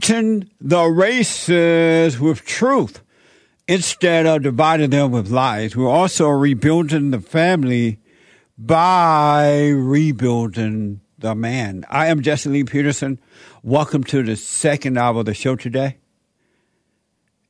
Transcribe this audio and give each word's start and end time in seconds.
the 0.00 0.86
races 0.86 2.18
with 2.18 2.44
truth 2.44 3.02
instead 3.68 4.26
of 4.26 4.42
dividing 4.42 4.90
them 4.90 5.12
with 5.12 5.30
lies. 5.30 5.76
We're 5.76 5.88
also 5.88 6.28
rebuilding 6.28 7.10
the 7.10 7.20
family 7.20 8.00
by 8.56 9.68
rebuilding 9.68 11.02
the 11.18 11.34
man. 11.34 11.84
I 11.90 12.06
am 12.06 12.22
Jesse 12.22 12.48
Lee 12.48 12.64
Peterson. 12.64 13.20
Welcome 13.62 14.04
to 14.04 14.22
the 14.22 14.36
second 14.36 14.96
hour 14.96 15.20
of 15.20 15.26
the 15.26 15.34
show 15.34 15.54
today. 15.54 15.98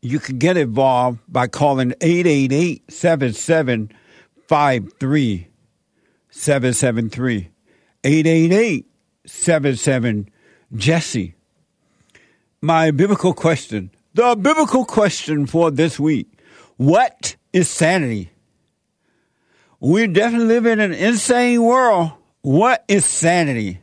You 0.03 0.19
can 0.19 0.39
get 0.39 0.57
involved 0.57 1.20
by 1.29 1.47
calling 1.47 1.92
888 2.01 2.91
7753 2.91 5.48
773. 6.31 7.51
888 8.03 8.87
77 9.27 10.31
Jesse 10.75 11.35
my 12.62 12.91
biblical 12.91 13.33
question. 13.33 13.91
The 14.14 14.36
biblical 14.36 14.84
question 14.84 15.47
for 15.47 15.70
this 15.70 15.98
week. 15.98 16.28
What 16.77 17.36
is 17.52 17.69
sanity? 17.69 18.33
We 19.78 20.06
definitely 20.06 20.47
live 20.47 20.67
in 20.67 20.80
an 20.80 20.92
insane 20.92 21.62
world. 21.62 22.12
What 22.42 22.84
is 22.89 23.05
sanity? 23.05 23.80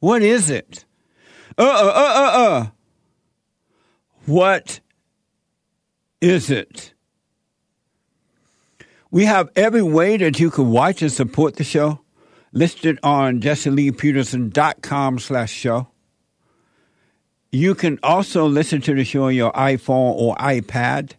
What 0.00 0.22
is 0.22 0.50
it? 0.50 0.84
Uh 1.56 1.62
uh 1.62 1.92
uh 1.94 2.14
uh 2.14 2.38
uh. 2.38 2.66
What 4.26 4.80
is 6.20 6.50
it? 6.50 6.92
We 9.10 9.24
have 9.24 9.50
every 9.56 9.82
way 9.82 10.16
that 10.18 10.38
you 10.38 10.50
can 10.50 10.70
watch 10.70 11.02
and 11.02 11.10
support 11.10 11.56
the 11.56 11.64
show 11.64 12.00
listed 12.52 12.98
on 13.02 13.40
jesseleepeterson.com 13.40 15.18
slash 15.18 15.52
show. 15.52 15.88
You 17.52 17.74
can 17.74 17.98
also 18.02 18.46
listen 18.46 18.80
to 18.82 18.94
the 18.94 19.04
show 19.04 19.24
on 19.24 19.34
your 19.34 19.52
iPhone 19.52 20.14
or 20.14 20.36
iPad 20.36 21.12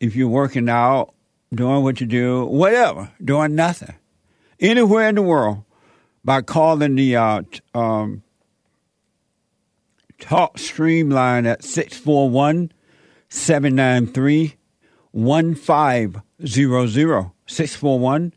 if 0.00 0.16
you're 0.16 0.28
working 0.28 0.70
out, 0.70 1.12
doing 1.54 1.82
what 1.82 2.00
you 2.00 2.06
do, 2.06 2.46
whatever, 2.46 3.12
doing 3.22 3.54
nothing, 3.54 3.94
anywhere 4.58 5.08
in 5.08 5.16
the 5.16 5.22
world 5.22 5.62
by 6.24 6.40
calling 6.40 6.94
the 6.94 7.16
uh, 7.16 7.42
um, 7.74 8.22
TalkStreamLive 10.18 11.46
at 11.46 11.62
641 11.62 12.72
793 13.28 14.56
1500. 15.10 17.30
641 17.46 18.32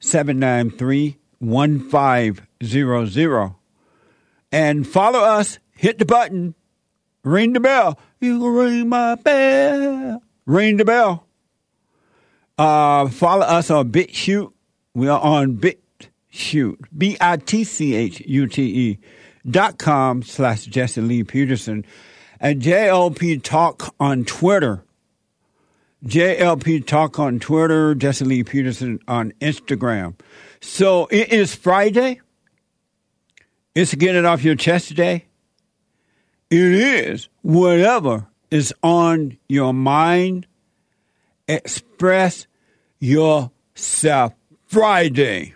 793 0.00 1.18
1500. 1.38 3.54
And 4.52 4.86
follow 4.86 5.18
us 5.18 5.58
hit 5.76 5.98
the 5.98 6.04
button, 6.04 6.54
ring 7.22 7.52
the 7.52 7.60
bell. 7.60 7.98
You 8.20 8.38
can 8.40 8.52
ring 8.52 8.88
my 8.88 9.14
bell. 9.14 10.22
Ring 10.46 10.76
the 10.76 10.84
bell. 10.84 11.26
Uh, 12.58 13.08
follow 13.08 13.44
us 13.44 13.70
on 13.70 13.90
BitChute. 13.90 14.52
We 14.94 15.08
are 15.08 15.20
on 15.20 15.58
BitChute, 15.58 16.86
B 16.96 17.16
I 17.20 17.36
T 17.36 17.64
C 17.64 17.94
H 17.94 18.20
U 18.20 18.46
T 18.46 18.62
E 18.62 18.98
dot 19.48 19.78
com 19.78 20.22
slash 20.22 20.64
Jesse 20.64 21.00
Lee 21.00 21.22
Peterson. 21.22 21.84
And 22.40 22.62
JLP 22.62 23.42
Talk 23.42 23.94
on 24.00 24.24
Twitter. 24.24 24.82
JLP 26.04 26.86
Talk 26.86 27.18
on 27.18 27.40
Twitter, 27.40 27.94
Jesse 27.94 28.24
Lee 28.24 28.44
Peterson 28.44 29.00
on 29.08 29.32
Instagram. 29.40 30.14
So 30.60 31.08
it 31.10 31.32
is 31.32 31.54
Friday. 31.54 32.20
It's 33.74 33.94
get 33.94 34.14
it 34.14 34.24
off 34.24 34.42
your 34.42 34.54
chest 34.54 34.88
today. 34.88 35.25
It 36.48 36.60
is 36.60 37.28
whatever 37.42 38.28
is 38.52 38.72
on 38.82 39.36
your 39.48 39.74
mind. 39.74 40.46
Express 41.48 42.46
yourself 43.00 44.32
Friday. 44.66 45.54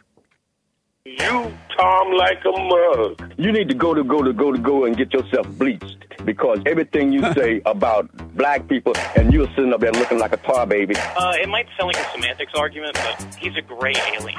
You, 1.05 1.55
Tom, 1.77 2.13
like 2.13 2.41
a 2.45 2.51
mug. 2.51 3.33
You 3.39 3.53
need 3.53 3.69
to 3.69 3.75
go 3.75 3.95
to 3.95 4.03
go 4.03 4.23
to 4.23 4.33
go 4.33 4.51
to 4.53 4.59
go 4.59 4.85
and 4.85 4.97
get 4.97 5.13
yourself 5.13 5.49
bleached 5.59 5.97
because 6.25 6.59
everything 6.67 7.13
you 7.13 7.21
say 7.35 7.63
about 7.67 8.11
black 8.37 8.69
people 8.69 8.93
and 9.17 9.33
you're 9.33 9.49
sitting 9.55 9.73
up 9.73 9.81
there 9.81 9.93
looking 9.93 10.19
like 10.19 10.33
a 10.33 10.37
tar 10.39 10.67
baby. 10.67 10.95
Uh, 10.97 11.33
it 11.41 11.49
might 11.49 11.67
sound 11.79 11.93
like 11.95 12.05
a 12.05 12.11
semantics 12.13 12.53
argument, 12.57 12.95
but 12.95 13.35
he's 13.37 13.57
a 13.57 13.63
gray 13.63 13.95
alien. 14.13 14.39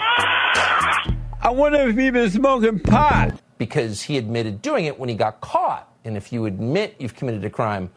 I 1.43 1.49
wonder 1.49 1.79
if 1.87 1.97
he's 1.97 2.11
been 2.11 2.29
smoking 2.29 2.79
pot. 2.79 3.39
because 3.57 4.01
he 4.03 4.17
admitted 4.17 4.61
doing 4.61 4.85
it 4.85 4.99
when 4.99 5.07
he 5.09 5.15
got 5.15 5.41
caught. 5.41 5.87
And 6.03 6.17
if 6.17 6.33
you 6.33 6.45
admit 6.45 6.95
you've 6.99 7.15
committed 7.15 7.45
a 7.45 7.49
crime, 7.49 7.91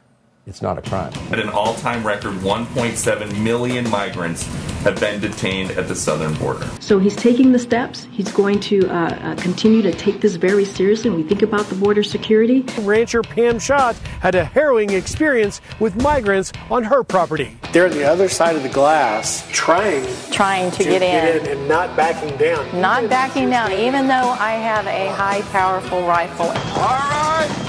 it's 0.47 0.60
not 0.60 0.76
a 0.76 0.82
crime. 0.82 1.10
At 1.32 1.41
an 1.41 1.48
all 1.48 1.75
time 1.76 2.06
record, 2.06 2.34
1.7 2.34 3.42
million 3.42 3.88
migrants 3.88 4.44
have 4.82 5.00
been 5.00 5.19
detained 5.19 5.70
at 5.70 5.88
the 5.88 5.94
southern 5.94 6.34
border. 6.34 6.69
So 6.81 6.98
he's 6.98 7.16
taking 7.16 7.53
the 7.53 7.59
steps. 7.59 8.06
He's 8.12 8.31
going 8.31 8.60
to 8.60 8.87
uh, 8.91 8.92
uh, 8.92 9.34
continue 9.37 9.81
to 9.81 9.91
take 9.91 10.20
this 10.20 10.37
very 10.37 10.66
seriously. 10.66 11.09
When 11.09 11.22
we 11.22 11.26
think 11.26 11.41
about 11.41 11.65
the 11.69 11.75
border 11.76 12.03
security, 12.03 12.60
Rancher 12.81 13.22
Pam 13.22 13.59
Schott 13.59 13.97
had 14.21 14.34
a 14.34 14.44
harrowing 14.44 14.91
experience 14.91 15.62
with 15.81 15.97
migrants 16.03 16.53
on 16.71 16.84
her 16.84 17.03
property. 17.03 17.56
They're 17.72 17.86
on 17.86 17.92
the 17.92 18.04
other 18.04 18.28
side 18.28 18.54
of 18.54 18.62
the 18.62 18.69
glass, 18.69 19.48
trying 19.50 20.06
trying 20.31 20.71
to, 20.72 20.84
get, 20.84 21.00
in. 21.00 21.47
and 21.47 21.66
not 21.66 21.97
backing 21.97 22.36
down. 22.36 22.81
Not 22.82 23.09
backing 23.09 23.48
down, 23.48 23.72
even 23.72 24.09
though 24.09 24.36
I 24.38 24.50
have 24.50 24.86
a 24.86 25.10
high, 25.15 25.41
powerful 25.50 26.06
rifle. 26.06 26.48
All 26.48 26.53
right, 26.54 27.13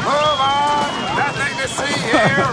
move 0.05 0.39
on. 0.39 1.17
Nothing 1.17 1.53
to 1.61 1.67
see 1.67 1.93
here. 2.05 2.47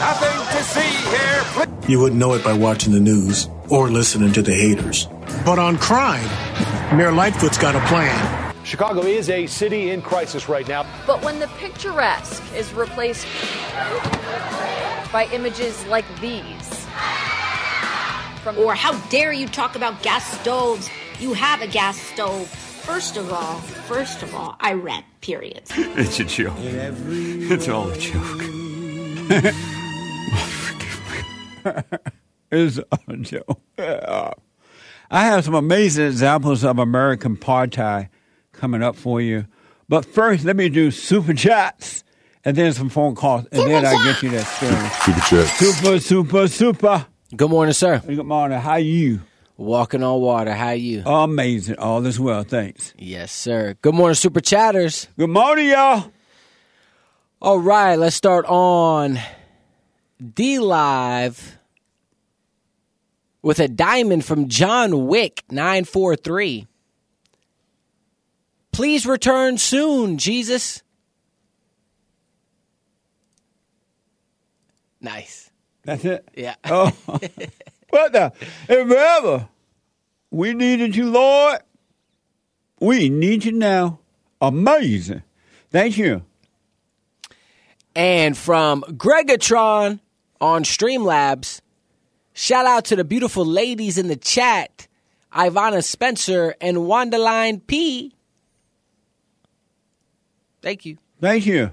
Nothing 0.00 0.38
to 0.56 0.60
see 0.64 0.92
here. 1.12 1.88
You 1.88 2.00
wouldn't 2.00 2.18
know 2.18 2.34
it 2.34 2.42
by 2.42 2.54
watching 2.54 2.92
the 2.92 3.00
news 3.00 3.48
or 3.68 3.90
listening 3.90 4.32
to 4.32 4.42
the 4.42 4.54
haters. 4.54 5.06
But 5.44 5.58
on 5.58 5.76
crime, 5.76 6.28
Mayor 6.96 7.12
Lightfoot's 7.12 7.58
got 7.58 7.76
a 7.76 7.80
plan. 7.86 8.54
Chicago 8.64 9.02
is 9.02 9.28
a 9.28 9.46
city 9.46 9.90
in 9.90 10.00
crisis 10.00 10.48
right 10.48 10.66
now. 10.66 10.86
But 11.06 11.22
when 11.24 11.40
the 11.40 11.48
picturesque 11.58 12.42
is 12.54 12.72
replaced 12.72 13.26
by 15.12 15.28
images 15.32 15.84
like 15.86 16.06
these, 16.20 16.86
from 18.42 18.58
Or 18.58 18.74
how 18.74 18.98
dare 19.08 19.32
you 19.32 19.46
talk 19.46 19.76
about 19.76 20.02
gas 20.02 20.26
stoves? 20.40 20.90
You 21.20 21.32
have 21.32 21.62
a 21.62 21.66
gas 21.68 21.96
stove. 21.96 22.71
First 22.82 23.16
of 23.16 23.32
all, 23.32 23.58
first 23.58 24.22
of 24.22 24.34
all, 24.34 24.56
I 24.58 24.72
rent, 24.72 25.04
period. 25.20 25.62
It's 25.70 26.18
a 26.18 26.24
joke. 26.24 26.54
It's 26.58 27.68
all 27.68 27.88
a 27.88 27.96
joke. 27.96 28.42
it's 32.50 32.78
a 32.78 33.16
joke. 33.18 33.60
I 33.78 35.24
have 35.24 35.44
some 35.44 35.54
amazing 35.54 36.06
examples 36.06 36.64
of 36.64 36.80
American 36.80 37.36
apartheid 37.36 38.08
coming 38.50 38.82
up 38.82 38.96
for 38.96 39.20
you. 39.20 39.46
But 39.88 40.04
first, 40.04 40.44
let 40.44 40.56
me 40.56 40.68
do 40.68 40.90
super 40.90 41.34
chats 41.34 42.02
and 42.44 42.56
then 42.56 42.72
some 42.72 42.88
phone 42.88 43.14
calls, 43.14 43.46
and 43.52 43.70
then 43.70 43.86
I 43.86 43.92
get 44.04 44.22
you 44.24 44.30
that 44.30 44.46
story. 44.46 44.74
Super 45.04 45.20
chat. 45.20 45.46
Super, 45.56 46.00
super, 46.00 46.48
super. 46.48 47.06
Good 47.36 47.48
morning, 47.50 47.74
sir. 47.74 48.02
Good 48.04 48.26
morning. 48.26 48.58
How 48.58 48.76
you? 48.76 49.20
Walking 49.56 50.02
on 50.02 50.20
water. 50.20 50.52
How 50.54 50.70
you? 50.70 51.02
Amazing. 51.04 51.76
All 51.78 52.04
is 52.06 52.18
well. 52.18 52.42
Thanks. 52.42 52.94
Yes, 52.98 53.32
sir. 53.32 53.76
Good 53.82 53.94
morning, 53.94 54.14
super 54.14 54.40
chatters. 54.40 55.08
Good 55.18 55.30
morning, 55.30 55.68
y'all. 55.68 56.10
All 57.40 57.58
right, 57.58 57.96
let's 57.96 58.16
start 58.16 58.44
on 58.46 59.18
DLive 60.22 61.40
with 63.42 63.58
a 63.58 63.68
diamond 63.68 64.24
from 64.24 64.48
John 64.48 65.06
Wick 65.06 65.42
943. 65.50 66.66
Please 68.70 69.04
return 69.04 69.58
soon, 69.58 70.16
Jesus. 70.18 70.82
Nice. 75.00 75.50
That's 75.84 76.04
it. 76.04 76.26
Yeah. 76.36 76.54
Oh, 76.64 76.92
the? 77.92 78.32
Hey, 78.66 78.84
forever. 78.86 79.48
We 80.30 80.54
needed 80.54 80.96
you, 80.96 81.10
Lord. 81.10 81.60
We 82.80 83.08
need 83.08 83.44
you 83.44 83.52
now. 83.52 84.00
Amazing. 84.40 85.22
Thank 85.70 85.98
you. 85.98 86.24
And 87.94 88.36
from 88.36 88.82
Gregatron 88.82 90.00
on 90.40 90.64
Streamlabs, 90.64 91.60
shout 92.32 92.66
out 92.66 92.86
to 92.86 92.96
the 92.96 93.04
beautiful 93.04 93.44
ladies 93.44 93.98
in 93.98 94.08
the 94.08 94.16
chat, 94.16 94.88
Ivana 95.32 95.84
Spencer 95.84 96.54
and 96.60 96.78
Wandaline 96.78 97.60
P. 97.66 98.14
Thank 100.62 100.86
you. 100.86 100.96
Thank 101.20 101.46
you. 101.46 101.72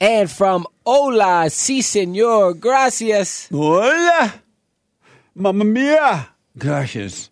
And 0.00 0.30
from 0.30 0.66
Hola, 0.84 1.50
si 1.50 1.82
senor, 1.82 2.54
gracias. 2.54 3.48
Hola. 3.50 4.42
Mamma 5.38 5.64
mia. 5.66 6.28
Gracias. 6.56 7.28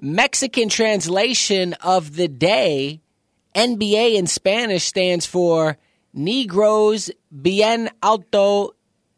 Mexican 0.00 0.70
translation 0.70 1.74
of 1.74 2.16
the 2.16 2.28
day, 2.28 3.02
NBA 3.54 4.16
in 4.16 4.26
Spanish 4.26 4.84
stands 4.84 5.26
for 5.26 5.76
Negros 6.16 7.10
bien 7.30 7.90
alto, 8.02 8.74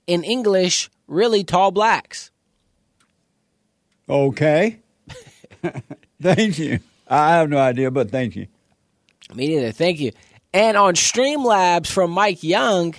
in 0.09 0.25
English, 0.25 0.91
really 1.07 1.45
tall 1.45 1.71
blacks. 1.71 2.33
Okay. 4.09 4.81
thank 6.21 6.59
you. 6.59 6.81
I 7.07 7.37
have 7.37 7.49
no 7.49 7.59
idea, 7.59 7.93
but 7.93 8.11
thank 8.11 8.35
you. 8.35 8.49
Me 9.33 9.47
neither. 9.47 9.71
Thank 9.71 10.01
you. 10.01 10.11
And 10.53 10.77
on 10.77 10.95
Streamlabs 10.95 11.87
from 11.87 12.11
Mike 12.11 12.43
Young, 12.43 12.97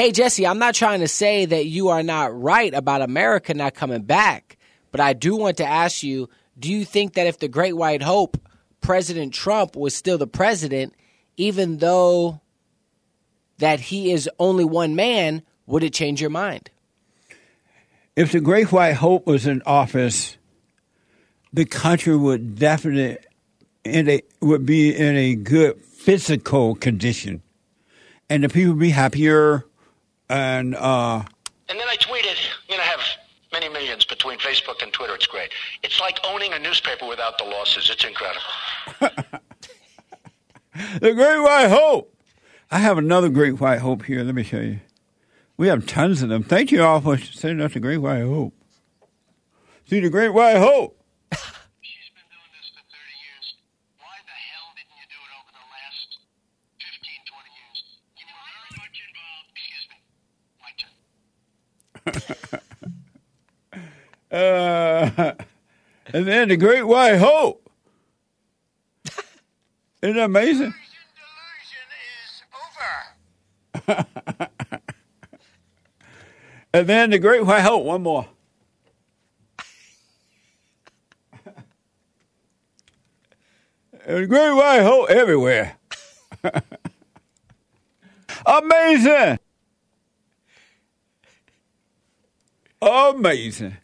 hey, 0.00 0.12
Jesse, 0.12 0.46
I'm 0.46 0.58
not 0.58 0.74
trying 0.74 1.00
to 1.00 1.08
say 1.08 1.44
that 1.44 1.66
you 1.66 1.90
are 1.90 2.02
not 2.02 2.34
right 2.34 2.72
about 2.72 3.02
America 3.02 3.52
not 3.52 3.74
coming 3.74 4.00
back, 4.00 4.56
but 4.92 5.00
I 5.02 5.12
do 5.12 5.36
want 5.36 5.58
to 5.58 5.66
ask 5.66 6.02
you 6.02 6.30
do 6.58 6.72
you 6.72 6.86
think 6.86 7.14
that 7.14 7.26
if 7.26 7.38
the 7.38 7.48
Great 7.48 7.76
White 7.76 8.00
Hope, 8.02 8.38
President 8.80 9.34
Trump, 9.34 9.76
was 9.76 9.94
still 9.94 10.16
the 10.16 10.26
president, 10.26 10.94
even 11.36 11.78
though 11.78 12.40
that 13.58 13.78
he 13.78 14.10
is 14.10 14.28
only 14.38 14.64
one 14.64 14.96
man, 14.96 15.42
would 15.66 15.84
it 15.84 15.92
change 15.92 16.18
your 16.18 16.30
mind? 16.30 16.70
If 18.16 18.32
the 18.32 18.40
Great 18.40 18.72
White 18.72 18.94
Hope 18.94 19.26
was 19.26 19.46
in 19.46 19.60
office, 19.66 20.38
the 21.52 21.66
country 21.66 22.16
would 22.16 22.58
definitely 22.58 23.18
would 24.40 24.64
be 24.64 24.96
in 24.96 25.16
a 25.16 25.34
good 25.34 25.78
physical 25.84 26.74
condition, 26.74 27.42
and 28.30 28.44
the 28.44 28.48
people 28.48 28.72
would 28.72 28.80
be 28.80 28.90
happier. 28.90 29.66
And 30.30 30.76
uh, 30.76 31.24
And 31.68 31.78
then 31.78 31.88
I 31.88 31.96
tweeted, 31.96 32.36
you're 32.68 32.78
going 32.78 32.80
to 32.80 32.86
have 32.86 33.00
many 33.52 33.68
millions 33.68 34.04
between 34.04 34.38
Facebook 34.38 34.80
and 34.80 34.92
Twitter. 34.92 35.16
It's 35.16 35.26
great. 35.26 35.50
It's 35.82 35.98
like 35.98 36.20
owning 36.24 36.52
a 36.52 36.58
newspaper 36.60 37.04
without 37.04 37.36
the 37.36 37.44
losses. 37.44 37.90
It's 37.90 38.04
incredible. 38.04 38.40
the 41.00 41.12
Great 41.14 41.40
White 41.40 41.68
Hope. 41.68 42.14
I 42.70 42.78
have 42.78 42.96
another 42.96 43.28
Great 43.28 43.60
White 43.60 43.80
Hope 43.80 44.04
here. 44.04 44.22
Let 44.22 44.36
me 44.36 44.44
show 44.44 44.60
you. 44.60 44.78
We 45.56 45.66
have 45.66 45.84
tons 45.84 46.22
of 46.22 46.28
them. 46.28 46.44
Thank 46.44 46.70
you 46.70 46.84
all 46.84 47.00
for 47.00 47.18
sending 47.18 47.66
us 47.66 47.74
the 47.74 47.80
Great 47.80 47.98
White 47.98 48.22
Hope. 48.22 48.54
See 49.86 49.98
the 49.98 50.10
Great 50.10 50.32
White 50.32 50.58
Hope. 50.58 50.96
Uh, 64.30 65.32
and 66.12 66.26
then 66.26 66.48
the 66.48 66.56
Great 66.56 66.84
White 66.84 67.16
Hope. 67.16 67.68
Isn't 70.02 70.16
that 70.16 70.24
amazing? 70.24 70.72
and 76.72 76.86
then 76.86 77.10
the 77.10 77.18
Great 77.18 77.44
White 77.44 77.62
Hope. 77.62 77.84
One 77.84 78.02
more. 78.02 78.28
and 84.06 84.16
the 84.22 84.26
Great 84.26 84.52
White 84.54 84.82
Hope 84.82 85.10
everywhere. 85.10 85.76
Amazing. 88.46 89.38
Amazing. 92.82 93.76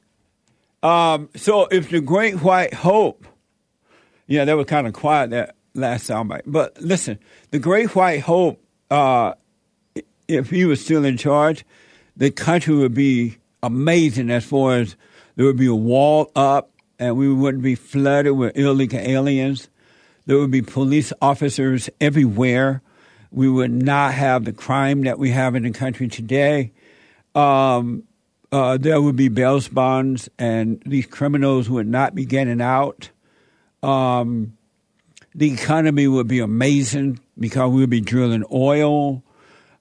Um, 0.82 1.28
so 1.36 1.66
if 1.66 1.90
the 1.90 2.00
Great 2.00 2.42
White 2.42 2.74
Hope, 2.74 3.26
yeah, 4.26 4.44
that 4.44 4.56
was 4.56 4.66
kind 4.66 4.86
of 4.86 4.92
quiet 4.92 5.30
that 5.30 5.56
last 5.74 6.08
soundbite. 6.08 6.42
But 6.46 6.80
listen, 6.80 7.18
the 7.50 7.58
Great 7.58 7.94
White 7.94 8.20
Hope, 8.20 8.62
uh, 8.90 9.34
if 10.28 10.50
he 10.50 10.64
was 10.64 10.82
still 10.82 11.04
in 11.04 11.16
charge, 11.16 11.64
the 12.16 12.30
country 12.30 12.74
would 12.74 12.94
be 12.94 13.38
amazing 13.62 14.30
as 14.30 14.44
far 14.44 14.76
as 14.76 14.96
there 15.36 15.44
would 15.44 15.58
be 15.58 15.66
a 15.66 15.74
wall 15.74 16.30
up 16.34 16.70
and 16.98 17.16
we 17.16 17.32
wouldn't 17.32 17.62
be 17.62 17.74
flooded 17.74 18.36
with 18.36 18.56
illegal 18.56 19.00
aliens. 19.00 19.68
There 20.24 20.38
would 20.38 20.50
be 20.50 20.62
police 20.62 21.12
officers 21.20 21.90
everywhere. 22.00 22.82
We 23.30 23.48
would 23.48 23.70
not 23.70 24.14
have 24.14 24.44
the 24.44 24.52
crime 24.52 25.02
that 25.02 25.18
we 25.18 25.30
have 25.30 25.54
in 25.54 25.64
the 25.64 25.70
country 25.70 26.08
today. 26.08 26.72
Um, 27.34 28.04
uh, 28.56 28.78
there 28.78 29.02
would 29.02 29.16
be 29.16 29.28
bail 29.28 29.60
bonds, 29.70 30.30
and 30.38 30.82
these 30.86 31.04
criminals 31.04 31.68
would 31.68 31.86
not 31.86 32.14
be 32.14 32.24
getting 32.24 32.62
out. 32.62 33.10
Um, 33.82 34.56
the 35.34 35.52
economy 35.52 36.08
would 36.08 36.26
be 36.26 36.40
amazing 36.40 37.20
because 37.38 37.70
we 37.70 37.80
would 37.80 37.90
be 37.90 38.00
drilling 38.00 38.44
oil. 38.50 39.22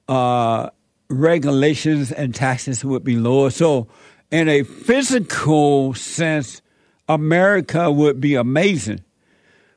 Uh, 0.10 0.72
regulations 1.07 2.12
and 2.12 2.36
taxes 2.36 2.83
would 2.83 3.06
be 3.06 3.16
lower. 3.16 3.50
So, 3.50 3.88
in 4.30 4.50
a 4.50 4.64
physical 4.64 5.94
sense, 5.94 6.61
America 7.07 7.90
would 7.90 8.19
be 8.19 8.35
amazing. 8.35 9.06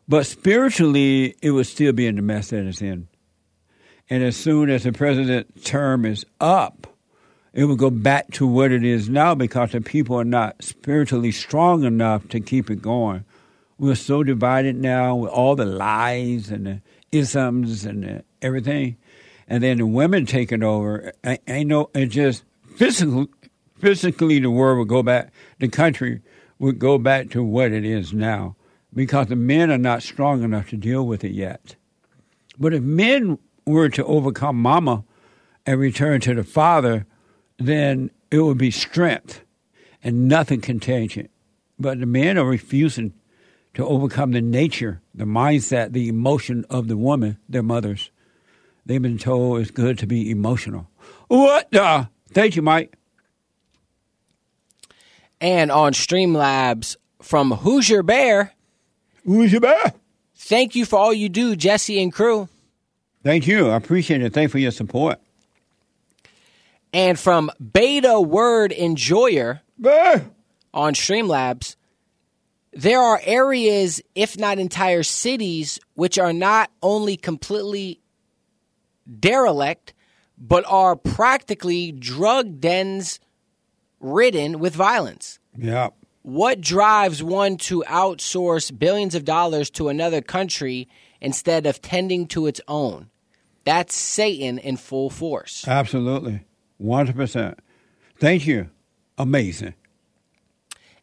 But 0.08 0.26
spiritually, 0.26 1.36
it 1.40 1.52
would 1.52 1.68
still 1.68 1.92
be 1.92 2.08
in 2.08 2.16
the 2.16 2.22
mess 2.22 2.50
that 2.50 2.66
it's 2.66 2.82
in. 2.82 3.06
And 4.10 4.24
as 4.24 4.36
soon 4.36 4.70
as 4.70 4.82
the 4.82 4.92
president's 4.92 5.62
term 5.62 6.04
is 6.04 6.26
up, 6.40 6.87
it 7.58 7.64
will 7.64 7.74
go 7.74 7.90
back 7.90 8.30
to 8.30 8.46
what 8.46 8.70
it 8.70 8.84
is 8.84 9.08
now 9.08 9.34
because 9.34 9.72
the 9.72 9.80
people 9.80 10.14
are 10.14 10.22
not 10.22 10.62
spiritually 10.62 11.32
strong 11.32 11.82
enough 11.82 12.28
to 12.28 12.38
keep 12.38 12.70
it 12.70 12.80
going. 12.80 13.24
We're 13.80 13.96
so 13.96 14.22
divided 14.22 14.76
now 14.76 15.16
with 15.16 15.32
all 15.32 15.56
the 15.56 15.64
lies 15.64 16.52
and 16.52 16.66
the 16.66 16.82
isms 17.10 17.84
and 17.84 18.04
the 18.04 18.24
everything, 18.40 18.96
and 19.48 19.60
then 19.60 19.78
the 19.78 19.86
women 19.86 20.24
taking 20.24 20.62
over. 20.62 21.12
I, 21.24 21.40
I 21.48 21.64
know 21.64 21.90
it 21.96 22.10
just 22.10 22.44
physically, 22.76 23.26
physically 23.80 24.38
the 24.38 24.52
world 24.52 24.78
would 24.78 24.88
go 24.88 25.02
back. 25.02 25.32
The 25.58 25.66
country 25.66 26.20
would 26.60 26.78
go 26.78 26.96
back 26.96 27.28
to 27.30 27.42
what 27.42 27.72
it 27.72 27.84
is 27.84 28.12
now 28.12 28.54
because 28.94 29.26
the 29.26 29.34
men 29.34 29.72
are 29.72 29.78
not 29.78 30.04
strong 30.04 30.44
enough 30.44 30.68
to 30.68 30.76
deal 30.76 31.04
with 31.04 31.24
it 31.24 31.32
yet. 31.32 31.74
But 32.56 32.72
if 32.72 32.84
men 32.84 33.40
were 33.66 33.88
to 33.88 34.04
overcome 34.04 34.62
Mama 34.62 35.02
and 35.66 35.80
return 35.80 36.20
to 36.20 36.34
the 36.34 36.44
Father 36.44 37.04
then 37.58 38.10
it 38.30 38.40
would 38.40 38.58
be 38.58 38.70
strength 38.70 39.42
and 40.02 40.28
nothing 40.28 40.60
can 40.60 40.80
change 40.80 41.16
it. 41.16 41.30
But 41.78 42.00
the 42.00 42.06
men 42.06 42.38
are 42.38 42.44
refusing 42.44 43.12
to 43.74 43.86
overcome 43.86 44.32
the 44.32 44.40
nature, 44.40 45.00
the 45.14 45.24
mindset, 45.24 45.92
the 45.92 46.08
emotion 46.08 46.64
of 46.70 46.88
the 46.88 46.96
woman, 46.96 47.38
their 47.48 47.62
mothers. 47.62 48.10
They've 48.86 49.02
been 49.02 49.18
told 49.18 49.60
it's 49.60 49.70
good 49.70 49.98
to 49.98 50.06
be 50.06 50.30
emotional. 50.30 50.88
What 51.28 51.70
the? 51.70 52.08
Thank 52.32 52.56
you, 52.56 52.62
Mike. 52.62 52.96
And 55.40 55.70
on 55.70 55.92
Streamlabs 55.92 56.96
from 57.22 57.50
Hoosier 57.52 58.02
Bear. 58.02 58.54
Hoosier 59.24 59.60
Bear. 59.60 59.92
Thank 60.34 60.74
you 60.74 60.84
for 60.84 60.98
all 60.98 61.12
you 61.12 61.28
do, 61.28 61.54
Jesse 61.54 62.02
and 62.02 62.12
crew. 62.12 62.48
Thank 63.22 63.46
you. 63.46 63.68
I 63.68 63.76
appreciate 63.76 64.22
it. 64.22 64.32
Thank 64.32 64.44
you 64.44 64.52
for 64.52 64.58
your 64.58 64.70
support. 64.70 65.20
And 66.92 67.18
from 67.18 67.50
Beta 67.72 68.20
Word 68.20 68.72
Enjoyer 68.72 69.60
on 70.72 70.94
Streamlabs, 70.94 71.76
there 72.72 73.00
are 73.00 73.20
areas, 73.24 74.00
if 74.14 74.38
not 74.38 74.58
entire 74.58 75.02
cities, 75.02 75.78
which 75.94 76.18
are 76.18 76.32
not 76.32 76.70
only 76.82 77.16
completely 77.16 78.00
derelict, 79.18 79.94
but 80.38 80.64
are 80.68 80.96
practically 80.96 81.92
drug 81.92 82.60
dens 82.60 83.20
ridden 84.00 84.58
with 84.58 84.74
violence. 84.74 85.38
Yeah. 85.56 85.88
What 86.22 86.60
drives 86.60 87.22
one 87.22 87.56
to 87.58 87.84
outsource 87.86 88.76
billions 88.76 89.14
of 89.14 89.24
dollars 89.24 89.70
to 89.70 89.88
another 89.88 90.20
country 90.20 90.88
instead 91.20 91.66
of 91.66 91.80
tending 91.80 92.26
to 92.28 92.46
its 92.46 92.60
own? 92.68 93.10
That's 93.64 93.94
Satan 93.94 94.58
in 94.58 94.76
full 94.76 95.10
force. 95.10 95.66
Absolutely. 95.66 96.44
100%. 96.80 97.54
Thank 98.18 98.46
you. 98.46 98.70
Amazing. 99.16 99.74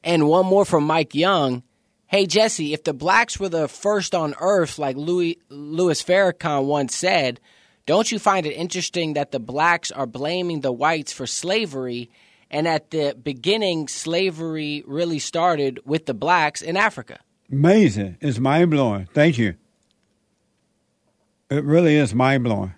And 0.03 0.27
one 0.27 0.45
more 0.45 0.65
from 0.65 0.85
Mike 0.85 1.15
Young. 1.15 1.63
Hey 2.07 2.27
Jesse, 2.27 2.73
if 2.73 2.83
the 2.83 2.93
blacks 2.93 3.39
were 3.39 3.49
the 3.49 3.67
first 3.67 4.13
on 4.13 4.35
earth, 4.39 4.77
like 4.77 4.95
Louis 4.95 5.39
Louis 5.49 6.01
Farrakhan 6.01 6.65
once 6.65 6.95
said, 6.95 7.39
don't 7.85 8.11
you 8.11 8.19
find 8.19 8.45
it 8.45 8.53
interesting 8.53 9.13
that 9.13 9.31
the 9.31 9.39
blacks 9.39 9.91
are 9.91 10.05
blaming 10.05 10.61
the 10.61 10.71
whites 10.71 11.11
for 11.11 11.27
slavery 11.27 12.09
and 12.49 12.67
at 12.67 12.91
the 12.91 13.17
beginning 13.21 13.87
slavery 13.87 14.83
really 14.85 15.19
started 15.19 15.79
with 15.85 16.05
the 16.05 16.13
blacks 16.13 16.61
in 16.61 16.77
Africa? 16.77 17.19
Amazing. 17.51 18.17
It's 18.21 18.39
mind 18.39 18.71
blowing. 18.71 19.07
Thank 19.13 19.37
you. 19.37 19.55
It 21.49 21.63
really 21.63 21.95
is 21.95 22.13
mind 22.13 22.43
blowing. 22.43 22.73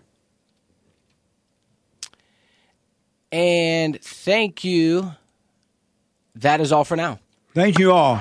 And 3.31 4.01
thank 4.01 4.63
you. 4.63 5.13
That 6.35 6.61
is 6.61 6.71
all 6.71 6.83
for 6.83 6.95
now. 6.95 7.19
Thank 7.53 7.79
you 7.79 7.91
all. 7.91 8.19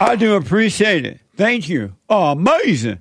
I 0.00 0.16
do 0.18 0.34
appreciate 0.34 1.04
it. 1.06 1.20
Thank 1.36 1.68
you. 1.68 1.94
Oh, 2.08 2.32
amazing. 2.32 3.00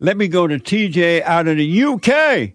Let 0.00 0.16
me 0.16 0.28
go 0.28 0.46
to 0.46 0.58
TJ 0.58 1.22
out 1.22 1.48
of 1.48 1.56
the 1.56 1.82
UK. 1.82 2.52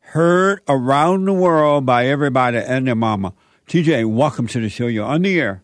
Heard 0.00 0.60
around 0.68 1.24
the 1.26 1.32
world 1.32 1.84
by 1.84 2.06
everybody 2.06 2.58
and 2.58 2.86
their 2.86 2.94
mama. 2.94 3.34
TJ, 3.66 4.08
welcome 4.10 4.46
to 4.48 4.60
the 4.60 4.68
show. 4.68 4.86
You're 4.86 5.04
on 5.04 5.22
the 5.22 5.38
air. 5.38 5.62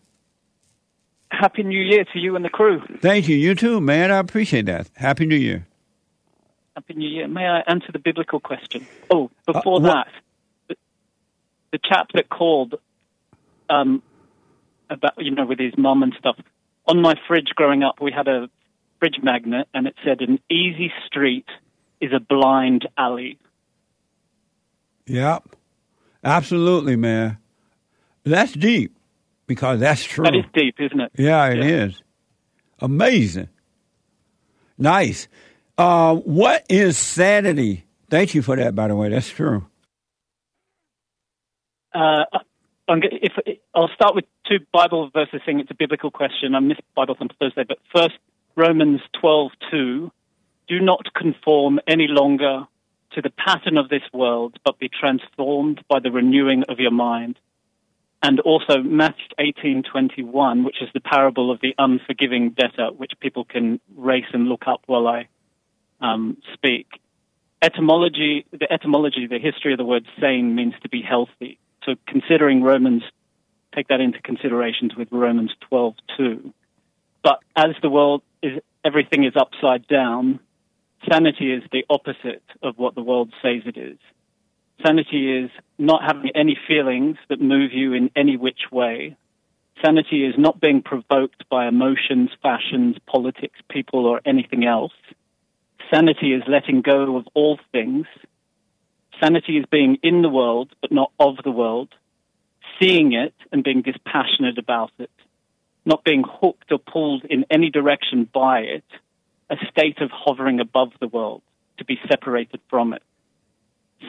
Happy 1.31 1.63
New 1.63 1.79
Year 1.79 2.05
to 2.13 2.19
you 2.19 2.35
and 2.35 2.45
the 2.45 2.49
crew. 2.49 2.81
Thank 3.01 3.27
you. 3.27 3.35
You 3.35 3.55
too, 3.55 3.81
man. 3.81 4.11
I 4.11 4.17
appreciate 4.17 4.65
that. 4.67 4.89
Happy 4.95 5.25
New 5.25 5.35
Year. 5.35 5.65
Happy 6.75 6.93
New 6.95 7.09
Year. 7.09 7.27
May 7.27 7.45
I 7.45 7.59
answer 7.67 7.91
the 7.91 7.99
biblical 7.99 8.39
question? 8.39 8.87
Oh, 9.09 9.29
before 9.45 9.77
Uh, 9.77 9.93
that, 9.93 10.07
the, 10.67 10.75
the 11.71 11.79
chap 11.83 12.07
that 12.13 12.29
called 12.29 12.75
um, 13.69 14.01
about, 14.89 15.13
you 15.17 15.31
know, 15.31 15.45
with 15.45 15.59
his 15.59 15.73
mum 15.77 16.03
and 16.03 16.13
stuff. 16.17 16.37
On 16.87 17.01
my 17.01 17.15
fridge 17.27 17.49
growing 17.55 17.83
up, 17.83 18.01
we 18.01 18.11
had 18.11 18.27
a 18.27 18.49
fridge 18.99 19.17
magnet, 19.21 19.67
and 19.73 19.87
it 19.87 19.95
said, 20.03 20.21
An 20.21 20.39
easy 20.49 20.91
street 21.05 21.45
is 22.01 22.11
a 22.11 22.19
blind 22.19 22.87
alley. 22.97 23.37
Yep. 25.05 25.55
Absolutely, 26.23 26.95
man. 26.95 27.37
That's 28.23 28.53
deep 28.53 28.95
because 29.47 29.79
that's 29.79 30.03
true. 30.03 30.23
That 30.23 30.35
is 30.35 30.45
deep, 30.53 30.75
isn't 30.79 30.99
it? 30.99 31.11
Yeah, 31.17 31.47
it 31.49 31.59
is. 31.59 32.01
Amazing. 32.79 33.49
Nice. 34.77 35.27
Uh, 35.77 36.15
what 36.15 36.65
is 36.69 36.97
sanity? 36.97 37.85
Thank 38.09 38.35
you 38.35 38.41
for 38.41 38.55
that, 38.55 38.75
by 38.75 38.87
the 38.87 38.95
way. 38.95 39.09
That's 39.09 39.29
true. 39.29 39.65
Uh, 41.93 42.25
if, 42.87 43.33
I'll 43.73 43.89
start 43.95 44.15
with 44.15 44.25
two 44.47 44.59
Bible 44.71 45.09
verses 45.13 45.41
saying 45.45 45.59
it's 45.59 45.71
a 45.71 45.75
biblical 45.75 46.11
question. 46.11 46.55
I 46.55 46.59
missed 46.59 46.81
Bible 46.95 47.15
on 47.19 47.29
Thursday, 47.39 47.63
but 47.67 47.79
first, 47.95 48.17
Romans 48.55 49.01
12:2. 49.21 50.11
Do 50.65 50.79
not 50.79 51.13
conform 51.13 51.79
any 51.87 52.07
longer 52.07 52.65
to 53.11 53.21
the 53.21 53.31
pattern 53.31 53.77
of 53.77 53.89
this 53.89 54.03
world, 54.13 54.57
but 54.63 54.79
be 54.79 54.89
transformed 54.89 55.83
by 55.89 55.99
the 55.99 56.09
renewing 56.09 56.63
of 56.69 56.79
your 56.79 56.91
mind. 56.91 57.37
And 58.21 58.39
also 58.39 58.81
Matthew 58.81 59.25
18:21, 59.39 60.63
which 60.63 60.81
is 60.81 60.89
the 60.93 61.01
parable 61.01 61.51
of 61.51 61.59
the 61.59 61.75
unforgiving 61.77 62.51
debtor, 62.51 62.91
which 62.93 63.11
people 63.19 63.43
can 63.43 63.81
race 63.95 64.31
and 64.33 64.47
look 64.47 64.67
up 64.67 64.83
while 64.85 65.07
I 65.07 65.27
um, 66.03 66.37
speak. 66.53 66.87
Etymology, 67.61 68.45
the 68.51 68.71
etymology, 68.71 69.25
the 69.25 69.39
history 69.39 69.71
of 69.71 69.77
the 69.77 69.85
word 69.85 70.05
sane 70.19 70.53
means 70.53 70.73
to 70.83 70.89
be 70.89 71.01
healthy. 71.01 71.57
So 71.85 71.95
considering 72.05 72.61
Romans, 72.61 73.03
take 73.73 73.87
that 73.87 74.01
into 74.01 74.21
considerations 74.21 74.95
with 74.95 75.07
Romans 75.11 75.51
12:2. 75.71 76.53
But 77.23 77.39
as 77.55 77.71
the 77.81 77.89
world 77.89 78.21
is, 78.41 78.59
everything 78.83 79.23
is 79.23 79.33
upside 79.35 79.87
down. 79.87 80.39
Sanity 81.09 81.51
is 81.53 81.63
the 81.71 81.85
opposite 81.89 82.43
of 82.61 82.77
what 82.77 82.95
the 82.95 83.01
world 83.01 83.33
says 83.41 83.61
it 83.65 83.77
is. 83.77 83.97
Sanity 84.85 85.43
is 85.43 85.49
not 85.77 86.03
having 86.03 86.31
any 86.35 86.57
feelings 86.67 87.17
that 87.29 87.41
move 87.41 87.71
you 87.71 87.93
in 87.93 88.09
any 88.15 88.35
which 88.35 88.71
way. 88.71 89.15
Sanity 89.83 90.25
is 90.25 90.35
not 90.37 90.59
being 90.59 90.81
provoked 90.81 91.47
by 91.49 91.67
emotions, 91.67 92.29
fashions, 92.41 92.97
politics, 93.05 93.59
people, 93.69 94.05
or 94.05 94.21
anything 94.25 94.65
else. 94.65 94.93
Sanity 95.91 96.33
is 96.33 96.43
letting 96.47 96.81
go 96.81 97.17
of 97.17 97.27
all 97.33 97.59
things. 97.71 98.05
Sanity 99.21 99.57
is 99.57 99.65
being 99.71 99.97
in 100.03 100.21
the 100.21 100.29
world, 100.29 100.71
but 100.81 100.91
not 100.91 101.11
of 101.19 101.37
the 101.43 101.51
world. 101.51 101.89
Seeing 102.79 103.13
it 103.13 103.33
and 103.51 103.63
being 103.63 103.81
dispassionate 103.81 104.57
about 104.57 104.91
it. 104.99 105.11
Not 105.85 106.03
being 106.03 106.23
hooked 106.23 106.71
or 106.71 106.79
pulled 106.79 107.25
in 107.25 107.45
any 107.49 107.69
direction 107.69 108.29
by 108.33 108.59
it. 108.59 108.85
A 109.49 109.55
state 109.69 109.99
of 109.99 110.09
hovering 110.11 110.59
above 110.59 110.91
the 110.99 111.07
world, 111.07 111.41
to 111.77 111.85
be 111.85 111.99
separated 112.09 112.61
from 112.69 112.93
it. 112.93 113.03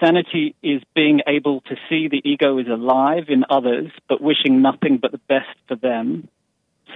Sanity 0.01 0.55
is 0.63 0.83
being 0.95 1.21
able 1.27 1.61
to 1.63 1.77
see 1.89 2.09
the 2.09 2.23
ego 2.25 2.59
is 2.59 2.67
alive 2.67 3.25
in 3.29 3.45
others, 3.51 3.91
but 4.09 4.21
wishing 4.21 4.63
nothing 4.63 4.99
but 4.99 5.13
the 5.13 5.21
best 5.29 5.57
for 5.69 5.77
them. 5.77 6.29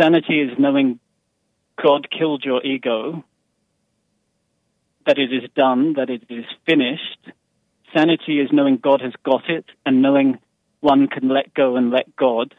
Sanity 0.00 0.40
is 0.40 0.58
knowing 0.58 0.98
God 1.82 2.08
killed 2.10 2.44
your 2.44 2.64
ego, 2.64 3.24
that 5.08 5.18
it 5.18 5.32
is 5.32 5.48
done, 5.56 5.94
that 5.94 6.10
it 6.10 6.22
is 6.28 6.44
finished. 6.66 7.30
Sanity 7.96 8.40
is 8.40 8.50
knowing 8.52 8.76
God 8.76 9.00
has 9.00 9.14
got 9.24 9.48
it 9.48 9.64
and 9.86 10.02
knowing 10.02 10.38
one 10.80 11.08
can 11.08 11.30
let 11.30 11.54
go 11.54 11.76
and 11.76 11.90
let 11.90 12.14
God. 12.14 12.54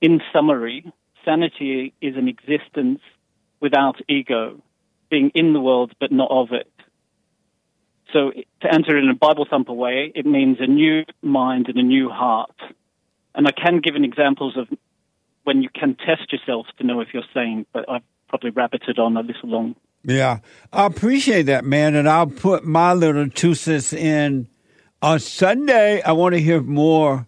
In 0.00 0.20
summary, 0.32 0.92
sanity 1.24 1.92
is 2.00 2.14
an 2.16 2.28
existence 2.28 3.00
without 3.58 3.96
ego, 4.08 4.62
being 5.10 5.32
in 5.34 5.54
the 5.54 5.60
world 5.60 5.92
but 5.98 6.12
not 6.12 6.30
of 6.30 6.52
it. 6.52 6.70
So 8.12 8.30
to 8.60 8.72
answer 8.72 8.96
in 8.96 9.08
a 9.08 9.14
Bible 9.14 9.46
thumper 9.50 9.72
way, 9.72 10.12
it 10.14 10.24
means 10.24 10.58
a 10.60 10.68
new 10.68 11.02
mind 11.20 11.66
and 11.66 11.78
a 11.78 11.82
new 11.82 12.08
heart. 12.08 12.54
And 13.34 13.48
I 13.48 13.50
can 13.50 13.80
give 13.80 13.96
an 13.96 14.04
examples 14.04 14.56
of 14.56 14.68
when 15.42 15.62
you 15.62 15.68
can 15.68 15.96
test 15.96 16.32
yourself 16.32 16.66
to 16.78 16.86
know 16.86 17.00
if 17.00 17.08
you're 17.12 17.24
sane, 17.34 17.66
but 17.72 17.88
I've 17.88 18.04
probably 18.28 18.52
rabbited 18.52 19.00
on 19.00 19.16
a 19.16 19.22
little 19.22 19.48
long. 19.48 19.74
Yeah, 20.04 20.38
I 20.72 20.86
appreciate 20.86 21.42
that, 21.42 21.64
man, 21.64 21.94
and 21.94 22.08
I'll 22.08 22.26
put 22.26 22.64
my 22.64 22.92
little 22.92 23.28
two 23.28 23.54
cents 23.54 23.92
in 23.92 24.48
on 25.00 25.20
Sunday. 25.20 26.02
I 26.02 26.12
want 26.12 26.34
to 26.34 26.40
hear 26.40 26.60
more. 26.60 27.26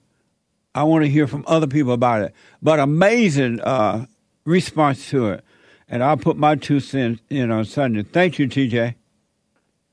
I 0.75 0.83
want 0.83 1.04
to 1.04 1.11
hear 1.11 1.28
from 1.28 1.45
other 1.47 1.69
people 1.69 1.93
about 1.93 2.23
it. 2.23 2.35
But 2.61 2.81
amazing 2.81 3.61
uh, 3.61 4.07
response 4.45 5.09
to 5.11 5.28
it, 5.28 5.45
and 5.88 6.02
I'll 6.02 6.16
put 6.16 6.37
my 6.37 6.57
two 6.57 6.81
cents 6.81 7.21
in 7.31 7.52
on 7.52 7.64
Sunday. 7.64 8.02
Thank 8.02 8.40
you, 8.40 8.49
TJ. 8.49 8.97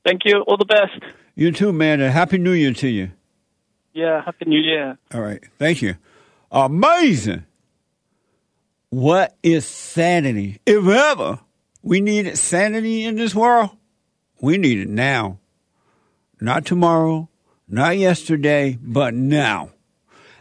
Thank 0.04 0.22
you. 0.24 0.40
All 0.48 0.56
the 0.56 0.64
best. 0.64 0.98
You 1.36 1.52
too, 1.52 1.72
man, 1.72 2.00
and 2.00 2.12
happy 2.12 2.38
New 2.38 2.52
Year 2.52 2.72
to 2.74 2.88
you. 2.88 3.12
Yeah, 3.94 4.24
Happy 4.24 4.46
New 4.46 4.58
Year. 4.58 4.98
All 5.14 5.20
right, 5.20 5.42
thank 5.58 5.82
you. 5.82 5.96
Amazing. 6.50 7.44
What 8.90 9.36
is 9.42 9.66
sanity? 9.66 10.60
If 10.66 10.86
ever 10.86 11.38
we 11.82 12.00
need 12.00 12.36
sanity 12.38 13.04
in 13.04 13.16
this 13.16 13.34
world, 13.34 13.70
we 14.40 14.56
need 14.58 14.78
it 14.78 14.88
now. 14.88 15.38
Not 16.40 16.64
tomorrow, 16.64 17.28
not 17.68 17.98
yesterday, 17.98 18.78
but 18.80 19.14
now. 19.14 19.70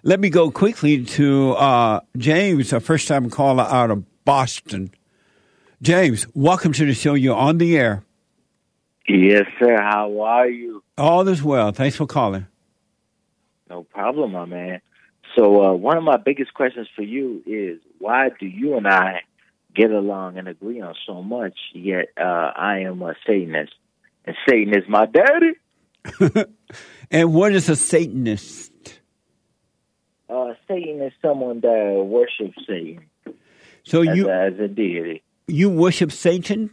Let 0.03 0.19
me 0.19 0.29
go 0.29 0.49
quickly 0.49 1.03
to 1.05 1.51
uh, 1.53 1.99
James, 2.17 2.73
a 2.73 2.79
first 2.79 3.07
time 3.07 3.29
caller 3.29 3.63
out 3.63 3.91
of 3.91 4.03
Boston. 4.25 4.91
James, 5.81 6.25
welcome 6.33 6.73
to 6.73 6.85
the 6.85 6.93
show. 6.93 7.13
You're 7.13 7.35
on 7.35 7.57
the 7.57 7.77
air. 7.77 8.03
Yes, 9.07 9.43
sir. 9.59 9.77
How 9.79 10.21
are 10.21 10.47
you? 10.47 10.83
All 10.97 11.27
is 11.27 11.43
well. 11.43 11.71
Thanks 11.71 11.95
for 11.95 12.05
calling. 12.07 12.47
No 13.69 13.83
problem, 13.83 14.31
my 14.31 14.45
man. 14.45 14.81
So, 15.35 15.63
uh, 15.63 15.73
one 15.73 15.97
of 15.97 16.03
my 16.03 16.17
biggest 16.17 16.53
questions 16.53 16.87
for 16.95 17.03
you 17.03 17.41
is 17.45 17.79
why 17.99 18.29
do 18.39 18.45
you 18.45 18.75
and 18.75 18.87
I 18.87 19.21
get 19.75 19.91
along 19.91 20.37
and 20.37 20.47
agree 20.47 20.81
on 20.81 20.95
so 21.05 21.21
much, 21.23 21.57
yet 21.73 22.07
uh, 22.17 22.23
I 22.55 22.79
am 22.79 23.01
a 23.01 23.15
Satanist, 23.25 23.73
and 24.25 24.35
Satan 24.47 24.75
is 24.75 24.87
my 24.87 25.05
daddy? 25.05 26.45
And 27.11 27.33
what 27.33 27.51
is 27.53 27.67
a 27.67 27.75
Satanist? 27.75 28.71
Uh, 30.29 30.53
Satan 30.65 31.01
is 31.01 31.11
someone 31.21 31.59
that 31.59 32.03
worships 32.05 32.57
Satan 32.65 33.03
So 33.83 34.01
as, 34.01 34.15
you 34.15 34.29
a, 34.29 34.47
as 34.47 34.59
a 34.59 34.69
deity. 34.69 35.23
you 35.45 35.69
worship 35.69 36.13
Satan? 36.13 36.71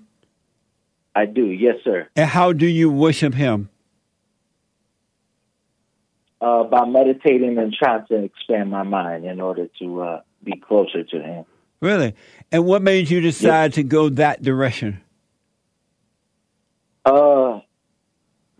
I 1.16 1.26
do, 1.26 1.46
yes, 1.46 1.76
sir. 1.82 2.08
And 2.14 2.30
how 2.30 2.52
do 2.52 2.66
you 2.66 2.88
worship 2.88 3.34
him? 3.34 3.68
Uh, 6.40 6.62
by 6.62 6.86
meditating 6.86 7.58
and 7.58 7.74
trying 7.74 8.06
to 8.06 8.22
expand 8.22 8.70
my 8.70 8.84
mind 8.84 9.24
in 9.24 9.40
order 9.40 9.66
to 9.80 10.02
uh, 10.02 10.20
be 10.44 10.52
closer 10.56 11.02
to 11.02 11.20
him. 11.20 11.44
Really? 11.80 12.14
And 12.50 12.64
what 12.64 12.82
made 12.82 13.10
you 13.10 13.20
decide 13.20 13.74
to 13.74 13.82
go 13.82 14.08
that 14.10 14.42
direction? 14.42 15.00
Uh, 17.04 17.60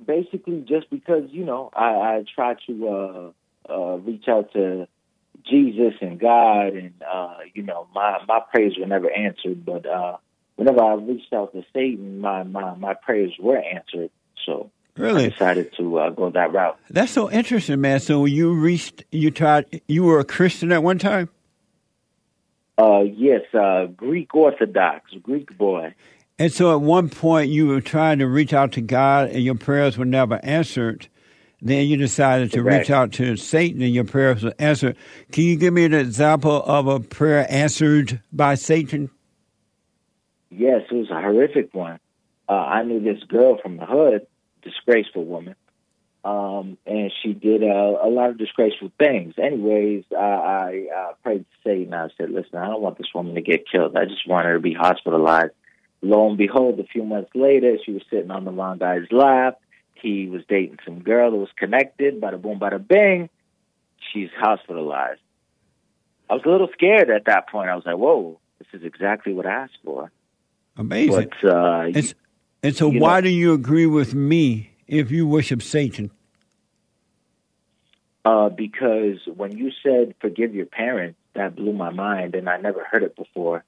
basically, 0.05 0.61
just 0.61 0.89
because 0.91 1.25
you 1.31 1.45
know, 1.45 1.71
I, 1.75 1.87
I 1.87 2.25
try 2.35 2.55
to 2.67 2.89
uh, 2.89 3.73
uh, 3.73 3.97
reach 3.99 4.29
out 4.29 4.53
to 4.53 4.87
Jesus 5.45 5.95
and 6.01 6.21
God, 6.21 6.75
and 6.75 6.93
uh, 7.03 7.39
you 7.55 7.63
know, 7.63 7.89
my 7.95 8.19
my 8.27 8.41
prayers 8.53 8.77
were 8.79 8.87
never 8.87 9.11
answered. 9.11 9.65
But 9.65 9.87
uh, 9.87 10.19
whenever 10.57 10.83
I 10.83 10.95
reached 10.95 11.33
out 11.33 11.53
to 11.53 11.65
Satan, 11.75 12.21
my 12.21 12.45
my 12.45 12.75
my 12.77 12.95
prayers 12.95 13.33
were 13.41 13.59
answered. 13.59 14.11
So 14.47 14.71
Really? 14.99 15.27
I 15.27 15.29
decided 15.29 15.73
to 15.77 15.99
uh, 15.99 16.11
go 16.11 16.31
that 16.31 16.53
route. 16.53 16.79
That's 16.91 17.13
so 17.13 17.31
interesting, 17.31 17.81
man. 17.81 18.01
So 18.01 18.25
you 18.25 18.53
reached, 18.53 19.05
you 19.13 19.31
tried, 19.31 19.81
you 19.87 20.03
were 20.03 20.19
a 20.19 20.25
Christian 20.25 20.73
at 20.73 20.83
one 20.83 20.99
time. 20.99 21.29
Uh, 22.79 23.01
yes, 23.01 23.43
uh, 23.53 23.87
Greek 23.87 24.33
Orthodox, 24.35 25.11
Greek 25.23 25.57
boy. 25.59 25.95
And 26.39 26.53
so 26.53 26.73
at 26.73 26.81
one 26.81 27.09
point 27.09 27.51
you 27.51 27.67
were 27.67 27.81
trying 27.81 28.21
to 28.21 28.29
reach 28.29 28.53
out 28.53 28.73
to 28.73 28.81
God 28.81 29.31
and 29.31 29.43
your 29.43 29.57
prayers 29.57 29.99
were 29.99 30.05
never 30.05 30.39
answered. 30.45 31.09
Then 31.61 31.89
you 31.89 31.97
decided 31.97 32.53
to 32.53 32.63
Correct. 32.63 32.83
reach 32.83 32.91
out 32.91 33.13
to 33.15 33.37
Satan 33.37 33.83
and 33.83 33.93
your 33.93 34.05
prayers 34.05 34.45
were 34.45 34.55
answered. 34.61 34.97
Can 35.33 35.43
you 35.43 35.57
give 35.57 35.75
me 35.75 35.85
an 35.85 35.95
example 35.95 36.63
of 36.63 36.87
a 36.87 37.01
prayer 37.01 37.45
answered 37.51 38.21
by 38.33 38.55
Satan? 38.55 39.11
Yes, 40.51 40.83
it 40.89 40.95
was 40.95 41.11
a 41.11 41.21
horrific 41.21 41.75
one. 41.75 41.99
Uh, 42.49 42.53
I 42.53 42.85
knew 42.85 43.01
this 43.01 43.23
girl 43.25 43.59
from 43.61 43.77
the 43.77 43.85
hood, 43.85 44.27
disgraceful 44.63 45.25
woman, 45.25 45.57
um, 46.25 46.77
and 46.85 47.13
she 47.23 47.33
did 47.33 47.63
uh, 47.63 47.97
a 48.03 48.09
lot 48.09 48.31
of 48.31 48.39
disgraceful 48.39 48.91
things. 48.99 49.35
Anyways, 49.39 50.05
I, 50.13 50.23
I 50.23 50.87
uh, 50.97 51.13
prayed 51.23 51.45
to 51.45 51.57
Satan. 51.65 51.95
I 51.95 52.09
said, 52.19 52.31
"Listen, 52.31 52.59
I 52.59 52.67
don't 52.67 52.83
want 52.83 52.99
this 52.99 53.07
woman 53.15 53.35
to 53.37 53.41
get 53.41 53.69
killed. 53.71 53.97
I 53.97 54.05
just 54.05 54.27
want 54.29 54.47
her 54.47 54.55
to 54.55 54.61
be 54.61 54.75
hospitalized." 54.75 55.53
Lo 56.01 56.29
and 56.29 56.39
behold, 56.39 56.79
a 56.79 56.85
few 56.85 57.05
months 57.05 57.31
later, 57.35 57.77
she 57.85 57.93
was 57.93 58.03
sitting 58.11 58.31
on 58.31 58.45
the 58.45 58.53
wrong 58.53 58.79
guy's 58.79 59.11
lap. 59.11 59.61
He 59.95 60.29
was 60.29 60.43
dating 60.49 60.79
some 60.85 61.03
girl 61.03 61.31
that 61.31 61.37
was 61.37 61.49
connected. 61.57 62.21
Bada 62.21 62.41
boom, 62.41 62.59
bada 62.61 62.87
bing. 62.87 63.29
She's 64.13 64.31
hospitalized. 64.39 65.21
I 66.31 66.35
was 66.35 66.43
a 66.45 66.49
little 66.49 66.69
scared 66.73 67.11
at 67.11 67.25
that 67.27 67.49
point. 67.49 67.71
I 67.71 67.75
was 67.75 67.85
like, 67.87 67.97
"Whoa, 67.97 68.39
this 68.59 68.69
is 68.73 68.85
exactly 68.85 69.33
what 69.33 69.47
I 69.47 69.53
asked 69.53 69.79
for." 69.85 70.11
Amazing. 70.77 71.31
But 71.43 71.49
uh, 71.49 71.81
and, 71.95 72.15
and 72.63 72.77
so 72.77 72.91
why 72.91 73.17
know- 73.17 73.23
do 73.23 73.29
you 73.29 73.53
agree 73.53 73.87
with 73.87 74.15
me 74.15 74.73
if 74.89 75.11
you 75.11 75.27
worship 75.27 75.63
Satan? 75.63 76.11
uh, 78.29 78.49
because 78.49 79.19
when 79.37 79.57
you 79.57 79.71
said 79.83 80.15
forgive 80.21 80.55
your 80.55 80.67
parents, 80.67 81.19
that 81.35 81.57
blew 81.57 81.73
my 81.73 81.91
mind, 81.91 82.35
and 82.35 82.49
I 82.49 82.59
never 82.59 82.85
heard 82.85 83.03
it 83.03 83.17
before. 83.17 83.65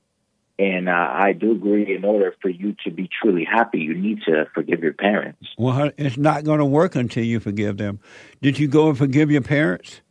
And 0.59 0.89
uh, 0.89 0.93
I 0.93 1.33
do 1.33 1.53
agree. 1.53 1.95
In 1.95 2.05
order 2.05 2.35
for 2.43 2.51
you 2.51 2.77
to 2.85 2.91
be 2.91 3.09
truly 3.09 3.45
happy, 3.45 3.79
you 3.79 3.95
need 3.95 4.21
to 4.27 4.47
forgive 4.55 4.81
your 4.81 4.93
parents. 4.93 5.49
Well, 5.57 5.91
it's 5.97 6.19
not 6.19 6.45
going 6.45 6.59
to 6.59 6.67
work 6.67 6.95
until 6.97 7.25
you 7.25 7.41
forgive 7.41 7.79
them. 7.79 8.01
Did 8.43 8.59
you 8.59 8.69
go 8.69 8.91
and 8.91 8.99
forgive 8.99 9.31
your 9.31 9.41
parents? 9.41 10.03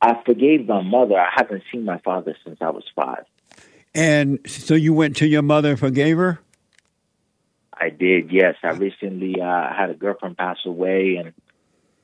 I 0.00 0.20
forgave 0.26 0.66
my 0.66 0.82
mother. 0.82 1.16
I 1.16 1.28
haven't 1.32 1.62
seen 1.70 1.84
my 1.84 1.98
father 1.98 2.36
since 2.44 2.58
I 2.60 2.70
was 2.70 2.84
five. 2.96 3.24
And 3.94 4.40
so 4.46 4.74
you 4.74 4.92
went 4.92 5.16
to 5.18 5.28
your 5.28 5.42
mother 5.42 5.70
and 5.70 5.78
forgave 5.78 6.16
her? 6.16 6.40
I 7.84 7.90
did, 7.90 8.32
yes. 8.32 8.56
I 8.62 8.70
recently 8.70 9.40
uh, 9.40 9.72
had 9.74 9.90
a 9.90 9.94
girlfriend 9.94 10.36
pass 10.38 10.58
away, 10.64 11.16
and 11.16 11.32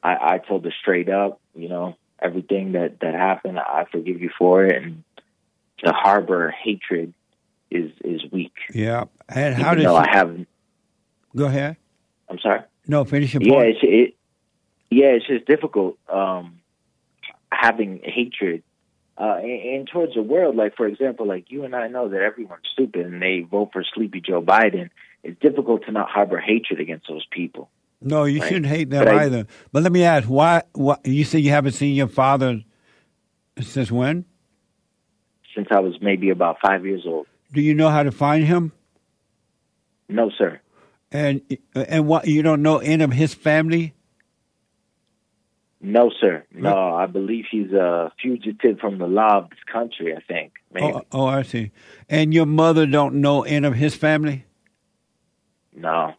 I, 0.03 0.35
I 0.35 0.39
told 0.39 0.65
her 0.65 0.75
straight 0.81 1.09
up, 1.09 1.41
you 1.55 1.69
know, 1.69 1.97
everything 2.21 2.73
that 2.73 3.01
that 3.01 3.15
happened, 3.15 3.59
I 3.59 3.87
forgive 3.91 4.21
you 4.21 4.31
for 4.39 4.65
it, 4.65 4.83
and 4.83 5.05
to 5.85 5.93
harbor 5.93 6.51
hatred 6.51 7.15
is 7.71 7.91
is 8.05 8.21
weak. 8.31 8.53
Yeah. 8.75 9.05
And 9.29 9.55
how 9.55 9.73
Even 9.73 9.85
did 9.85 9.91
you, 9.91 9.95
I 9.97 10.07
have, 10.11 10.47
Go 11.35 11.47
ahead. 11.47 11.77
I'm 12.29 12.39
sorry. 12.41 12.61
No, 12.87 13.05
finish 13.05 13.33
your 13.35 13.43
Yeah, 13.43 13.55
point. 13.55 13.69
it's 13.69 13.79
it. 13.83 14.17
Yeah, 14.91 15.07
it's 15.17 15.27
just 15.27 15.47
difficult 15.47 15.97
um, 16.13 16.61
having 17.51 18.01
hatred. 18.05 18.63
Uh, 19.17 19.37
and, 19.43 19.51
and 19.75 19.89
towards 19.89 20.15
the 20.15 20.23
world, 20.23 20.57
like 20.57 20.77
for 20.77 20.87
example, 20.87 21.27
like 21.27 21.51
you 21.51 21.65
and 21.65 21.75
I 21.75 21.89
know 21.89 22.09
that 22.09 22.21
everyone's 22.21 22.69
stupid 22.73 23.07
and 23.07 23.23
they 23.23 23.41
vote 23.41 23.71
for 23.73 23.85
Sleepy 23.95 24.21
Joe 24.21 24.43
Biden. 24.43 24.91
It's 25.23 25.39
difficult 25.41 25.85
to 25.87 25.93
not 25.93 26.09
harbor 26.09 26.39
hatred 26.39 26.81
against 26.81 27.07
those 27.09 27.27
people. 27.31 27.71
No, 28.03 28.25
you 28.25 28.41
Right. 28.41 28.49
shouldn't 28.49 28.67
hate 28.67 28.89
them 28.91 29.05
But 29.05 29.15
I- 29.15 29.25
either. 29.25 29.47
But 29.73 29.83
let 29.83 29.93
me 29.93 30.03
ask, 30.05 30.29
why, 30.29 30.63
why? 30.73 30.97
You 31.05 31.25
say 31.25 31.39
you 31.39 31.51
haven't 31.51 31.73
seen 31.73 31.95
your 31.95 32.09
father 32.09 32.63
since 33.61 33.93
when? 33.93 34.25
Since 35.55 35.69
I 35.71 35.81
was 35.81 36.01
maybe 36.01 36.31
about 36.31 36.59
five 36.61 36.87
years 36.87 37.03
old. 37.07 37.27
Do 37.53 37.61
you 37.61 37.75
know 37.75 37.89
how 37.91 38.03
to 38.03 38.11
find 38.13 38.45
him? 38.45 38.73
No, 40.09 40.31
sir. 40.31 40.61
And 41.13 41.43
and 41.75 42.07
what 42.07 42.27
you 42.29 42.43
don't 42.43 42.63
know 42.63 42.79
any 42.79 43.03
of 43.05 43.13
his 43.13 43.35
family? 43.35 43.95
No, 45.83 46.11
sir. 46.21 46.45
No, 46.53 46.95
I 46.95 47.07
believe 47.07 47.47
he's 47.51 47.73
a 47.73 48.13
fugitive 48.21 48.79
from 48.81 48.99
the 48.99 49.07
law 49.07 49.39
of 49.39 49.51
this 49.51 49.59
country. 49.71 50.15
I 50.15 50.21
think. 50.21 50.53
Maybe. 50.73 50.87
Oh, 50.93 51.03
oh, 51.13 51.25
I 51.27 51.43
see. 51.43 51.73
And 52.09 52.33
your 52.35 52.47
mother 52.47 52.87
don't 52.87 53.17
know 53.21 53.43
any 53.43 53.67
of 53.67 53.75
his 53.75 53.97
family? 53.97 54.45
No. 55.81 56.15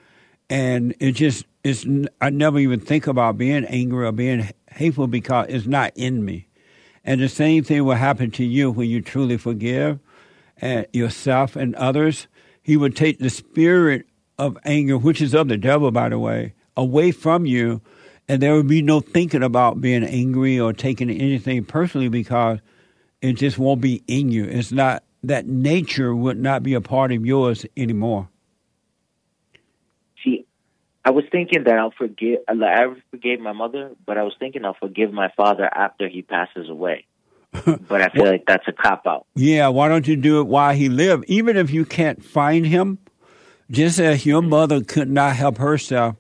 And 0.51 0.95
it 1.01 1.13
just, 1.13 1.47
it's, 1.63 1.87
I 2.21 2.31
never 2.31 2.59
even 2.59 2.81
think 2.81 3.07
about 3.07 3.39
being 3.39 3.65
angry 3.67 4.07
or 4.07 4.13
being 4.13 4.51
hateful 4.71 5.07
because 5.07 5.47
it's 5.49 5.67
not 5.67 5.93
in 5.95 6.25
me. 6.25 6.49
And 7.05 7.21
the 7.21 7.29
same 7.29 7.65
thing 7.65 7.85
will 7.85 7.95
happen 7.95 8.31
to 8.33 8.45
you 8.45 8.71
when 8.71 8.89
you 8.89 9.01
truly 9.01 9.37
forgive 9.37 10.01
and 10.59 10.87
yourself 10.93 11.55
and 11.57 11.75
others. 11.77 12.27
He 12.63 12.77
would 12.77 12.97
take 12.97 13.19
the 13.19 13.31
spirit 13.31 14.07
of 14.39 14.59
anger, 14.65 14.99
which 14.99 15.21
is 15.21 15.35
of 15.35 15.49
the 15.49 15.57
devil, 15.57 15.91
by 15.91 16.09
the 16.09 16.19
way, 16.19 16.55
away 16.77 17.13
from 17.13 17.47
you, 17.47 17.81
and 18.29 18.41
there 18.41 18.55
would 18.55 18.69
be 18.69 18.83
no 18.83 19.01
thinking 19.01 19.43
about 19.43 19.81
being 19.81 20.03
angry 20.03 20.59
or 20.59 20.73
taking 20.73 21.11
anything 21.11 21.65
personally 21.65 22.09
because 22.09 22.59
it 23.21 23.35
just 23.35 23.59
won't 23.59 23.81
be 23.81 24.03
in 24.07 24.31
you. 24.31 24.45
It's 24.45 24.73
not 24.73 25.05
that 25.29 25.47
nature 25.47 26.15
would 26.15 26.39
not 26.39 26.63
be 26.63 26.75
a 26.75 26.81
part 26.81 27.13
of 27.13 27.25
yours 27.25 27.67
anymore. 27.77 28.29
See, 30.23 30.47
I 31.05 31.11
was 31.11 31.25
thinking 31.31 31.65
that 31.65 31.75
I'll 31.75 31.93
forgive. 31.97 32.41
I 32.49 32.87
forgave 33.11 33.41
my 33.41 33.53
mother, 33.53 33.93
but 34.07 34.19
I 34.19 34.23
was 34.23 34.35
thinking 34.39 34.65
I'll 34.65 34.75
forgive 34.75 35.13
my 35.13 35.31
father 35.37 35.69
after 35.73 36.09
he 36.09 36.23
passes 36.23 36.69
away. 36.69 37.07
but 37.53 38.03
I 38.03 38.09
feel 38.09 38.27
like 38.27 38.45
that's 38.47 38.67
a 38.67 38.73
cop 38.73 39.07
out. 39.07 39.27
Yeah, 39.37 39.69
why 39.69 39.89
don't 39.89 40.09
you 40.09 40.17
do 40.17 40.41
it 40.41 40.49
while 40.49 40.75
he 40.75 40.89
lived? 40.89 41.25
Even 41.29 41.57
if 41.57 41.71
you 41.71 41.85
can't 41.85 42.25
find 42.25 42.67
him, 42.67 42.99
just 43.71 43.99
as 44.01 44.27
your 44.27 44.43
mother 44.43 44.83
could 44.83 45.09
not 45.09 45.37
help 45.37 45.59
herself, 45.59 46.17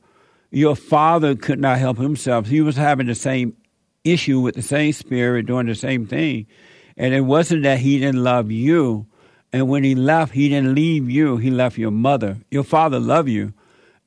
your 0.50 0.76
father 0.76 1.34
could 1.34 1.58
not 1.58 1.78
help 1.78 1.98
himself. 1.98 2.46
He 2.46 2.60
was 2.60 2.76
having 2.76 3.06
the 3.06 3.16
same 3.16 3.56
issue 4.04 4.38
with 4.40 4.54
the 4.54 4.62
same 4.62 4.92
spirit, 4.92 5.46
doing 5.46 5.66
the 5.66 5.74
same 5.74 6.06
thing. 6.06 6.46
And 6.96 7.14
it 7.14 7.22
wasn't 7.22 7.64
that 7.64 7.78
he 7.78 7.98
didn't 7.98 8.22
love 8.22 8.50
you, 8.50 9.06
And 9.52 9.68
when 9.68 9.84
he 9.84 9.94
left, 9.94 10.34
he 10.34 10.48
didn't 10.48 10.74
leave 10.74 11.08
you. 11.08 11.36
He 11.36 11.48
left 11.48 11.78
your 11.78 11.92
mother. 11.92 12.38
Your 12.50 12.64
father 12.64 12.98
loved 12.98 13.28
you. 13.28 13.52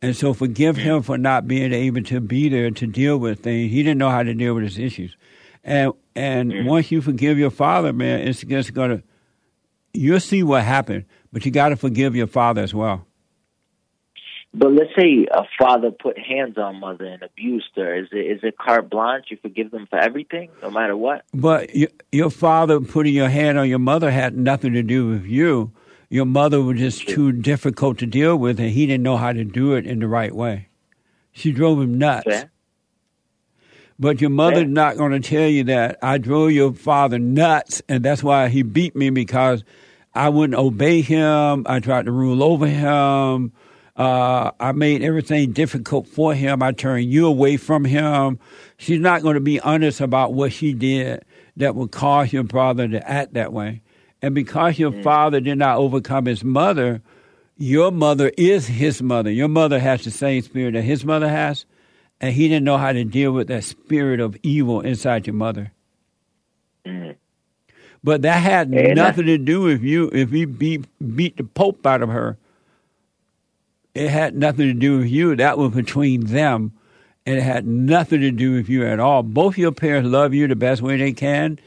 And 0.02 0.13
so 0.13 0.34
forgive 0.34 0.76
him 0.76 1.02
for 1.02 1.17
not 1.17 1.47
being 1.47 1.71
able 1.71 2.04
to 2.04 2.19
be 2.19 2.50
there 2.50 2.69
to 2.69 2.86
deal 2.86 3.17
with 3.17 3.39
things. 3.43 3.71
He 3.71 3.82
didn't 3.82 3.97
know 3.97 4.10
how 4.10 4.23
to 4.23 4.34
deal 4.34 4.56
with 4.56 4.65
his 4.65 4.78
issues. 4.78 5.15
And 5.63 5.93
and 6.17 6.52
mm. 6.52 6.65
once 6.65 6.91
you 6.91 7.02
forgive 7.02 7.39
your 7.39 7.50
father, 7.50 7.93
man, 7.93 8.28
it's 8.28 8.41
just 8.43 8.73
gonna 8.73 9.02
you'll 9.93 10.19
see 10.19 10.43
what 10.43 10.63
happened. 10.63 11.06
But 11.32 11.45
you 11.45 11.52
gotta 11.52 11.78
forgive 11.78 12.13
your 12.13 12.28
father 12.28 12.62
as 12.62 12.73
well. 12.73 13.07
But 14.58 14.74
let's 14.74 14.89
say 14.98 15.28
a 15.32 15.43
father 15.60 15.91
put 15.91 16.17
hands 16.17 16.58
on 16.58 16.80
mother 16.80 17.06
and 17.06 17.22
abused 17.22 17.70
her. 17.76 17.93
Is 17.93 18.08
it 18.12 18.17
is 18.17 18.39
it 18.41 18.58
carte 18.58 18.89
blanche? 18.89 19.26
You 19.30 19.38
forgive 19.39 19.70
them 19.70 19.86
for 19.88 20.00
everything, 20.00 20.50
no 20.63 20.72
matter 20.72 20.98
what. 20.98 21.26
But 21.32 21.76
your, 21.76 21.89
your 22.12 22.32
father 22.32 22.80
putting 22.80 23.13
your 23.13 23.30
hand 23.30 23.60
on 23.60 23.70
your 23.70 23.78
mother 23.78 24.10
had 24.10 24.36
nothing 24.36 24.74
to 24.74 24.82
do 24.82 25.10
with 25.10 25.26
you. 25.26 25.72
Your 26.10 26.26
mother 26.26 26.60
was 26.60 26.80
just 26.80 27.08
too 27.08 27.32
difficult 27.32 28.00
to 28.00 28.08
deal 28.08 28.36
with, 28.36 28.60
and 28.60 28.72
he 28.72 28.88
didn't 28.88 29.04
know 29.04 29.17
how 29.17 29.32
to 29.32 29.43
do 29.43 29.74
it 29.74 29.86
in 29.86 30.00
the 30.00 30.08
right 30.08 30.34
way. 30.34 30.70
She 31.34 31.52
drove 31.52 31.80
him 31.80 32.00
nuts. 32.00 32.26
Fair. 32.26 32.50
But 34.00 34.22
your 34.22 34.30
mother's 34.32 34.67
not 34.67 34.98
going 34.98 35.12
to 35.12 35.20
tell 35.20 35.48
you 35.48 35.65
that 35.65 36.00
I 36.02 36.17
drove 36.17 36.52
your 36.52 36.74
father 36.74 37.20
nuts, 37.20 37.84
and 37.88 38.04
that's 38.04 38.24
why 38.24 38.48
he 38.48 38.63
beat 38.63 38.96
me 38.96 39.12
because 39.12 39.63
I 40.15 40.30
wouldn't 40.30 40.58
obey 40.58 41.02
him. 41.02 41.65
I 41.67 41.80
tried 41.80 42.06
to 42.06 42.12
rule 42.12 42.41
over 42.41 42.65
him. 42.65 43.54
Uh, 43.98 44.52
I 44.60 44.74
made 44.74 45.02
everything 45.02 45.52
difficult 45.54 46.08
for 46.08 46.34
him. 46.36 46.62
I 46.62 46.72
turned 46.72 47.12
you 47.12 47.26
away 47.26 47.58
from 47.58 47.84
him. 47.84 48.38
She's 48.78 49.00
not 49.00 49.24
going 49.24 49.34
to 49.34 49.40
be 49.42 49.60
honest 49.60 50.02
about 50.02 50.34
what 50.34 50.54
she 50.54 50.74
did 50.74 51.26
that 51.58 51.74
would 51.76 51.92
cause 51.92 52.32
your 52.32 52.44
father 52.44 52.88
to 52.88 53.10
act 53.10 53.34
that 53.34 53.52
way. 53.52 53.82
And 54.22 54.36
because 54.36 54.78
your 54.78 54.92
father 55.04 55.40
did 55.40 55.58
not 55.58 55.78
overcome 55.80 56.26
his 56.26 56.44
mother, 56.44 57.02
your 57.58 57.90
mother 57.92 58.32
is 58.38 58.68
his 58.68 59.02
mother. 59.02 59.32
Your 59.32 59.48
mother 59.48 59.80
has 59.80 60.04
the 60.04 60.12
same 60.12 60.44
spirit 60.44 60.74
that 60.74 60.84
his 60.84 61.04
mother 61.04 61.28
has, 61.30 61.66
and 62.22 62.34
he 62.34 62.48
didn't 62.48 62.66
know 62.66 62.78
how 62.78 62.92
to 62.94 63.04
deal 63.04 63.32
with 63.32 63.48
that 63.48 63.64
spirit 63.64 64.20
of 64.20 64.38
evil 64.44 64.82
inside 64.82 65.26
your 65.26 65.34
mother. 65.34 65.72
But 68.04 68.22
that 68.22 68.42
had 68.44 68.70
And 68.70 69.00
I- 69.00 69.08
nothing 69.08 69.26
to 69.26 69.38
do 69.40 69.62
with 69.62 69.82
you. 69.82 70.10
If 70.14 70.30
he 70.30 70.46
beat 70.46 70.86
beat 71.16 71.38
the 71.38 71.44
pope 71.44 71.86
out 71.86 72.02
of 72.04 72.10
her, 72.10 72.38
it 73.98 74.10
had 74.10 74.36
nothing 74.36 74.68
to 74.68 74.74
do 74.74 75.00
with 75.00 75.08
you. 75.08 75.36
That 75.36 75.58
was 75.58 75.72
between 75.72 76.26
them, 76.28 76.74
and 77.26 77.38
it 77.38 77.44
had 77.44 77.66
nothing 77.68 78.22
to 78.22 78.32
do 78.32 78.54
with 78.54 78.70
you 78.70 78.86
at 78.86 79.00
all. 79.00 79.24
Both 79.24 79.58
your 79.58 79.72
parents 79.72 80.10
love 80.10 80.34
you 80.34 80.48
the 80.48 80.56
best 80.56 80.82
way 80.82 80.98
they 80.98 81.14
can, 81.14 81.60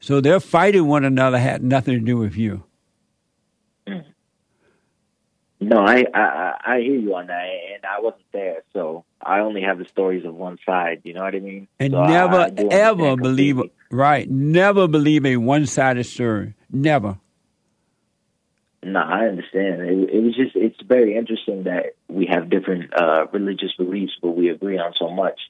so 0.00 0.20
they're 0.20 0.40
fighting 0.40 0.86
one 0.86 1.04
another 1.04 1.38
had 1.38 1.62
nothing 1.62 1.94
to 1.94 2.00
do 2.00 2.18
with 2.18 2.36
you. 2.36 2.64
No, 5.60 5.78
I, 5.78 6.04
I 6.14 6.20
I 6.20 6.54
I 6.66 6.80
hear 6.80 6.94
you 6.94 7.16
on 7.16 7.26
that, 7.26 7.44
and 7.74 7.84
I 7.84 8.00
wasn't 8.00 8.30
there, 8.32 8.62
so 8.72 9.04
I 9.20 9.40
only 9.40 9.62
have 9.62 9.78
the 9.78 9.86
stories 9.86 10.24
of 10.24 10.34
one 10.34 10.58
side. 10.64 11.00
You 11.02 11.14
know 11.14 11.22
what 11.22 11.34
I 11.34 11.40
mean? 11.40 11.66
And 11.80 11.92
So 11.92 12.04
never 12.04 12.36
I 12.36 12.50
do 12.50 12.68
ever 12.70 13.16
believe 13.16 13.60
right. 13.90 14.30
Never 14.30 14.86
believe 14.86 15.26
a 15.26 15.36
one 15.36 15.66
sided 15.66 16.04
story. 16.04 16.54
Never. 16.70 17.18
No, 18.82 19.00
I 19.00 19.26
understand. 19.26 19.82
It, 19.82 20.10
it 20.10 20.22
was 20.22 20.36
just 20.36 20.54
it's 20.54 20.80
very 20.86 21.16
interesting 21.16 21.64
that 21.64 21.94
we 22.08 22.26
have 22.30 22.48
different 22.48 22.92
uh, 22.94 23.26
religious 23.32 23.72
beliefs, 23.76 24.12
but 24.22 24.30
we 24.30 24.50
agree 24.50 24.78
on 24.78 24.92
so 24.98 25.10
much. 25.10 25.40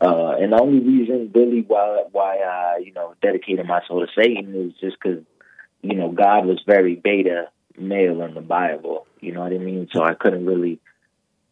Uh, 0.00 0.34
and 0.38 0.52
the 0.52 0.60
only 0.60 0.80
reason, 0.80 1.30
really, 1.34 1.62
why 1.62 2.04
why 2.10 2.38
I 2.38 2.78
you 2.84 2.92
know 2.92 3.14
dedicated 3.22 3.66
my 3.66 3.80
soul 3.86 4.04
to 4.04 4.12
Satan 4.20 4.54
is 4.54 4.72
just 4.80 4.96
because 5.00 5.22
you 5.82 5.94
know 5.94 6.10
God 6.10 6.44
was 6.44 6.60
very 6.66 6.96
beta 6.96 7.48
male 7.78 8.22
in 8.22 8.34
the 8.34 8.40
Bible. 8.40 9.06
You 9.20 9.32
know 9.32 9.40
what 9.40 9.52
I 9.52 9.58
mean? 9.58 9.88
So 9.92 10.02
I 10.02 10.14
couldn't 10.14 10.44
really 10.44 10.80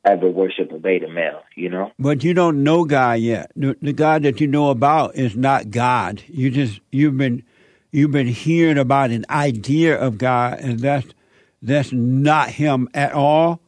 ever 0.05 0.29
worship 0.29 0.73
a 0.73 0.79
beta 0.79 1.09
male. 1.09 1.43
You 1.55 1.71
know? 1.71 1.93
But 1.99 2.25
you 2.25 2.35
don't 2.35 2.63
know 2.65 2.85
God 2.85 3.21
yet. 3.21 3.53
The, 3.57 3.77
the 3.81 3.93
God 3.93 4.25
that 4.25 4.41
you 4.41 4.47
know 4.47 4.71
about 4.71 5.15
is 5.15 5.37
not 5.37 5.71
God. 5.71 6.23
You 6.27 6.51
just 6.51 6.81
you've 6.91 7.17
been 7.17 7.45
you've 7.95 8.11
been 8.11 8.27
hearing 8.27 8.79
about 8.79 9.11
an 9.11 9.25
idea 9.31 9.99
of 9.99 10.19
God, 10.19 10.61
and 10.61 10.81
that's 10.81 11.07
that's 11.63 11.93
not 11.93 12.51
Him 12.51 12.89
at 12.95 13.13
all. 13.13 13.61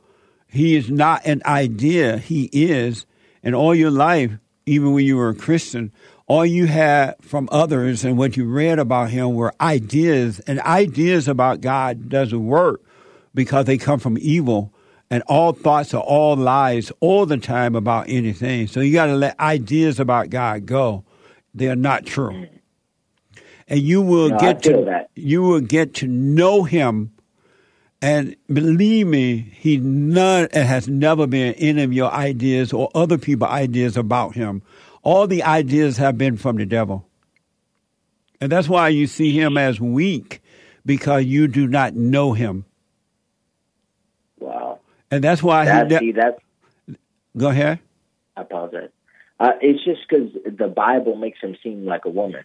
He 0.49 0.77
is 0.77 0.91
not 0.91 1.25
an 1.25 1.43
idea. 1.47 2.19
He 2.19 2.51
is, 2.53 3.07
and 3.43 3.55
all 3.55 3.75
your 3.75 3.91
life, 3.91 4.33
even 4.67 4.93
when 4.93 5.05
you 5.05 5.17
were 5.17 5.31
a 5.31 5.35
Christian, 5.35 5.93
all 6.27 6.45
you 6.45 6.67
had 6.67 7.15
from 7.21 7.49
others 7.53 8.05
and 8.05 8.19
what 8.19 8.37
you 8.37 8.45
read 8.45 8.79
about 8.79 9.11
Him 9.11 9.35
were 9.35 9.55
ideas, 9.61 10.41
and 10.41 10.61
ideas 10.61 11.29
about 11.29 11.61
God 11.61 12.09
doesn't 12.09 12.47
work 12.47 12.83
because 13.35 13.67
they 13.67 13.79
come 13.79 14.01
from 14.01 14.19
evil 14.21 14.73
and 15.11 15.23
all 15.29 15.53
thoughts 15.53 15.95
are 15.95 16.03
all 16.03 16.37
lies 16.37 16.91
all 17.01 17.27
the 17.27 17.37
time 17.37 17.77
about 17.77 18.09
anything. 18.09 18.67
So 18.67 18.81
you 18.81 18.93
got 18.93 19.07
to 19.07 19.15
let 19.15 19.39
ideas 19.39 20.01
about 20.01 20.31
God 20.31 20.67
go. 20.67 21.05
They 21.55 21.69
are 21.69 21.77
not 21.77 22.07
true. 22.07 22.49
And 23.69 23.81
you 23.81 24.01
will 24.03 24.31
No, 24.31 24.39
get 24.39 24.63
to 24.65 24.85
that. 24.87 25.11
you 25.17 25.43
will 25.43 25.61
get 25.61 25.95
to 25.95 26.07
know 26.07 26.63
him 26.65 27.13
and 28.03 28.37
believe 28.53 29.07
me, 29.07 29.39
he 29.39 29.79
none 29.79 30.49
has 30.53 30.87
never 30.87 31.27
been 31.27 31.55
any 31.55 31.83
of 31.83 31.93
your 31.93 32.11
ideas 32.13 32.73
or 32.73 32.91
other 32.95 33.17
people's 33.19 33.51
ideas 33.51 33.97
about 33.97 34.35
him. 34.35 34.63
All 35.03 35.27
the 35.27 35.43
ideas 35.43 35.97
have 35.97 36.19
been 36.19 36.37
from 36.37 36.57
the 36.57 36.67
devil. 36.67 37.09
And 38.41 38.53
that's 38.53 38.69
why 38.69 38.89
you 38.91 39.07
see 39.07 39.33
him 39.33 39.57
as 39.57 39.81
weak 39.81 40.43
because 40.85 41.25
you 41.25 41.49
do 41.49 41.67
not 41.67 41.95
know 41.95 42.35
him. 42.35 42.67
Wow. 44.39 44.81
And 45.11 45.25
that's 45.25 45.43
why 45.43 45.65
That, 45.65 45.91
he 46.03 46.13
ne- 46.13 46.33
see, 46.89 46.97
go 47.37 47.49
ahead. 47.49 47.81
I 48.37 48.43
apologize. 48.43 48.91
Uh, 49.41 49.53
it's 49.61 49.83
just 49.85 50.01
because 50.09 50.31
the 50.59 50.69
Bible 50.69 51.17
makes 51.17 51.41
him 51.41 51.57
seem 51.63 51.87
like 51.87 52.05
a 52.05 52.11
woman. 52.11 52.45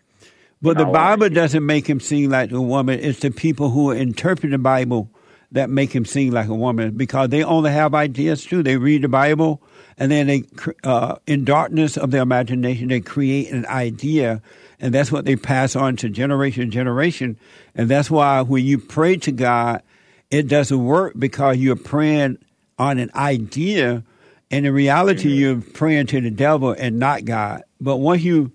But 0.62 0.78
the 0.78 0.86
Bible 0.86 1.30
doesn't 1.30 1.66
make 1.66 1.88
him 1.88 2.00
seem 2.00 2.30
like 2.30 2.52
a 2.52 2.62
woman. 2.62 3.00
It's 3.00 3.20
the 3.20 3.32
people 3.32 3.70
who 3.72 3.92
interpret 3.92 4.52
the 4.52 4.60
Bible 4.60 5.10
that 5.52 5.70
make 5.70 5.92
him 5.92 6.06
seem 6.06 6.34
like 6.34 6.48
a 6.48 6.56
woman 6.56 6.92
because 6.92 7.30
they 7.30 7.44
only 7.44 7.72
have 7.72 7.96
ideas 7.96 8.46
too. 8.46 8.64
They 8.64 8.78
read 8.78 9.02
the 9.02 9.10
Bible 9.10 9.62
and 9.98 10.12
then 10.12 10.28
they, 10.28 10.44
uh, 10.84 11.18
in 11.28 11.46
darkness 11.46 11.98
of 11.98 12.12
their 12.12 12.24
imagination, 12.24 12.88
they 12.88 13.02
create 13.02 13.52
an 13.52 13.66
idea, 13.68 14.42
and 14.80 14.94
that's 14.94 15.12
what 15.12 15.26
they 15.26 15.36
pass 15.36 15.76
on 15.76 15.96
to 15.98 16.10
generation 16.10 16.66
to 16.66 16.72
generation. 16.72 17.38
And 17.76 17.88
that's 17.88 18.10
why 18.10 18.42
when 18.42 18.66
you 18.66 18.80
pray 18.80 19.18
to 19.18 19.32
God, 19.32 19.84
it 20.32 20.48
doesn't 20.48 20.84
work 20.84 21.14
because 21.20 21.58
you're 21.58 21.76
praying 21.76 22.40
on 22.80 22.98
an 22.98 23.12
idea, 23.14 24.04
and 24.50 24.66
in 24.66 24.74
reality, 24.74 25.30
you're 25.30 25.62
praying 25.62 26.08
to 26.08 26.22
the 26.22 26.32
devil 26.32 26.72
and 26.72 26.98
not 26.98 27.26
God. 27.26 27.64
But 27.80 27.98
once 27.98 28.24
you 28.24 28.52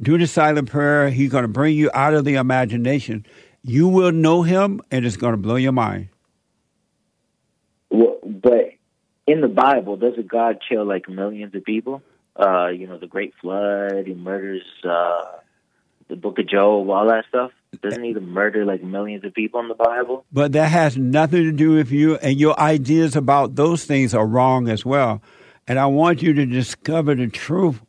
do 0.00 0.18
the 0.18 0.26
silent 0.26 0.70
prayer, 0.70 1.10
He's 1.10 1.30
going 1.30 1.42
to 1.42 1.48
bring 1.48 1.76
you 1.76 1.90
out 1.94 2.14
of 2.14 2.24
the 2.24 2.34
imagination. 2.34 3.26
You 3.62 3.88
will 3.88 4.12
know 4.12 4.42
Him, 4.42 4.80
and 4.90 5.04
it's 5.04 5.16
going 5.16 5.32
to 5.32 5.38
blow 5.38 5.56
your 5.56 5.72
mind. 5.72 6.08
Well, 7.90 8.18
but 8.24 8.72
in 9.26 9.40
the 9.40 9.48
Bible, 9.48 9.96
doesn't 9.96 10.28
God 10.28 10.60
kill 10.68 10.84
like 10.84 11.08
millions 11.08 11.54
of 11.54 11.64
people? 11.64 12.02
Uh, 12.38 12.68
you 12.68 12.86
know, 12.86 12.98
the 12.98 13.06
Great 13.06 13.34
Flood, 13.40 14.06
he 14.06 14.14
murders 14.14 14.62
uh, 14.84 15.24
the 16.08 16.16
Book 16.16 16.38
of 16.38 16.46
Job, 16.46 16.88
all 16.90 17.08
that 17.08 17.24
stuff. 17.28 17.50
Doesn't 17.82 18.02
he 18.02 18.14
murder 18.14 18.64
like 18.64 18.82
millions 18.82 19.24
of 19.24 19.34
people 19.34 19.60
in 19.60 19.68
the 19.68 19.74
Bible? 19.74 20.24
But 20.32 20.52
that 20.52 20.70
has 20.70 20.96
nothing 20.96 21.44
to 21.44 21.52
do 21.52 21.72
with 21.72 21.90
you, 21.90 22.16
and 22.16 22.38
your 22.38 22.58
ideas 22.60 23.16
about 23.16 23.54
those 23.54 23.84
things 23.84 24.14
are 24.14 24.26
wrong 24.26 24.68
as 24.68 24.84
well. 24.84 25.22
And 25.66 25.78
I 25.78 25.86
want 25.86 26.22
you 26.22 26.32
to 26.34 26.46
discover 26.46 27.14
the 27.14 27.26
truth. 27.26 27.80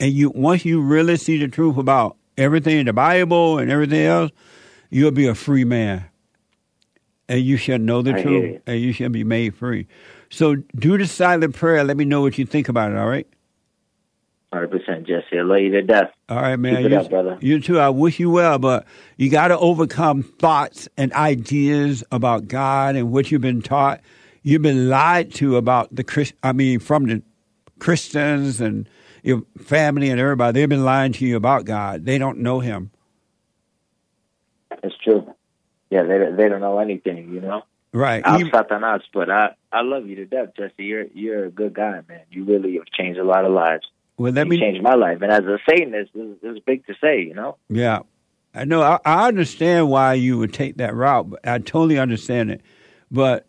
And 0.00 0.12
you, 0.12 0.30
once 0.30 0.64
you 0.64 0.80
really 0.80 1.16
see 1.16 1.38
the 1.38 1.48
truth 1.48 1.76
about 1.76 2.16
everything 2.36 2.78
in 2.78 2.86
the 2.86 2.92
Bible 2.92 3.58
and 3.58 3.70
everything 3.70 4.04
else, 4.04 4.32
you'll 4.90 5.10
be 5.10 5.26
a 5.26 5.34
free 5.34 5.64
man. 5.64 6.06
And 7.28 7.40
you 7.40 7.56
shall 7.56 7.78
know 7.78 8.02
the 8.02 8.14
I 8.14 8.22
truth, 8.22 8.60
and 8.66 8.80
you 8.80 8.92
shall 8.92 9.08
be 9.08 9.24
made 9.24 9.54
free. 9.54 9.86
So 10.28 10.56
do 10.56 10.98
the 10.98 11.06
silent 11.06 11.54
prayer. 11.54 11.82
Let 11.84 11.96
me 11.96 12.04
know 12.04 12.20
what 12.20 12.36
you 12.36 12.44
think 12.44 12.68
about 12.68 12.92
it. 12.92 12.98
All 12.98 13.08
right. 13.08 13.26
Hundred 14.52 14.70
percent, 14.70 15.06
Jesse. 15.06 15.38
I 15.38 15.42
love 15.42 15.58
you 15.60 15.70
to 15.72 15.82
death. 15.82 16.12
All 16.28 16.40
right, 16.40 16.56
man. 16.56 16.82
Keep 16.82 16.92
you, 16.92 16.96
up, 16.98 17.10
brother. 17.10 17.38
you 17.40 17.60
too. 17.60 17.80
I 17.80 17.88
wish 17.88 18.20
you 18.20 18.30
well, 18.30 18.58
but 18.58 18.86
you 19.16 19.28
got 19.28 19.48
to 19.48 19.58
overcome 19.58 20.22
thoughts 20.22 20.88
and 20.96 21.12
ideas 21.12 22.04
about 22.12 22.46
God 22.46 22.94
and 22.94 23.10
what 23.10 23.32
you've 23.32 23.40
been 23.40 23.62
taught. 23.62 24.00
You've 24.42 24.62
been 24.62 24.88
lied 24.88 25.34
to 25.34 25.56
about 25.56 25.92
the 25.94 26.04
Christ. 26.04 26.34
I 26.42 26.52
mean, 26.52 26.78
from 26.78 27.06
the 27.06 27.22
Christians 27.80 28.60
and 28.60 28.88
your 29.24 29.42
family 29.58 30.10
and 30.10 30.20
everybody. 30.20 30.60
They've 30.60 30.68
been 30.68 30.84
lying 30.84 31.12
to 31.14 31.26
you 31.26 31.36
about 31.36 31.64
God. 31.64 32.04
They 32.04 32.18
don't 32.18 32.38
know 32.38 32.60
Him. 32.60 32.90
It's 34.82 34.96
true. 35.02 35.34
Yeah, 35.90 36.02
they 36.04 36.18
they 36.36 36.48
don't 36.48 36.60
know 36.60 36.78
anything, 36.78 37.32
you 37.32 37.40
know. 37.40 37.62
Right. 37.92 38.22
I'm 38.24 38.46
Satanas, 38.50 39.02
but 39.12 39.30
I 39.30 39.54
I 39.72 39.82
love 39.82 40.06
you 40.06 40.16
to 40.16 40.26
death, 40.26 40.50
Jesse. 40.56 40.72
You're 40.84 41.06
you're 41.14 41.44
a 41.46 41.50
good 41.50 41.74
guy, 41.74 42.00
man. 42.08 42.22
You 42.30 42.44
really 42.44 42.74
have 42.74 42.86
changed 42.86 43.18
a 43.18 43.24
lot 43.24 43.44
of 43.44 43.52
lives. 43.52 43.86
well, 44.18 44.32
let 44.32 44.46
you 44.46 44.50
me. 44.50 44.58
changed 44.60 44.82
my 44.82 44.94
life, 44.94 45.22
and 45.22 45.30
as 45.32 45.44
a 45.44 45.58
Satanist, 45.68 46.10
this, 46.14 46.26
this 46.42 46.56
is 46.56 46.62
big 46.66 46.86
to 46.86 46.94
say, 47.00 47.22
you 47.22 47.34
know. 47.34 47.56
Yeah. 47.68 48.00
I 48.56 48.64
know 48.64 48.82
I, 48.82 48.98
I 49.04 49.26
understand 49.28 49.88
why 49.88 50.14
you 50.14 50.38
would 50.38 50.52
take 50.52 50.76
that 50.76 50.94
route. 50.94 51.30
But 51.30 51.46
I 51.48 51.58
totally 51.58 51.98
understand 51.98 52.50
it, 52.52 52.60
but 53.10 53.46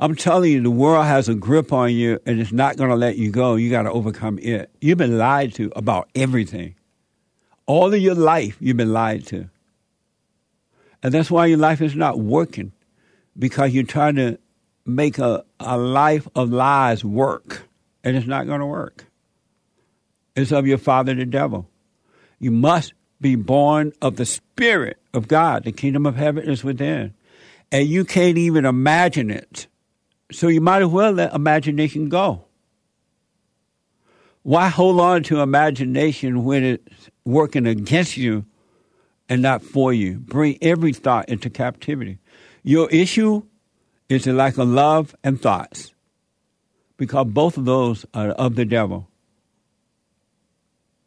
I'm 0.00 0.14
telling 0.14 0.52
you, 0.52 0.62
the 0.62 0.70
world 0.70 1.06
has 1.06 1.28
a 1.28 1.34
grip 1.34 1.72
on 1.72 1.92
you 1.92 2.20
and 2.24 2.40
it's 2.40 2.52
not 2.52 2.76
going 2.76 2.90
to 2.90 2.96
let 2.96 3.16
you 3.16 3.30
go. 3.30 3.56
You 3.56 3.68
got 3.68 3.82
to 3.82 3.90
overcome 3.90 4.38
it. 4.38 4.70
You've 4.80 4.98
been 4.98 5.18
lied 5.18 5.54
to 5.54 5.72
about 5.76 6.08
everything. 6.14 6.76
All 7.66 7.92
of 7.92 8.00
your 8.00 8.14
life, 8.14 8.56
you've 8.60 8.76
been 8.76 8.92
lied 8.92 9.26
to. 9.26 9.50
And 11.02 11.12
that's 11.12 11.30
why 11.30 11.46
your 11.46 11.58
life 11.58 11.82
is 11.82 11.94
not 11.94 12.18
working 12.18 12.72
because 13.38 13.72
you're 13.72 13.84
trying 13.84 14.16
to 14.16 14.38
make 14.86 15.18
a, 15.18 15.44
a 15.60 15.76
life 15.76 16.26
of 16.34 16.50
lies 16.50 17.04
work 17.04 17.68
and 18.02 18.16
it's 18.16 18.26
not 18.26 18.46
going 18.46 18.60
to 18.60 18.66
work. 18.66 19.04
It's 20.38 20.52
of 20.52 20.66
your 20.66 20.78
father, 20.78 21.14
the 21.14 21.26
devil. 21.26 21.68
You 22.38 22.52
must 22.52 22.92
be 23.20 23.34
born 23.34 23.92
of 24.00 24.16
the 24.16 24.24
Spirit 24.24 24.98
of 25.12 25.26
God. 25.26 25.64
The 25.64 25.72
kingdom 25.72 26.06
of 26.06 26.14
heaven 26.14 26.48
is 26.48 26.62
within. 26.62 27.14
And 27.72 27.88
you 27.88 28.04
can't 28.04 28.38
even 28.38 28.64
imagine 28.64 29.30
it. 29.30 29.66
So 30.30 30.46
you 30.46 30.60
might 30.60 30.82
as 30.82 30.88
well 30.88 31.10
let 31.10 31.34
imagination 31.34 32.08
go. 32.08 32.44
Why 34.42 34.68
hold 34.68 35.00
on 35.00 35.24
to 35.24 35.40
imagination 35.40 36.44
when 36.44 36.62
it's 36.62 37.10
working 37.24 37.66
against 37.66 38.16
you 38.16 38.46
and 39.28 39.42
not 39.42 39.62
for 39.62 39.92
you? 39.92 40.18
Bring 40.18 40.56
every 40.62 40.92
thought 40.92 41.28
into 41.28 41.50
captivity. 41.50 42.18
Your 42.62 42.88
issue 42.90 43.42
is 44.08 44.24
the 44.24 44.32
lack 44.32 44.56
of 44.56 44.68
love 44.68 45.16
and 45.24 45.40
thoughts 45.40 45.92
because 46.96 47.26
both 47.26 47.58
of 47.58 47.64
those 47.64 48.06
are 48.14 48.30
of 48.30 48.54
the 48.54 48.64
devil. 48.64 49.08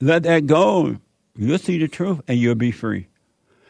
Let 0.01 0.23
that 0.23 0.47
go. 0.47 0.97
You'll 1.35 1.59
see 1.59 1.77
the 1.77 1.87
truth 1.87 2.21
and 2.27 2.39
you'll 2.39 2.55
be 2.55 2.71
free. 2.71 3.07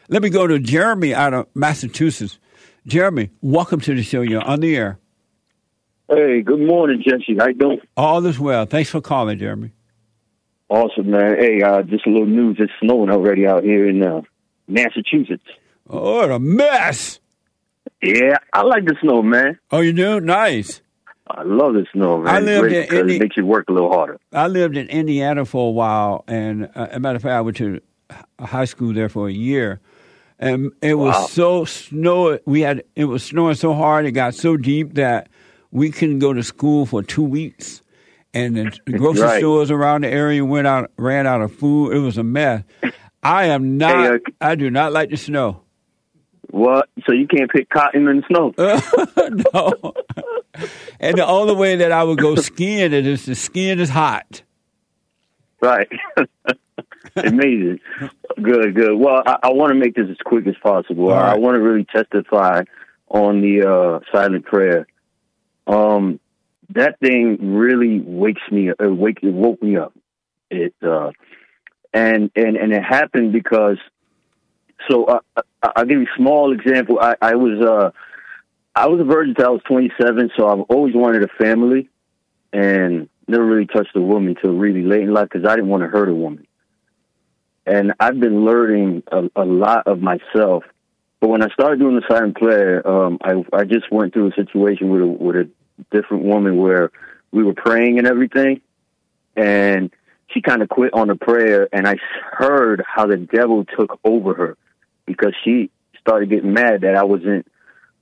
Let 0.08 0.22
me 0.22 0.30
go 0.30 0.46
to 0.46 0.58
Jeremy 0.58 1.14
out 1.14 1.34
of 1.34 1.46
Massachusetts. 1.54 2.38
Jeremy, 2.86 3.30
welcome 3.42 3.80
to 3.80 3.94
the 3.94 4.02
show. 4.02 4.22
You're 4.22 4.42
on 4.42 4.60
the 4.60 4.74
air. 4.74 4.98
Hey, 6.08 6.42
good 6.42 6.60
morning, 6.60 7.02
Jesse. 7.06 7.36
How 7.38 7.48
you 7.48 7.54
doing? 7.54 7.80
All 7.96 8.24
is 8.26 8.38
well. 8.38 8.66
Thanks 8.66 8.90
for 8.90 9.00
calling, 9.00 9.38
Jeremy. 9.38 9.72
Awesome, 10.68 11.10
man. 11.10 11.36
Hey, 11.38 11.62
uh, 11.62 11.82
just 11.82 12.06
a 12.06 12.10
little 12.10 12.26
news. 12.26 12.56
It's 12.58 12.72
snowing 12.80 13.10
already 13.10 13.46
out 13.46 13.62
here 13.62 13.88
in 13.88 14.02
uh, 14.02 14.22
Massachusetts. 14.66 15.44
Oh, 15.88 16.16
what 16.16 16.30
a 16.30 16.38
mess. 16.38 17.20
Yeah, 18.02 18.38
I 18.52 18.62
like 18.62 18.84
the 18.84 18.96
snow, 19.02 19.22
man. 19.22 19.58
Oh, 19.70 19.80
you 19.80 19.92
do? 19.92 20.20
Nice. 20.20 20.80
I 21.34 21.42
love 21.44 21.74
the 21.74 21.86
snow, 21.92 22.18
man. 22.18 22.34
I 22.34 22.40
lived 22.40 22.60
great 22.68 22.90
in 22.90 22.98
Indi- 22.98 23.16
it 23.16 23.20
makes 23.20 23.36
you 23.36 23.46
work 23.46 23.64
a 23.68 23.72
little 23.72 23.90
harder. 23.90 24.18
I 24.32 24.48
lived 24.48 24.76
in 24.76 24.86
Indiana 24.88 25.44
for 25.44 25.68
a 25.68 25.70
while, 25.70 26.24
and 26.28 26.64
uh, 26.74 26.88
as 26.90 26.96
a 26.96 27.00
matter 27.00 27.16
of 27.16 27.22
fact, 27.22 27.32
I 27.32 27.40
went 27.40 27.56
to 27.58 27.80
high 28.40 28.66
school 28.66 28.92
there 28.92 29.08
for 29.08 29.28
a 29.28 29.32
year, 29.32 29.80
and 30.38 30.70
it 30.82 30.94
was 30.94 31.14
Wow. 31.14 31.26
so 31.26 31.64
snow. 31.64 32.38
We 32.44 32.60
had 32.60 32.84
it 32.96 33.06
was 33.06 33.22
snowing 33.22 33.54
so 33.54 33.72
hard, 33.74 34.04
it 34.06 34.12
got 34.12 34.34
so 34.34 34.56
deep 34.56 34.94
that 34.94 35.28
we 35.70 35.90
couldn't 35.90 36.18
go 36.18 36.32
to 36.34 36.42
school 36.42 36.84
for 36.84 37.02
two 37.02 37.24
weeks, 37.24 37.80
and 38.34 38.54
the 38.56 38.92
grocery 38.98 39.22
Right. 39.22 39.38
stores 39.38 39.70
around 39.70 40.02
the 40.04 40.08
area 40.10 40.44
went 40.44 40.66
out 40.66 40.90
ran 40.98 41.26
out 41.26 41.40
of 41.40 41.52
food. 41.54 41.92
It 41.96 42.00
was 42.00 42.18
a 42.18 42.22
mess. 42.24 42.62
I 43.22 43.44
am 43.46 43.78
not. 43.78 43.94
Hey, 43.96 44.06
uh, 44.16 44.18
I 44.40 44.54
do 44.56 44.68
not 44.70 44.92
like 44.92 45.08
the 45.10 45.16
snow. 45.16 45.62
What? 46.50 46.90
So 47.06 47.12
you 47.14 47.26
can't 47.26 47.50
pick 47.50 47.70
cotton 47.70 48.06
in 48.08 48.16
the 48.18 48.26
snow? 48.28 48.52
no. 49.54 49.94
and 51.00 51.16
the 51.16 51.26
only 51.26 51.54
way 51.54 51.76
that 51.76 51.92
I 51.92 52.04
would 52.04 52.18
go 52.18 52.34
skiing 52.36 52.92
is 52.92 53.06
if 53.06 53.26
the 53.26 53.34
skiing 53.34 53.78
is 53.78 53.90
hot. 53.90 54.42
Right. 55.60 55.88
Amazing. 57.16 57.80
Good, 58.40 58.74
good. 58.74 58.98
Well, 58.98 59.22
I, 59.24 59.38
I 59.44 59.52
want 59.52 59.70
to 59.70 59.74
make 59.74 59.94
this 59.94 60.08
as 60.10 60.16
quick 60.24 60.46
as 60.46 60.56
possible. 60.62 61.10
Right. 61.10 61.32
I 61.32 61.36
want 61.36 61.54
to 61.54 61.60
really 61.60 61.84
testify 61.84 62.64
on 63.08 63.40
the 63.40 63.68
uh, 63.68 64.00
silent 64.10 64.44
prayer. 64.44 64.86
Um, 65.66 66.18
that 66.70 66.98
thing 67.00 67.54
really 67.54 68.00
wakes 68.00 68.42
me, 68.50 68.70
uh, 68.70 68.88
wake, 68.88 69.18
it 69.22 69.32
woke 69.32 69.62
me 69.62 69.76
up. 69.76 69.92
It, 70.50 70.74
uh, 70.82 71.12
and, 71.92 72.30
and, 72.34 72.56
and 72.56 72.72
it 72.72 72.82
happened 72.82 73.32
because, 73.32 73.78
so 74.88 75.04
uh, 75.04 75.20
I, 75.36 75.72
I'll 75.76 75.84
give 75.84 76.00
you 76.00 76.06
a 76.06 76.16
small 76.16 76.52
example. 76.52 76.98
I, 77.00 77.14
I 77.20 77.34
was, 77.34 77.60
uh, 77.60 77.90
I 78.74 78.88
was 78.88 79.00
a 79.00 79.04
virgin 79.04 79.34
till 79.34 79.46
I 79.46 79.50
was 79.50 79.60
27, 79.68 80.30
so 80.36 80.48
I've 80.48 80.62
always 80.62 80.94
wanted 80.94 81.22
a 81.22 81.28
family 81.38 81.90
and 82.52 83.08
never 83.28 83.44
really 83.44 83.66
touched 83.66 83.94
a 83.94 84.00
woman 84.00 84.34
till 84.40 84.52
really 84.52 84.82
late 84.82 85.02
in 85.02 85.12
life 85.12 85.28
because 85.30 85.46
I 85.46 85.56
didn't 85.56 85.70
want 85.70 85.82
to 85.82 85.88
hurt 85.88 86.08
a 86.08 86.14
woman. 86.14 86.46
And 87.66 87.92
I've 88.00 88.18
been 88.18 88.44
learning 88.44 89.02
a, 89.12 89.28
a 89.36 89.44
lot 89.44 89.86
of 89.86 90.00
myself. 90.00 90.64
But 91.20 91.28
when 91.28 91.42
I 91.42 91.48
started 91.50 91.78
doing 91.80 91.96
the 91.96 92.02
silent 92.08 92.36
prayer, 92.36 92.86
um, 92.88 93.18
I 93.22 93.44
I 93.52 93.64
just 93.64 93.92
went 93.92 94.12
through 94.12 94.32
a 94.32 94.34
situation 94.34 94.88
with 94.88 95.02
a 95.02 95.06
with 95.06 95.36
a 95.36 95.50
different 95.92 96.24
woman 96.24 96.56
where 96.56 96.90
we 97.30 97.44
were 97.44 97.54
praying 97.54 97.98
and 97.98 98.08
everything, 98.08 98.60
and 99.36 99.92
she 100.30 100.42
kind 100.42 100.62
of 100.62 100.68
quit 100.68 100.94
on 100.94 101.06
the 101.06 101.14
prayer, 101.14 101.68
and 101.72 101.86
I 101.86 101.96
heard 102.32 102.82
how 102.84 103.06
the 103.06 103.18
devil 103.18 103.64
took 103.64 104.00
over 104.02 104.34
her 104.34 104.56
because 105.06 105.34
she 105.44 105.70
started 106.00 106.28
getting 106.28 106.52
mad 106.52 106.80
that 106.80 106.96
I 106.96 107.04
wasn't 107.04 107.46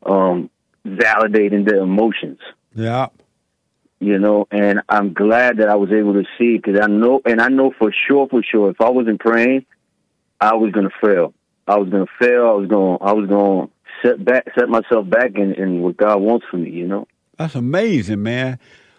um, 0.07 0.49
validating 0.87 1.64
their 1.66 1.79
emotions 1.79 2.38
Yeah. 2.75 3.09
you 4.01 4.19
know, 4.19 4.47
and 4.51 4.81
I'm 4.88 5.12
glad 5.12 5.59
that 5.59 5.69
I 5.69 5.75
was 5.77 5.90
able 5.93 6.14
to 6.14 6.25
see 6.38 6.57
because 6.57 6.81
I 6.81 6.87
know, 6.87 7.21
and 7.27 7.40
I 7.40 7.49
know 7.49 7.73
for 7.79 7.93
sure, 8.09 8.27
for 8.29 8.43
sure, 8.43 8.71
if 8.71 8.81
I 8.81 8.88
wasn't 8.88 9.21
praying, 9.21 9.66
I 10.40 10.55
was 10.55 10.73
gonna 10.73 10.88
fail. 11.03 11.35
I 11.66 11.77
was 11.79 11.90
gonna 11.90 12.07
fail. 12.19 12.47
I 12.49 12.53
was 12.55 12.66
gonna, 12.69 12.97
I 12.97 13.12
was 13.12 13.29
gonna 13.29 13.69
set 14.03 14.25
back, 14.25 14.47
set 14.59 14.69
myself 14.71 15.09
back 15.09 15.33
in, 15.37 15.53
in 15.53 15.83
what 15.83 15.97
God 15.99 16.16
wants 16.23 16.47
for 16.51 16.57
me. 16.57 16.71
You 16.71 16.87
know. 16.87 17.07
That's 17.37 17.55
amazing, 17.55 18.23
man. 18.23 18.59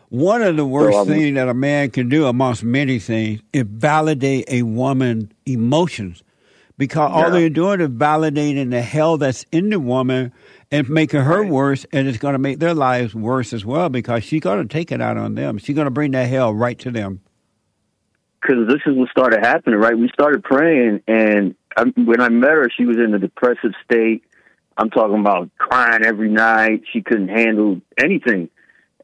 One 0.09 0.41
of 0.43 0.55
the 0.55 0.65
worst 0.65 0.97
I'm- 0.97 1.07
things 1.07 1.35
that 1.35 1.47
a 1.49 1.53
man 1.55 1.89
can 1.89 2.07
do, 2.09 2.27
amongst 2.27 2.63
many 2.63 2.99
things, 2.99 3.41
is 3.53 3.63
validate 3.67 4.45
a 4.49 4.61
woman's 4.61 5.31
emotions. 5.47 6.21
Because 6.77 7.11
all 7.11 7.23
Yeah. 7.23 7.29
they're 7.29 7.49
doing 7.49 7.81
is 7.81 7.89
validating 7.89 8.69
the 8.71 8.81
hell 8.81 9.17
that's 9.17 9.45
in 9.51 9.69
the 9.69 9.79
woman 9.79 10.31
and 10.71 10.89
making 10.89 11.21
her 11.21 11.45
worse, 11.45 11.85
and 11.91 12.07
it's 12.07 12.17
going 12.17 12.33
to 12.33 12.39
make 12.39 12.59
their 12.59 12.73
lives 12.73 13.13
worse 13.13 13.51
as 13.53 13.65
well 13.65 13.89
because 13.89 14.23
she's 14.23 14.41
going 14.41 14.65
to 14.65 14.71
take 14.71 14.91
it 14.91 15.01
out 15.01 15.17
on 15.17 15.35
them. 15.35 15.57
She's 15.57 15.75
going 15.75 15.85
to 15.85 15.91
bring 15.91 16.11
that 16.11 16.29
hell 16.29 16.53
right 16.53 16.77
to 16.79 16.91
them. 16.91 17.21
because 18.41 18.67
this 18.67 18.81
is 18.85 18.95
what 18.97 19.09
started 19.09 19.39
happening, 19.45 19.79
right? 19.79 19.97
We 19.97 20.09
started 20.09 20.43
praying, 20.43 21.01
and 21.07 21.55
I, 21.77 21.83
when 21.95 22.21
I 22.21 22.29
met 22.29 22.51
her, 22.51 22.69
she 22.75 22.85
was 22.85 22.97
in 22.97 23.13
a 23.13 23.19
depressive 23.19 23.71
state. 23.85 24.23
I'm 24.77 24.89
talking 24.89 25.19
about 25.19 25.49
crying 25.57 26.03
every 26.03 26.29
night. 26.29 26.83
She 26.91 27.01
couldn't 27.01 27.27
handle 27.27 27.81
anything. 27.97 28.49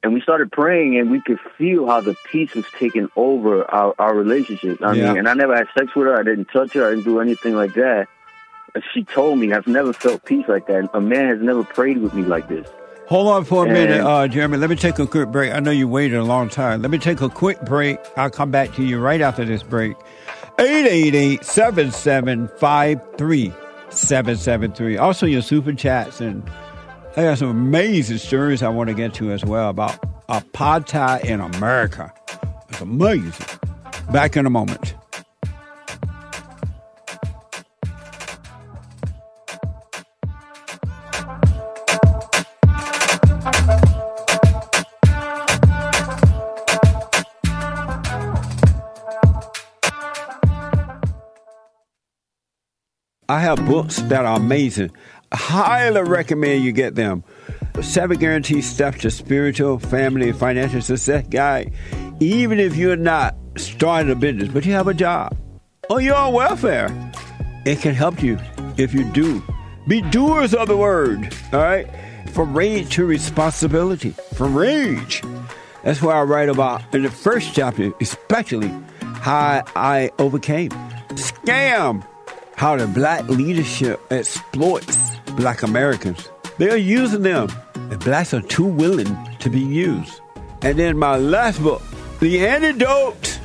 And 0.04 0.14
we 0.14 0.22
started 0.22 0.52
praying, 0.52 0.98
and 0.98 1.12
we 1.12 1.22
could 1.22 1.40
feel 1.58 1.88
how 1.88 2.02
the 2.02 2.16
peace 2.32 2.54
was 2.56 2.66
taking 2.80 3.10
over 3.16 3.70
our, 3.70 3.94
our 4.00 4.16
relationship. 4.16 4.82
I 4.82 4.94
Yeah. 4.94 5.10
mean, 5.10 5.18
and 5.20 5.28
I 5.28 5.34
never 5.34 5.56
had 5.56 5.68
sex 5.78 5.94
with 5.96 6.08
her. 6.08 6.18
I 6.18 6.24
didn't 6.24 6.46
touch 6.46 6.74
her. 6.74 6.88
I 6.88 6.92
didn't 6.92 7.04
do 7.06 7.20
anything 7.20 7.56
like 7.56 7.74
that. 7.74 8.08
And 8.78 8.84
she 8.94 9.04
told 9.06 9.40
me, 9.40 9.52
I've 9.54 9.66
never 9.66 9.92
felt 9.92 10.24
peace 10.26 10.46
like 10.48 10.68
that. 10.68 10.88
A 10.94 11.02
man 11.02 11.30
has 11.30 11.42
never 11.42 11.63
prayed 11.63 11.98
with 11.98 12.13
me 12.13 12.22
like 12.22 12.48
this. 12.48 12.68
Hold 13.08 13.28
on 13.30 13.44
for 13.44 13.63
a 13.63 13.66
And- 13.66 13.74
minute, 13.74 14.06
uh, 14.06 14.28
Jeremy. 14.28 14.58
Let 14.58 14.70
me 14.70 14.76
take 14.76 15.00
a 15.00 15.08
quick 15.08 15.30
break. 15.32 15.52
I 15.52 15.60
know 15.60 15.72
you 15.72 15.88
waited 15.88 16.20
a 16.20 16.24
long 16.24 16.48
time. 16.48 16.84
Let 16.84 16.92
me 16.92 17.00
take 17.00 17.22
a 17.22 17.30
quick 17.30 17.60
break. 17.62 17.98
I'll 18.18 18.30
come 18.30 18.52
back 18.52 18.76
to 18.76 18.84
you 18.84 19.00
right 19.00 19.20
after 19.20 19.46
this 19.46 19.63
break. 19.63 19.96
888 20.60 21.44
7753 21.44 23.52
773. 23.90 24.98
Also, 24.98 25.26
your 25.26 25.42
super 25.42 25.74
chats. 25.74 26.22
And 26.22 26.44
I 27.16 27.24
got 27.24 27.40
some 27.40 27.50
amazing 27.50 28.20
stories 28.20 28.62
I 28.62 28.70
want 28.70 28.90
to 28.90 28.94
get 28.94 29.16
to 29.16 29.32
as 29.32 29.44
well 29.44 29.70
about 29.70 30.00
apartheid 30.30 31.26
in 31.26 31.42
America. 31.42 32.13
It's 32.70 32.82
amazing. 32.82 33.34
Back 34.12 34.38
in 34.38 34.46
a 34.46 34.52
moment. 34.52 34.94
I 53.30 53.42
have 53.42 53.66
books 53.66 53.98
that 54.04 54.24
are 54.26 54.38
amazing. 54.38 54.92
Highly 55.34 56.02
recommend 56.02 56.63
you 56.63 56.72
get 56.72 56.96
them. 56.96 57.26
Seven 57.82 58.18
Guaranteed 58.18 58.63
Steps 58.63 59.02
to 59.02 59.12
Spiritual, 59.12 59.80
Family, 59.80 60.30
and 60.30 60.40
Financial 60.40 60.82
Success 60.82 61.28
Guide. 61.28 61.74
Even 62.22 62.58
if 62.60 62.78
you're 62.78 62.96
not 62.96 63.36
starting 63.58 64.12
a 64.12 64.16
business, 64.16 64.48
but 64.48 64.66
you 64.66 64.72
have 64.72 64.88
a 64.88 64.94
job 64.94 65.36
or 65.90 66.00
you're 66.00 66.16
on 66.16 66.34
welfare, 66.34 66.90
it 67.66 67.80
can 67.80 67.94
help 67.94 68.24
you 68.24 68.40
if 68.78 68.94
you 68.94 69.04
do. 69.12 69.44
Be 69.88 70.02
doers 70.02 70.54
of 70.54 70.70
the 70.70 70.78
word, 70.78 71.34
all 71.52 71.60
right? 71.60 71.88
From 72.32 72.56
rage 72.56 72.94
to 72.96 73.06
responsibility. 73.06 74.12
From 74.36 74.56
rage. 74.56 75.22
That's 75.84 76.02
why 76.02 76.16
I 76.16 76.24
write 76.24 76.50
about 76.50 76.96
in 76.96 77.04
the 77.04 77.12
first 77.12 77.54
chapter, 77.54 77.92
especially 78.00 78.72
how 79.02 79.63
I 79.76 80.12
overcame. 80.18 80.72
Scam. 81.12 82.06
How 82.58 82.76
the 82.76 82.88
black 82.88 83.30
leadership 83.30 84.02
exploits 84.12 84.98
black 85.36 85.62
Americans. 85.62 86.28
They 86.58 86.72
are 86.72 86.76
using 86.76 87.22
them, 87.22 87.50
and 87.76 88.00
blacks 88.00 88.34
are 88.34 88.41
too 88.41 88.65
willing 88.65 89.15
to 89.41 89.50
be 89.52 89.60
used. 89.60 90.20
And 90.63 90.80
then 90.80 90.98
my 90.98 91.17
last 91.17 91.62
book, 91.62 91.84
The 92.20 92.48
Antidote 92.48 93.39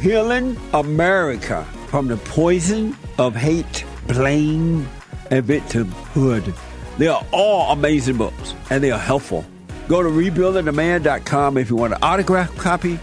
Healing 0.00 0.58
America 0.74 1.64
from 1.86 2.08
the 2.08 2.18
Poison 2.18 2.94
of 3.16 3.34
Hate, 3.34 3.86
Blame, 4.06 4.86
and 5.30 5.42
Victimhood. 5.46 6.54
They 6.98 7.08
are 7.08 7.24
all 7.32 7.72
amazing 7.72 8.18
books, 8.18 8.54
and 8.68 8.84
they 8.84 8.90
are 8.90 8.98
helpful. 8.98 9.42
Go 9.88 10.02
to 10.02 10.10
rebuildingtheman.com 10.10 11.56
if 11.56 11.70
you 11.70 11.76
want 11.76 11.94
an 11.94 12.00
autograph 12.02 12.54
copy, 12.58 12.98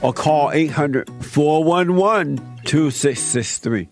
or 0.00 0.12
call 0.12 0.52
800 0.52 1.10
411 1.24 2.36
2663. 2.64 3.88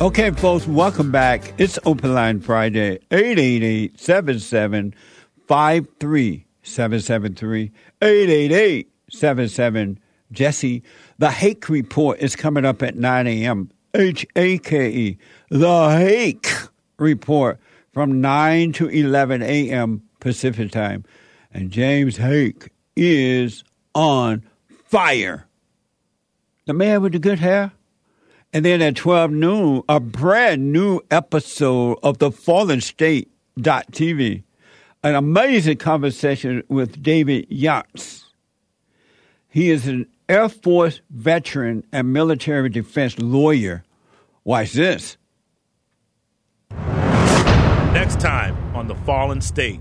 Okay, 0.00 0.30
folks, 0.30 0.66
welcome 0.66 1.12
back. 1.12 1.52
It's 1.58 1.78
Open 1.84 2.14
Line 2.14 2.40
Friday, 2.40 3.00
888 3.10 4.00
77 4.00 4.94
773 5.46 7.70
888 8.00 8.90
77 9.10 10.00
Jesse. 10.32 10.82
The 11.18 11.30
Hake 11.30 11.68
Report 11.68 12.18
is 12.18 12.34
coming 12.34 12.64
up 12.64 12.82
at 12.82 12.96
9 12.96 13.26
a.m. 13.26 13.70
H 13.92 14.26
A 14.36 14.56
K 14.56 14.90
E. 14.90 15.18
The 15.50 15.90
Hake 15.90 16.48
Report 16.96 17.60
from 17.92 18.22
9 18.22 18.72
to 18.72 18.88
11 18.88 19.42
a.m. 19.42 20.02
Pacific 20.18 20.70
Time. 20.70 21.04
And 21.52 21.70
James 21.70 22.16
Hake 22.16 22.70
is 22.96 23.64
on 23.94 24.44
fire. 24.86 25.46
The 26.64 26.72
man 26.72 27.02
with 27.02 27.12
the 27.12 27.18
good 27.18 27.40
hair? 27.40 27.72
And 28.52 28.64
then 28.64 28.82
at 28.82 28.96
12 28.96 29.30
noon, 29.30 29.82
a 29.88 30.00
brand 30.00 30.72
new 30.72 31.00
episode 31.10 31.98
of 32.02 32.18
the 32.18 32.32
Fallen 32.32 32.80
State 32.80 33.30
TV. 33.58 34.42
An 35.02 35.14
amazing 35.14 35.76
conversation 35.76 36.62
with 36.68 37.02
David 37.02 37.48
Younts. 37.48 38.24
He 39.48 39.70
is 39.70 39.86
an 39.86 40.06
Air 40.28 40.48
Force 40.48 41.00
veteran 41.10 41.84
and 41.92 42.12
military 42.12 42.68
defense 42.68 43.18
lawyer. 43.18 43.84
Watch 44.44 44.72
this. 44.72 45.16
Next 47.92 48.20
time 48.20 48.69
on 48.80 48.88
The 48.88 48.94
Fallen 48.94 49.42
State. 49.42 49.78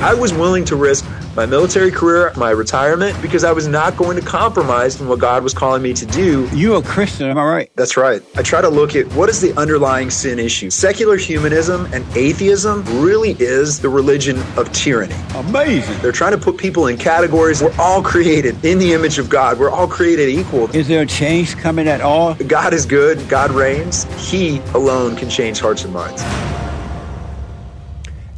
I 0.00 0.14
was 0.14 0.32
willing 0.32 0.64
to 0.66 0.76
risk 0.76 1.04
my 1.34 1.44
military 1.44 1.90
career, 1.90 2.32
my 2.36 2.50
retirement, 2.50 3.20
because 3.20 3.42
I 3.42 3.50
was 3.50 3.66
not 3.66 3.96
going 3.96 4.16
to 4.16 4.24
compromise 4.24 4.96
from 4.96 5.08
what 5.08 5.18
God 5.18 5.42
was 5.42 5.52
calling 5.52 5.82
me 5.82 5.92
to 5.94 6.06
do. 6.06 6.48
You 6.54 6.76
a 6.76 6.82
Christian, 6.82 7.28
am 7.28 7.36
I 7.36 7.44
right? 7.44 7.70
That's 7.74 7.96
right. 7.96 8.22
I 8.36 8.42
try 8.42 8.60
to 8.60 8.68
look 8.68 8.94
at 8.94 9.12
what 9.14 9.28
is 9.28 9.40
the 9.40 9.52
underlying 9.58 10.08
sin 10.10 10.38
issue. 10.38 10.70
Secular 10.70 11.16
humanism 11.16 11.92
and 11.92 12.06
atheism 12.16 12.84
really 13.02 13.32
is 13.40 13.80
the 13.80 13.88
religion 13.88 14.38
of 14.56 14.72
tyranny. 14.72 15.16
Amazing. 15.34 15.98
They're 16.00 16.12
trying 16.12 16.32
to 16.32 16.38
put 16.38 16.58
people 16.58 16.86
in 16.86 16.96
categories. 16.96 17.60
We're 17.60 17.74
all 17.76 18.00
created 18.00 18.64
in 18.64 18.78
the 18.78 18.92
image 18.92 19.18
of 19.18 19.28
God. 19.28 19.58
We're 19.58 19.70
all 19.70 19.88
created 19.88 20.28
equal. 20.28 20.70
Is 20.76 20.86
there 20.86 21.02
a 21.02 21.06
change 21.06 21.56
coming 21.56 21.88
at 21.88 22.02
all? 22.02 22.34
God 22.34 22.72
is 22.72 22.86
good. 22.86 23.28
God 23.28 23.50
reigns. 23.50 24.04
He 24.30 24.60
alone 24.74 25.16
can 25.16 25.28
change 25.28 25.58
hearts 25.58 25.82
and 25.82 25.92
minds. 25.92 26.22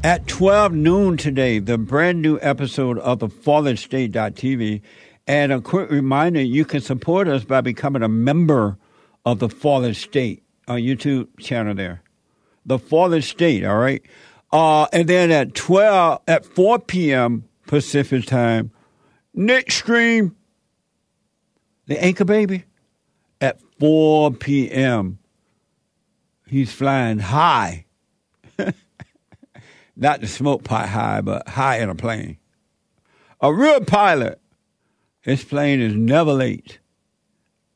At 0.02 0.26
12 0.28 0.72
noon 0.72 1.18
today, 1.18 1.58
the 1.58 1.76
brand 1.76 2.22
new 2.22 2.38
episode 2.40 2.98
of 3.00 3.18
the 3.18 3.28
State.tv. 3.76 4.80
And 5.26 5.52
a 5.52 5.60
quick 5.60 5.90
reminder 5.90 6.40
you 6.40 6.64
can 6.64 6.80
support 6.80 7.28
us 7.28 7.44
by 7.44 7.60
becoming 7.60 8.02
a 8.02 8.08
member 8.08 8.78
of 9.26 9.40
the 9.40 9.50
Fallen 9.50 9.92
State 9.92 10.42
on 10.66 10.78
YouTube 10.78 11.28
channel 11.38 11.74
there. 11.74 12.02
The 12.64 12.78
Fallen 12.78 13.20
State, 13.20 13.62
all 13.62 13.76
right? 13.76 14.02
Uh, 14.50 14.86
and 14.90 15.06
then 15.06 15.30
at 15.30 15.54
12, 15.54 16.22
at 16.26 16.46
4 16.46 16.78
p.m. 16.78 17.44
Pacific 17.66 18.24
time, 18.24 18.70
Nick 19.34 19.70
Stream, 19.70 20.34
the 21.88 22.02
anchor 22.02 22.24
baby, 22.24 22.64
at 23.42 23.60
4 23.78 24.30
p.m. 24.32 25.18
He's 26.46 26.72
flying 26.72 27.18
high 27.18 27.84
not 30.00 30.20
the 30.20 30.26
smoke 30.26 30.64
pot 30.64 30.88
high, 30.88 31.20
but 31.20 31.46
high 31.46 31.78
in 31.78 31.90
a 31.90 31.94
plane. 31.94 32.38
A 33.40 33.52
real 33.52 33.80
pilot, 33.82 34.40
his 35.20 35.44
plane 35.44 35.80
is 35.80 35.94
never 35.94 36.32
late. 36.32 36.78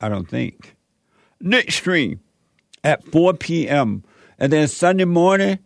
I 0.01 0.09
don't 0.09 0.29
think. 0.29 0.75
Nick 1.41 1.71
Stream 1.71 2.21
at 2.83 3.05
4 3.05 3.35
p.m. 3.35 4.03
And 4.39 4.53
then 4.53 4.69
Sunday 4.69 5.05
morning, 5.05 5.59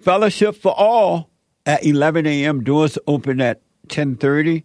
fellowship 0.00 0.56
for 0.56 0.72
all 0.72 1.30
at 1.64 1.84
11 1.86 2.26
a.m. 2.26 2.64
Doors 2.64 2.98
open 3.06 3.40
at 3.40 3.62
1030. 3.82 4.64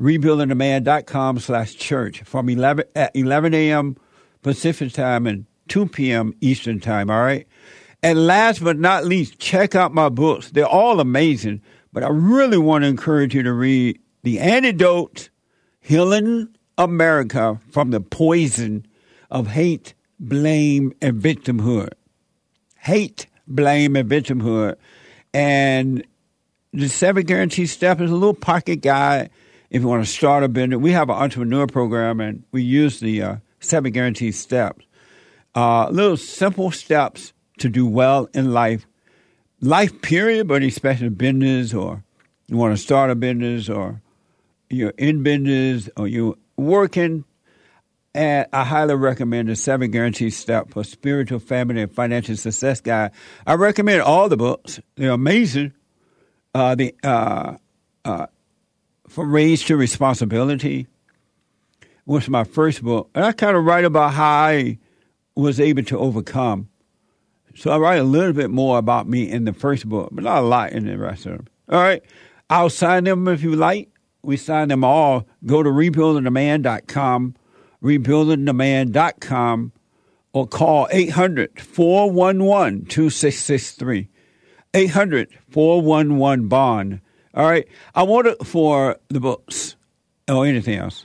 Rebuildingtheman.com 0.00 1.38
slash 1.38 1.74
church 1.74 2.22
from 2.22 2.48
11 2.48 2.86
at 2.96 3.14
11 3.14 3.54
a.m. 3.54 3.96
Pacific 4.42 4.92
time 4.92 5.26
and 5.26 5.46
2 5.68 5.86
p.m. 5.86 6.34
Eastern 6.40 6.80
time. 6.80 7.10
All 7.10 7.22
right. 7.22 7.46
And 8.02 8.26
last 8.26 8.64
but 8.64 8.78
not 8.78 9.04
least, 9.04 9.38
check 9.38 9.74
out 9.74 9.92
my 9.92 10.08
books. 10.08 10.50
They're 10.50 10.66
all 10.66 11.00
amazing, 11.00 11.60
but 11.92 12.02
I 12.02 12.08
really 12.08 12.58
want 12.58 12.84
to 12.84 12.88
encourage 12.88 13.34
you 13.34 13.42
to 13.42 13.52
read 13.52 13.98
The 14.22 14.38
Antidote 14.38 15.28
Healing 15.80 16.48
America 16.78 17.60
from 17.70 17.90
the 17.90 18.00
Poison 18.00 18.86
of 19.30 19.48
Hate, 19.48 19.94
Blame, 20.18 20.94
and 21.02 21.20
Victimhood. 21.20 21.90
Hate, 22.78 23.26
Blame, 23.46 23.96
and 23.96 24.10
Victimhood. 24.10 24.76
And 25.34 26.04
the 26.72 26.88
seven 26.88 27.24
guarantee 27.24 27.66
steps 27.66 28.00
is 28.00 28.10
a 28.10 28.14
little 28.14 28.34
pocket 28.34 28.76
guide 28.76 29.30
if 29.68 29.82
you 29.82 29.88
want 29.88 30.04
to 30.04 30.10
start 30.10 30.42
a 30.42 30.48
business. 30.48 30.78
We 30.78 30.92
have 30.92 31.10
an 31.10 31.16
entrepreneur 31.16 31.66
program 31.66 32.20
and 32.20 32.44
we 32.50 32.62
use 32.62 33.00
the 33.00 33.22
uh, 33.22 33.36
seven 33.60 33.92
guarantee 33.92 34.32
steps. 34.32 34.84
Uh, 35.54 35.88
little 35.90 36.16
simple 36.16 36.70
steps 36.70 37.32
to 37.60 37.68
do 37.68 37.86
well 37.86 38.28
in 38.34 38.52
life, 38.52 38.86
life 39.60 40.02
period, 40.02 40.48
but 40.48 40.62
especially 40.62 41.08
business 41.08 41.72
or 41.72 42.02
you 42.48 42.56
want 42.56 42.76
to 42.76 42.82
start 42.82 43.10
a 43.10 43.14
business 43.14 43.68
or 43.68 44.00
you're 44.68 44.94
in 44.98 45.22
business 45.22 45.88
or 45.96 46.08
you're 46.08 46.36
working. 46.56 47.24
And 48.12 48.46
I 48.52 48.64
highly 48.64 48.96
recommend 48.96 49.48
the 49.48 49.54
Seven 49.54 49.92
Guaranteed 49.92 50.32
Step 50.32 50.70
for 50.70 50.82
Spiritual, 50.82 51.38
Family, 51.38 51.82
and 51.82 51.94
Financial 51.94 52.36
Success 52.36 52.80
Guide. 52.80 53.12
I 53.46 53.54
recommend 53.54 54.02
all 54.02 54.28
the 54.28 54.36
books. 54.36 54.80
They're 54.96 55.12
amazing. 55.12 55.74
Uh, 56.52 56.74
the 56.74 56.92
uh, 57.04 57.56
uh, 58.04 58.26
From 59.06 59.30
Rage 59.30 59.66
to 59.66 59.76
Responsibility 59.76 60.88
was 62.04 62.28
my 62.28 62.42
first 62.42 62.82
book. 62.82 63.10
And 63.14 63.24
I 63.24 63.30
kind 63.30 63.56
of 63.56 63.64
write 63.64 63.84
about 63.84 64.14
how 64.14 64.28
I 64.28 64.78
was 65.36 65.60
able 65.60 65.84
to 65.84 65.98
overcome 65.98 66.69
so 67.60 67.70
I 67.70 67.76
write 67.76 68.00
a 68.00 68.04
little 68.04 68.32
bit 68.32 68.48
more 68.48 68.78
about 68.78 69.06
me 69.06 69.30
in 69.30 69.44
the 69.44 69.52
first 69.52 69.86
book, 69.86 70.08
but 70.12 70.24
not 70.24 70.38
a 70.38 70.46
lot 70.46 70.72
in 70.72 70.86
the 70.86 70.96
rest 70.96 71.26
of 71.26 71.32
them. 71.32 71.46
All 71.68 71.78
right. 71.78 72.02
I'll 72.48 72.70
sign 72.70 73.04
them 73.04 73.28
if 73.28 73.42
you 73.42 73.54
like. 73.54 73.90
We 74.22 74.38
sign 74.38 74.68
them 74.68 74.82
all. 74.82 75.26
Go 75.44 75.62
to 75.62 75.68
rebuildingtheman.com, 75.68 77.34
rebuildingtheman.com, 77.82 79.72
or 80.32 80.46
call 80.46 80.88
800 80.90 81.60
411 81.60 82.86
2663. 82.86 84.08
800 84.72 85.28
411 85.50 86.48
Bond. 86.48 87.02
All 87.34 87.44
right. 87.44 87.68
I 87.94 88.04
want 88.04 88.26
it 88.26 88.42
for 88.46 88.96
the 89.08 89.20
books 89.20 89.76
or 90.26 90.46
anything 90.46 90.78
else. 90.78 91.04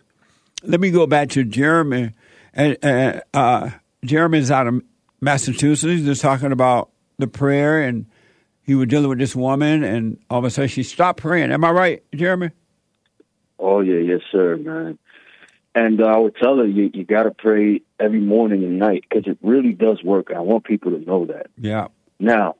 Let 0.63 0.79
me 0.79 0.89
go 0.89 1.05
back 1.05 1.27
to 1.31 1.43
Jeremy. 1.43 2.13
And 2.53 2.77
uh, 2.81 3.19
uh, 3.33 3.71
Jeremy's 4.05 4.51
out 4.51 4.67
of 4.67 4.81
Massachusetts. 5.25 6.03
He's 6.03 6.21
talking 6.21 6.53
about 6.53 6.91
the 7.17 7.27
prayer, 7.27 7.81
and 7.81 8.05
he 8.61 8.75
was 8.75 8.87
dealing 8.87 9.09
with 9.09 9.17
this 9.17 9.35
woman, 9.35 9.83
and 9.83 10.17
all 10.29 10.39
of 10.39 10.45
a 10.45 10.49
sudden 10.49 10.69
she 10.69 10.83
stopped 10.83 11.19
praying. 11.21 11.51
Am 11.51 11.65
I 11.65 11.71
right, 11.71 12.03
Jeremy? 12.13 12.51
Oh 13.59 13.81
yeah, 13.81 13.99
yes 13.99 14.21
sir, 14.31 14.55
man. 14.57 14.97
And 15.73 16.01
uh, 16.01 16.05
I 16.05 16.17
would 16.17 16.35
tell 16.37 16.57
her 16.57 16.65
you 16.65 16.89
you 16.93 17.03
got 17.03 17.23
to 17.23 17.31
pray 17.31 17.81
every 17.99 18.21
morning 18.21 18.63
and 18.63 18.79
night 18.79 19.03
because 19.09 19.25
it 19.27 19.37
really 19.41 19.73
does 19.73 20.01
work. 20.03 20.27
I 20.33 20.39
want 20.39 20.63
people 20.63 20.91
to 20.91 20.99
know 20.99 21.25
that. 21.25 21.47
Yeah. 21.57 21.87
Now, 22.19 22.55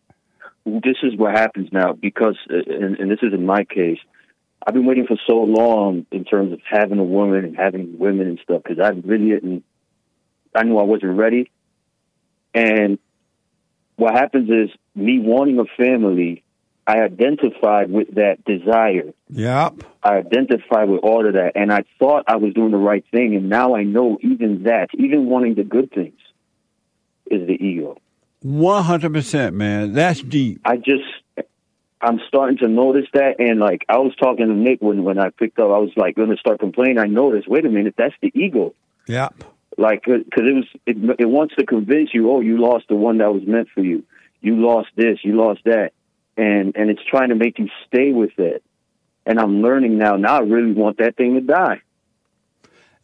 this 0.66 0.97
is 1.03 1.16
what 1.16 1.34
happens 1.34 1.70
now 1.72 1.93
because, 1.93 2.38
uh, 2.49 2.57
and, 2.68 2.97
and 2.97 3.09
this 3.09 3.20
is 3.22 3.34
in 3.34 3.45
my 3.45 3.63
case. 3.63 3.99
I've 4.68 4.74
been 4.74 4.88
waiting 4.88 5.05
for 5.05 5.18
so 5.28 5.36
long 5.36 6.07
in 6.11 6.26
terms 6.26 6.51
of 6.51 6.59
having 6.68 6.97
a 6.97 7.03
woman 7.03 7.45
and 7.45 7.55
having 7.55 7.99
women 7.99 8.28
and 8.28 8.39
stuff 8.41 8.63
because 8.63 8.80
I 8.84 8.89
really 8.89 9.30
didn't. 9.30 9.63
I 10.55 10.63
knew 10.63 10.80
I 10.80 10.84
wasn't 10.84 11.18
ready, 11.18 11.51
and 12.56 12.97
what 13.97 14.14
happens 14.16 14.49
is 14.49 14.76
me 14.95 15.20
wanting 15.20 15.60
a 15.60 15.66
family. 15.78 16.41
I 16.88 16.99
identified 16.99 17.89
with 17.89 18.14
that 18.14 18.45
desire. 18.45 19.12
Yep. 19.30 19.84
I 20.03 20.18
identified 20.18 20.88
with 20.88 21.01
all 21.01 21.26
of 21.26 21.34
that, 21.34 21.53
and 21.56 21.74
I 21.74 21.84
thought 21.97 22.26
I 22.28 22.36
was 22.36 22.53
doing 22.53 22.70
the 22.72 22.78
right 22.78 23.03
thing, 23.12 23.36
and 23.36 23.49
now 23.49 23.76
I 23.76 23.84
know 23.84 24.20
even 24.22 24.64
that, 24.64 24.89
even 24.93 25.26
wanting 25.26 25.56
the 25.56 25.64
good 25.64 25.91
things, 25.91 26.20
is 27.26 27.47
the 27.47 27.53
ego. 27.53 27.97
One 28.41 28.84
hundred 28.84 29.14
percent, 29.14 29.56
man. 29.56 29.93
That's 29.93 30.22
deep. 30.22 30.62
I 30.64 30.78
just, 30.78 31.03
I'm 31.99 32.20
starting 32.28 32.60
to 32.60 32.68
notice 32.68 33.08
that, 33.14 33.39
and 33.39 33.60
like 33.60 33.84
I 33.89 33.97
was 33.97 34.16
talking 34.18 34.45
to 34.45 34.53
Nick 34.53 34.80
when 34.80 35.03
when 35.03 35.18
I 35.18 35.30
picked 35.32 35.58
up, 35.58 35.72
I 35.72 35.80
was 35.80 35.89
like 35.95 36.16
going 36.16 36.30
to 36.30 36.38
start 36.38 36.60
complaining. 36.60 36.99
I 36.99 37.08
noticed, 37.08 37.47
wait 37.47 37.66
a 37.66 37.70
minute, 37.70 37.95
that's 37.97 38.14
the 38.22 38.32
ego. 38.36 38.76
Yep. 39.08 39.43
Like, 39.78 40.03
because 40.05 40.23
it 40.47 40.55
was, 40.55 40.65
it, 40.86 41.15
it 41.19 41.26
wants 41.26 41.55
to 41.55 41.65
convince 41.65 42.13
you, 42.13 42.32
oh, 42.32 42.39
you 42.39 42.61
lost 42.61 42.86
the 42.88 42.95
one 42.95 43.17
that 43.17 43.34
was 43.34 43.43
meant 43.45 43.67
for 43.73 43.82
you. 43.82 44.03
You 44.41 44.55
lost 44.65 44.89
this, 44.95 45.19
you 45.23 45.36
lost 45.36 45.61
that, 45.65 45.91
and 46.38 46.76
and 46.76 46.89
it's 46.89 47.01
trying 47.09 47.30
to 47.30 47.36
make 47.36 47.57
you 47.57 47.67
stay 47.88 48.11
with 48.11 48.38
it. 48.38 48.63
And 49.26 49.39
I'm 49.39 49.61
learning 49.61 49.97
now. 49.97 50.17
Now 50.17 50.38
I 50.38 50.41
really 50.41 50.71
want 50.71 50.99
that 50.99 51.17
thing 51.17 51.34
to 51.34 51.41
die. 51.41 51.82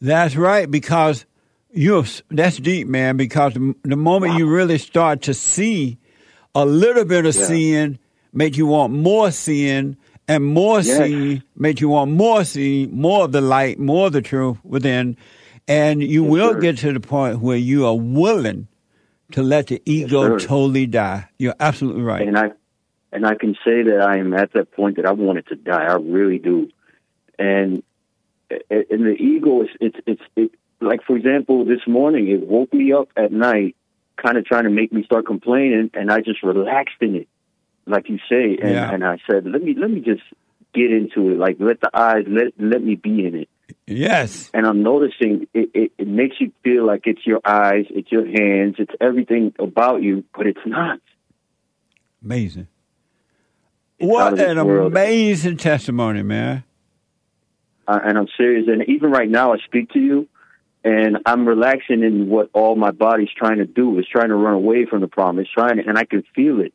That's 0.00 0.36
right, 0.36 0.70
because 0.70 1.26
you 1.72 2.04
that's 2.30 2.58
deep, 2.58 2.86
man. 2.86 3.16
Because 3.16 3.54
the, 3.54 3.96
moment 3.96 4.34
you 4.34 4.48
really 4.48 4.78
start 4.78 5.22
to 5.22 5.34
see 5.34 5.98
a 6.54 6.64
little 6.64 7.04
bit 7.04 7.26
of 7.26 7.34
Yeah. 7.34 7.44
seeing, 7.44 7.98
make 8.32 8.56
you 8.56 8.66
want 8.66 8.92
more 8.92 9.30
sin 9.30 9.96
and 10.28 10.44
more 10.44 10.80
Yes. 10.80 10.98
seeing 10.98 11.42
make 11.56 11.80
you 11.80 11.88
want 11.88 12.10
more 12.12 12.44
seeing, 12.44 12.94
more 12.96 13.24
of 13.24 13.32
the 13.32 13.40
light, 13.40 13.78
more 13.78 14.06
of 14.06 14.12
the 14.12 14.22
truth 14.22 14.58
within, 14.64 15.16
and 15.68 16.02
you 16.02 16.24
will 16.24 16.52
sir. 16.54 16.60
get 16.60 16.78
to 16.78 16.92
the 16.92 17.00
point 17.00 17.40
where 17.40 17.56
you 17.56 17.86
are 17.86 17.96
willing 17.96 18.68
to 19.32 19.42
let 19.42 19.68
the 19.68 19.80
ego 19.84 20.38
sir. 20.38 20.46
totally 20.46 20.86
die. 20.86 21.28
You're 21.38 21.54
absolutely 21.60 22.02
right. 22.02 22.26
And 22.26 22.38
I 22.38 22.50
and 23.12 23.26
I 23.26 23.34
can 23.34 23.54
say 23.64 23.82
that 23.82 24.00
I 24.06 24.18
am 24.18 24.32
at 24.34 24.52
that 24.54 24.72
point 24.72 24.96
that 24.96 25.06
I 25.06 25.12
want 25.12 25.38
it 25.38 25.46
to 25.48 25.56
die. 25.56 25.84
I 25.84 25.94
really 25.94 26.38
do. 26.38 26.68
And 27.38 27.82
and 28.50 29.06
the 29.06 29.16
ego 29.18 29.62
is 29.62 29.68
it's 29.80 29.96
it's 30.06 30.22
it, 30.36 30.50
like 30.80 31.02
for 31.06 31.16
example 31.16 31.64
this 31.64 31.86
morning 31.86 32.28
it 32.28 32.46
woke 32.46 32.72
me 32.74 32.92
up 32.92 33.08
at 33.16 33.32
night, 33.32 33.76
kind 34.16 34.36
of 34.36 34.44
trying 34.44 34.64
to 34.64 34.70
make 34.70 34.92
me 34.92 35.04
start 35.04 35.26
complaining, 35.26 35.90
and 35.94 36.10
I 36.12 36.20
just 36.20 36.42
relaxed 36.42 36.96
in 37.00 37.14
it, 37.16 37.28
like 37.86 38.08
you 38.08 38.18
say, 38.28 38.58
and 38.60 38.72
Yeah. 38.72 38.90
and 38.92 39.04
I 39.04 39.18
said 39.30 39.46
let 39.46 39.62
me 39.62 39.74
let 39.78 39.90
me 39.90 40.00
just 40.00 40.22
get 40.74 40.92
into 40.92 41.30
it, 41.30 41.38
like 41.38 41.56
let 41.60 41.80
the 41.80 41.90
eyes 41.94 42.24
let 42.28 42.52
let 42.58 42.82
me 42.82 42.96
be 42.96 43.26
in 43.26 43.34
it. 43.36 43.48
Yes. 43.92 44.50
And 44.54 44.66
I'm 44.66 44.82
noticing 44.82 45.46
it, 45.54 45.70
it, 45.74 45.92
it 45.98 46.08
makes 46.08 46.36
you 46.40 46.52
feel 46.64 46.86
like 46.86 47.02
it's 47.06 47.26
your 47.26 47.40
eyes, 47.44 47.86
it's 47.90 48.10
your 48.10 48.26
hands, 48.26 48.76
it's 48.78 48.92
everything 49.00 49.54
about 49.58 50.02
you, 50.02 50.24
but 50.36 50.46
it's 50.46 50.60
not. 50.66 51.00
Amazing. 52.24 52.68
out 54.02 54.08
What 54.08 54.38
an 54.40 54.64
world. 54.66 54.92
amazing 54.92 55.56
testimony, 55.56 56.22
man. 56.22 56.64
uh, 57.88 57.98
and 58.04 58.16
I'm 58.18 58.28
serious. 58.36 58.68
And 58.68 58.88
even 58.88 59.10
right 59.10 59.28
now, 59.28 59.52
I 59.52 59.58
speak 59.58 59.90
to 59.90 59.98
you, 59.98 60.28
and 60.84 61.18
I'm 61.26 61.46
relaxing 61.46 62.02
in 62.02 62.28
what 62.28 62.50
all 62.52 62.74
my 62.76 62.90
body's 62.90 63.30
trying 63.36 63.58
to 63.58 63.66
do. 63.66 63.98
It's 63.98 64.08
trying 64.08 64.28
to 64.28 64.34
run 64.36 64.54
away 64.54 64.86
from 64.86 65.00
the 65.00 65.08
problem. 65.08 65.40
It's 65.40 65.50
trying, 65.50 65.76
to, 65.76 65.88
and 65.88 65.98
I 65.98 66.04
can 66.04 66.22
feel 66.34 66.60
it. 66.60 66.72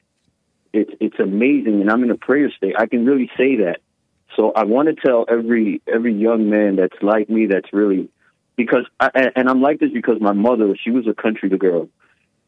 It's 0.74 0.92
it's 1.00 1.20
amazing, 1.20 1.82
and 1.82 1.90
I'm 1.90 2.04
in 2.04 2.12
a 2.12 2.18
prayer 2.18 2.52
state. 2.56 2.76
I 2.78 2.88
can 2.88 3.06
really 3.06 3.30
say 3.38 3.58
that. 3.58 3.78
So 4.38 4.54
I 4.56 4.64
want 4.66 4.88
to 4.88 4.96
tell 4.96 5.26
every 5.28 5.82
every 5.92 6.14
young 6.14 6.50
man 6.50 6.78
that's 6.78 7.02
like 7.02 7.28
me, 7.30 7.48
that's 7.48 7.74
really 7.74 8.08
because, 8.56 8.86
I, 9.00 9.32
and- 9.36 9.50
I'm 9.50 9.62
like 9.62 9.80
this 9.80 9.92
because 9.92 10.22
my 10.22 10.32
mother, 10.32 10.76
she 10.82 10.92
was 10.92 11.08
a 11.08 11.14
country 11.14 11.50
girl, 11.50 11.90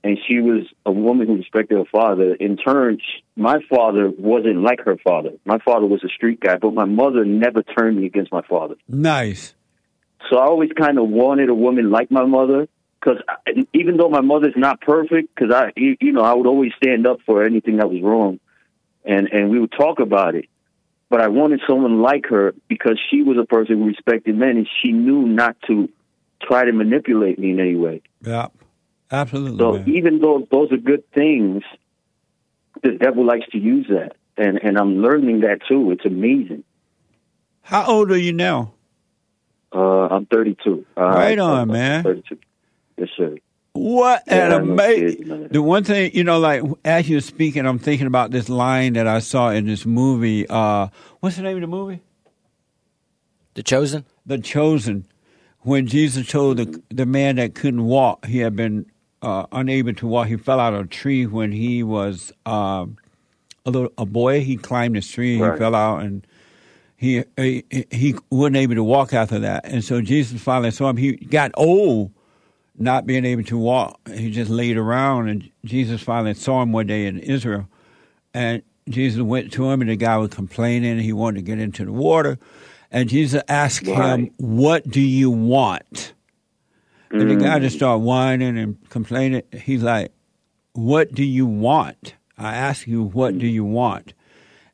and 0.04 0.18
she 0.28 0.40
was 0.40 0.64
a 0.86 0.92
woman 0.92 1.28
who 1.28 1.36
respected 1.38 1.78
her 1.78 1.86
father. 1.92 2.36
In 2.36 2.58
turn, 2.58 3.00
my 3.36 3.58
father 3.70 4.10
wasn't 4.18 4.62
like 4.62 4.82
her 4.86 4.98
father. 5.04 5.32
My 5.46 5.58
father 5.60 5.88
was 5.88 6.04
a 6.04 6.10
street 6.10 6.40
guy, 6.40 6.58
but 6.58 6.74
my 6.74 6.86
mother 6.86 7.26
never 7.26 7.64
turned 7.64 7.98
me 7.98 8.06
against 8.06 8.32
my 8.32 8.44
father. 8.44 8.76
Nice. 8.88 9.56
So 10.30 10.38
I 10.38 10.46
always 10.46 10.72
kind 10.72 11.00
of 11.00 11.10
wanted 11.10 11.50
a 11.50 11.56
woman 11.56 11.90
like 11.90 12.12
my 12.12 12.26
mother, 12.26 12.68
because 13.00 13.20
even 13.74 13.98
though 13.98 14.10
my 14.10 14.22
mother's 14.22 14.54
not 14.56 14.80
perfect, 14.82 15.34
because 15.34 15.52
I, 15.52 15.74
you 15.76 16.12
know, 16.12 16.22
I 16.22 16.34
would 16.34 16.46
always 16.48 16.72
stand 16.82 17.08
up 17.08 17.20
for 17.26 17.44
anything 17.44 17.78
that 17.78 17.90
was 17.90 18.02
wrong, 18.02 18.40
and 19.04 19.28
and 19.28 19.50
we 19.50 19.60
would 19.60 19.72
talk 19.72 20.00
about 20.00 20.36
it. 20.36 20.46
But 21.10 21.22
I 21.22 21.28
wanted 21.28 21.62
someone 21.68 22.02
like 22.02 22.28
her 22.30 22.54
because 22.68 23.00
she 23.10 23.24
was 23.24 23.38
a 23.38 23.46
person 23.46 23.80
who 23.80 23.86
respected 23.86 24.36
men, 24.36 24.58
and 24.58 24.68
she 24.82 24.92
knew 24.92 25.24
not 25.24 25.58
to 25.68 25.90
try 26.42 26.66
to 26.66 26.72
manipulate 26.72 27.40
me 27.40 27.52
in 27.52 27.60
any 27.60 27.76
way. 27.76 28.02
Yeah. 28.22 28.48
Absolutely. 29.12 29.58
So 29.58 29.74
man. 29.74 29.90
even 29.90 30.20
though 30.20 30.48
those 30.52 30.72
are 30.72 30.78
good 30.78 31.04
things, 31.14 31.64
the 32.84 32.92
devil 32.92 33.26
likes 33.26 33.48
to 33.52 33.58
use 33.58 33.88
that, 33.90 34.16
and 34.38 34.60
and 34.62 34.78
I'm 34.78 35.02
learning 35.02 35.42
that 35.42 35.60
too. 35.68 35.92
It's 35.92 36.06
amazing. 36.06 36.64
How 37.62 37.86
old 37.86 38.12
are 38.12 38.18
you 38.18 38.34
now? 38.34 38.74
Uh, 39.74 40.08
I'm 40.08 40.26
32. 40.26 40.86
Uh, 40.98 41.02
Right 41.02 41.38
on, 41.38 41.60
I'm 41.60 41.68
man. 41.68 42.04
32. 42.04 42.38
Yes, 42.98 43.10
sir. 43.16 43.36
What 43.80 44.24
Yeah, 44.28 44.48
an 44.48 44.52
amazing. 44.52 45.48
The 45.48 45.62
one 45.62 45.86
thing, 45.86 46.12
you 46.14 46.26
know, 46.26 46.38
like 46.38 46.64
as 46.84 47.10
you're 47.10 47.22
speaking, 47.22 47.66
I'm 47.66 47.80
thinking 47.80 48.08
about 48.08 48.32
this 48.32 48.50
line 48.50 48.94
that 48.94 49.08
I 49.08 49.20
saw 49.20 49.52
in 49.52 49.68
this 49.68 49.86
movie. 49.86 50.46
Uh, 50.50 50.90
what's 51.22 51.38
the 51.38 51.44
name 51.44 51.56
of 51.56 51.62
the 51.62 51.68
movie? 51.68 52.02
The 53.54 53.64
Chosen. 53.64 54.06
The 54.26 54.38
Chosen. 54.38 55.06
When 55.62 55.88
Jesus 55.88 56.28
told 56.28 56.58
the 56.58 56.84
the 56.90 57.06
man 57.06 57.38
that 57.38 57.56
couldn't 57.56 57.86
walk, 57.86 58.26
he 58.26 58.40
had 58.40 58.56
been 58.56 58.86
uh, 59.22 59.46
unable 59.52 59.94
to 59.94 60.08
walk. 60.08 60.28
He 60.28 60.36
fell 60.36 60.60
out 60.60 60.74
of 60.74 60.86
a 60.86 60.88
tree 60.88 61.26
when 61.26 61.54
he 61.54 61.82
was 61.82 62.34
um, 62.46 62.98
a 63.66 63.72
little 63.72 63.94
a 63.98 64.06
boy. 64.06 64.42
He 64.42 64.58
climbed 64.58 64.96
this 64.96 65.10
tree. 65.10 65.40
Right. 65.40 65.54
He 65.54 65.58
fell 65.58 65.76
out 65.76 66.02
and 66.02 66.28
he, 66.98 67.24
he 67.38 67.64
he 67.92 68.16
wasn't 68.30 68.58
able 68.58 68.76
to 68.76 68.84
walk 68.84 69.14
after 69.14 69.40
that. 69.40 69.66
And 69.66 69.86
so 69.86 70.02
Jesus 70.02 70.42
finally 70.42 70.72
saw 70.72 70.90
him. 70.90 70.98
He 70.98 71.14
got 71.14 71.52
old, 71.54 72.12
not 72.80 73.06
being 73.06 73.26
able 73.26 73.44
to 73.44 73.58
walk. 73.58 74.00
He 74.10 74.32
just 74.32 74.50
laid 74.50 74.78
around, 74.78 75.30
and 75.30 75.50
Jesus 75.66 76.02
finally 76.02 76.34
saw 76.34 76.62
him 76.62 76.72
one 76.72 76.88
day 76.88 77.06
in 77.06 77.20
Israel. 77.20 77.68
And 78.34 78.62
Jesus 78.88 79.22
went 79.22 79.52
to 79.54 79.70
him, 79.70 79.82
and 79.82 79.90
the 79.90 79.96
guy 79.96 80.18
was 80.18 80.30
complaining. 80.30 81.00
He 81.00 81.14
wanted 81.14 81.38
to 81.40 81.42
get 81.44 81.60
into 81.60 81.86
the 81.86 81.92
water. 81.92 82.40
And 82.92 83.08
Jesus 83.10 83.42
asked 83.48 83.86
him, 83.86 84.32
What 84.38 84.88
do 84.90 85.02
you 85.02 85.30
want? 85.30 86.14
And 87.12 87.30
the 87.30 87.36
guy 87.36 87.60
Mm. 87.60 87.62
just 87.62 87.76
started 87.76 88.00
whining 88.04 88.58
and 88.58 88.78
complaining. 88.90 89.44
He's 89.52 89.84
like, 89.84 90.12
What 90.74 91.14
do 91.14 91.24
you 91.24 91.46
want? 91.46 92.16
I 92.38 92.56
ask 92.56 92.88
you, 92.88 93.04
What 93.04 93.38
do 93.38 93.46
you 93.48 93.64
want? 93.66 94.14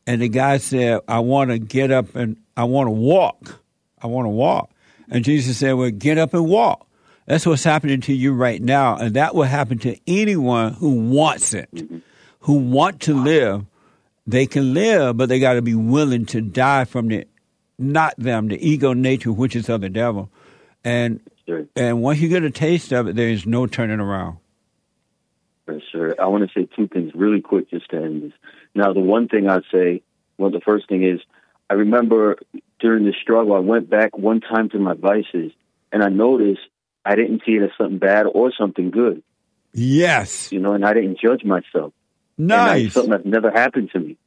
And 0.08 0.22
the 0.22 0.30
guy 0.30 0.58
said, 0.58 1.00
I 1.08 1.20
want 1.20 1.50
to 1.50 1.58
get 1.60 1.92
up 1.92 2.16
and 2.16 2.38
I 2.56 2.66
want 2.66 2.88
to 2.88 2.92
walk. 2.92 3.60
I 4.02 4.08
want 4.08 4.26
to 4.26 4.30
walk. 4.30 4.70
And 5.10 5.26
Jesus 5.26 5.58
said, 5.58 5.74
Well, 5.74 5.90
get 5.92 6.18
up 6.18 6.34
and 6.34 6.46
walk. 6.46 6.85
That's 7.26 7.46
what's 7.46 7.64
happening 7.64 8.02
to 8.02 8.14
you 8.14 8.34
right 8.34 8.62
now. 8.62 8.98
And 8.98 9.16
that 9.16 9.34
will 9.34 9.44
happen 9.44 9.80
to 9.80 9.98
anyone 10.06 10.74
who 10.74 10.92
wants 11.10 11.54
it, 11.54 11.70
mm-hmm. 11.74 12.00
who 12.42 12.54
want 12.54 13.02
to 13.02 13.14
live. 13.14 13.66
They 14.28 14.46
can 14.46 14.74
live, 14.74 15.18
but 15.18 15.30
they 15.30 15.40
got 15.40 15.54
to 15.54 15.62
be 15.62 15.76
willing 15.76 16.26
to 16.28 16.42
die 16.42 16.86
from 16.86 17.08
the, 17.10 17.26
not 17.78 18.16
them, 18.18 18.48
the 18.48 18.68
ego 18.68 18.94
nature, 18.94 19.32
which 19.32 19.56
is 19.56 19.70
of 19.70 19.82
the 19.82 19.90
devil. 19.90 20.30
And 20.84 21.20
Sure. 21.48 21.68
and 21.76 22.02
once 22.02 22.20
you 22.20 22.28
get 22.28 22.44
a 22.44 22.50
taste 22.50 22.92
of 22.92 23.08
it, 23.08 23.16
there 23.16 23.30
is 23.30 23.46
no 23.46 23.68
turning 23.68 24.00
around. 24.00 24.38
Yes, 25.68 25.82
sir. 25.92 26.16
I 26.20 26.28
want 26.28 26.50
to 26.50 26.60
say 26.60 26.68
two 26.76 26.88
things 26.88 27.12
really 27.14 27.42
quick 27.42 27.70
just 27.70 27.90
to 27.90 27.98
end 27.98 28.24
this. 28.24 28.32
Now, 28.74 28.94
the 28.94 29.00
one 29.00 29.28
thing 29.28 29.48
I'd 29.48 29.64
say, 29.72 30.02
well, 30.38 30.52
the 30.52 30.60
first 30.60 30.88
thing 30.90 31.04
is, 31.04 31.20
I 31.70 31.76
remember 31.76 32.38
during 32.80 33.06
the 33.06 33.14
struggle, 33.22 33.56
I 33.56 33.60
went 33.60 33.90
back 33.90 34.18
one 34.18 34.42
time 34.42 34.70
to 34.70 34.80
my 34.80 34.94
vices, 34.94 35.52
and 35.92 36.04
I 36.04 36.10
noticed 36.10 36.62
I 37.06 37.16
didn't 37.16 37.44
see 37.46 37.54
it 37.54 37.64
as 37.64 37.70
something 37.78 38.00
bad 38.00 38.26
or 38.26 38.52
something 38.58 38.92
good. 38.92 39.22
Yes. 39.74 40.52
You 40.52 40.60
know, 40.60 40.74
and 40.74 40.86
I 40.86 40.94
didn't 40.94 41.20
judge 41.20 41.44
myself. 41.44 41.94
Nice. 42.38 42.94
something 42.94 43.12
that's 43.12 43.26
never 43.26 43.52
happened 43.52 43.92
to 43.94 44.00
me. 44.00 44.18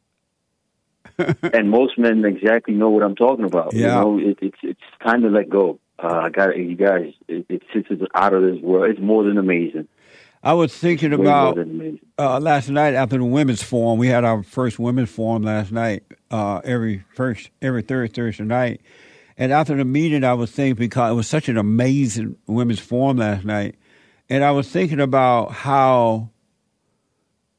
and 1.42 1.70
most 1.70 1.98
men 1.98 2.24
exactly 2.24 2.74
know 2.74 2.90
what 2.90 3.02
I'm 3.02 3.16
talking 3.16 3.44
about. 3.44 3.72
You 3.74 3.82
Yeah. 3.82 4.00
know, 4.00 4.18
it, 4.18 4.38
it's 4.40 4.58
it's 4.62 4.80
kind 5.02 5.24
of 5.24 5.32
let 5.32 5.48
go. 5.48 5.78
Uh, 5.98 6.20
I 6.24 6.28
got 6.28 6.56
you 6.56 6.76
guys. 6.76 7.12
It, 7.26 7.46
it's 7.48 7.64
it's 7.74 8.02
out 8.14 8.34
of 8.34 8.42
this 8.42 8.60
world. 8.62 8.90
It's 8.90 9.00
more 9.00 9.24
than 9.24 9.36
amazing. 9.36 9.88
I 10.44 10.52
was 10.52 10.72
thinking 10.76 11.12
about 11.12 11.58
uh, 12.18 12.38
last 12.38 12.68
night 12.68 12.94
after 12.94 13.18
the 13.18 13.24
women's 13.24 13.62
forum. 13.62 13.98
We 13.98 14.06
had 14.06 14.24
our 14.24 14.44
first 14.44 14.78
women's 14.78 15.10
forum 15.10 15.42
last 15.42 15.72
night. 15.72 16.04
Uh, 16.30 16.60
every 16.64 17.02
first 17.14 17.50
every 17.60 17.82
third 17.82 18.14
Thursday 18.14 18.44
night, 18.44 18.80
and 19.38 19.52
after 19.52 19.76
the 19.76 19.84
meeting, 19.84 20.24
I 20.24 20.34
was 20.34 20.50
thinking 20.50 20.74
because 20.74 21.12
it 21.12 21.14
was 21.14 21.28
such 21.28 21.48
an 21.48 21.56
amazing 21.56 22.36
women's 22.48 22.80
forum 22.80 23.18
last 23.18 23.44
night, 23.44 23.76
and 24.28 24.42
I 24.42 24.50
was 24.50 24.68
thinking 24.68 25.00
about 25.00 25.52
how 25.52 26.30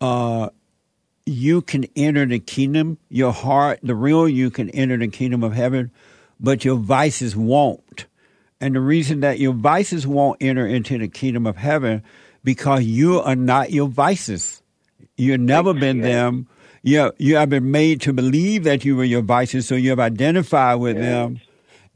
uh, 0.01 0.49
you 1.25 1.61
can 1.61 1.85
enter 1.95 2.25
the 2.25 2.39
kingdom. 2.39 2.97
Your 3.09 3.31
heart, 3.31 3.79
the 3.81 3.95
real 3.95 4.27
you, 4.27 4.51
can 4.51 4.69
enter 4.71 4.97
the 4.97 5.07
kingdom 5.07 5.41
of 5.41 5.53
heaven, 5.53 5.89
but 6.37 6.65
your 6.65 6.75
vices 6.75 7.35
won't. 7.35 8.07
And 8.59 8.75
the 8.75 8.81
reason 8.81 9.21
that 9.21 9.39
your 9.39 9.53
vices 9.53 10.05
won't 10.05 10.37
enter 10.41 10.67
into 10.67 10.97
the 10.97 11.07
kingdom 11.07 11.47
of 11.47 11.55
heaven 11.55 12.03
because 12.43 12.83
you 12.83 13.21
are 13.21 13.35
not 13.35 13.71
your 13.71 13.87
vices. 13.87 14.61
You've 15.15 15.39
never 15.39 15.73
been 15.73 16.01
them. 16.01 16.47
You 16.83 17.13
you 17.17 17.37
have 17.37 17.49
been 17.49 17.71
made 17.71 18.01
to 18.01 18.13
believe 18.13 18.65
that 18.65 18.83
you 18.83 18.97
were 18.97 19.05
your 19.05 19.21
vices, 19.21 19.65
so 19.65 19.75
you 19.75 19.91
have 19.91 19.99
identified 19.99 20.79
with 20.79 20.97
them. 20.97 21.39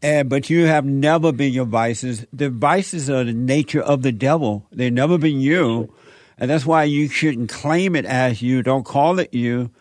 And 0.04 0.30
but 0.30 0.50
you 0.50 0.66
have 0.66 0.86
never 0.86 1.32
been 1.32 1.54
your 1.54 1.66
vices. 1.66 2.28
The 2.34 2.50
vices 2.50 3.10
are 3.10 3.24
the 3.24 3.32
nature 3.32 3.82
of 3.82 4.02
the 4.02 4.12
devil. 4.12 4.68
They've 4.70 4.92
never 4.92 5.18
been 5.18 5.40
you. 5.40 5.94
And 6.38 6.52
that's 6.52 6.66
why 6.66 6.84
you 6.84 7.08
shouldn't 7.08 7.50
claim 7.50 7.96
it 7.96 8.06
as 8.06 8.42
you. 8.42 8.62
Don't 8.62 8.84
call 8.84 9.18
it 9.20 9.34
you. 9.34 9.72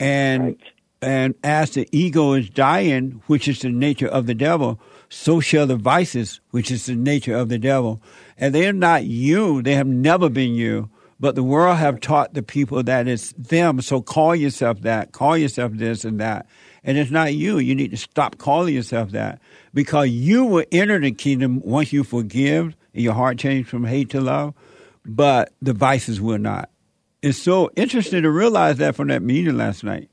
And 0.00 0.56
and 1.02 1.34
as 1.44 1.72
the 1.72 1.86
ego 1.92 2.32
is 2.32 2.48
dying, 2.48 3.22
which 3.26 3.48
is 3.48 3.60
the 3.60 3.68
nature 3.68 4.08
of 4.08 4.26
the 4.26 4.34
devil, 4.34 4.80
so 5.10 5.40
shall 5.40 5.66
the 5.66 5.76
vices, 5.76 6.40
which 6.52 6.70
is 6.70 6.86
the 6.86 6.96
nature 6.96 7.36
of 7.36 7.50
the 7.50 7.58
devil. 7.58 8.00
And 8.38 8.54
they're 8.54 8.72
not 8.72 9.04
you. 9.04 9.60
They 9.60 9.74
have 9.74 9.86
never 9.86 10.30
been 10.30 10.54
you. 10.54 10.88
But 11.20 11.34
the 11.34 11.42
world 11.42 11.76
have 11.76 12.00
taught 12.00 12.34
the 12.34 12.42
people 12.42 12.82
that 12.82 13.08
it's 13.08 13.32
them. 13.32 13.80
So 13.82 14.00
call 14.00 14.34
yourself 14.34 14.80
that. 14.82 15.12
Call 15.12 15.36
yourself 15.36 15.72
this 15.74 16.04
and 16.04 16.18
that. 16.20 16.46
And 16.86 16.96
it's 16.96 17.10
not 17.10 17.34
you. 17.34 17.58
You 17.58 17.74
need 17.74 17.90
to 17.90 17.96
stop 17.96 18.38
calling 18.38 18.72
yourself 18.72 19.10
that 19.10 19.40
because 19.74 20.08
you 20.08 20.44
will 20.44 20.64
enter 20.70 21.00
the 21.00 21.10
kingdom 21.10 21.60
once 21.60 21.92
you 21.92 22.04
forgive 22.04 22.76
and 22.94 23.02
your 23.02 23.12
heart 23.12 23.38
changes 23.38 23.68
from 23.68 23.84
hate 23.84 24.10
to 24.10 24.20
love, 24.20 24.54
but 25.04 25.52
the 25.60 25.72
vices 25.72 26.20
will 26.20 26.38
not. 26.38 26.70
It's 27.22 27.38
so 27.38 27.72
interesting 27.74 28.22
to 28.22 28.30
realize 28.30 28.76
that 28.76 28.94
from 28.94 29.08
that 29.08 29.20
meeting 29.20 29.56
last 29.56 29.82
night. 29.82 30.08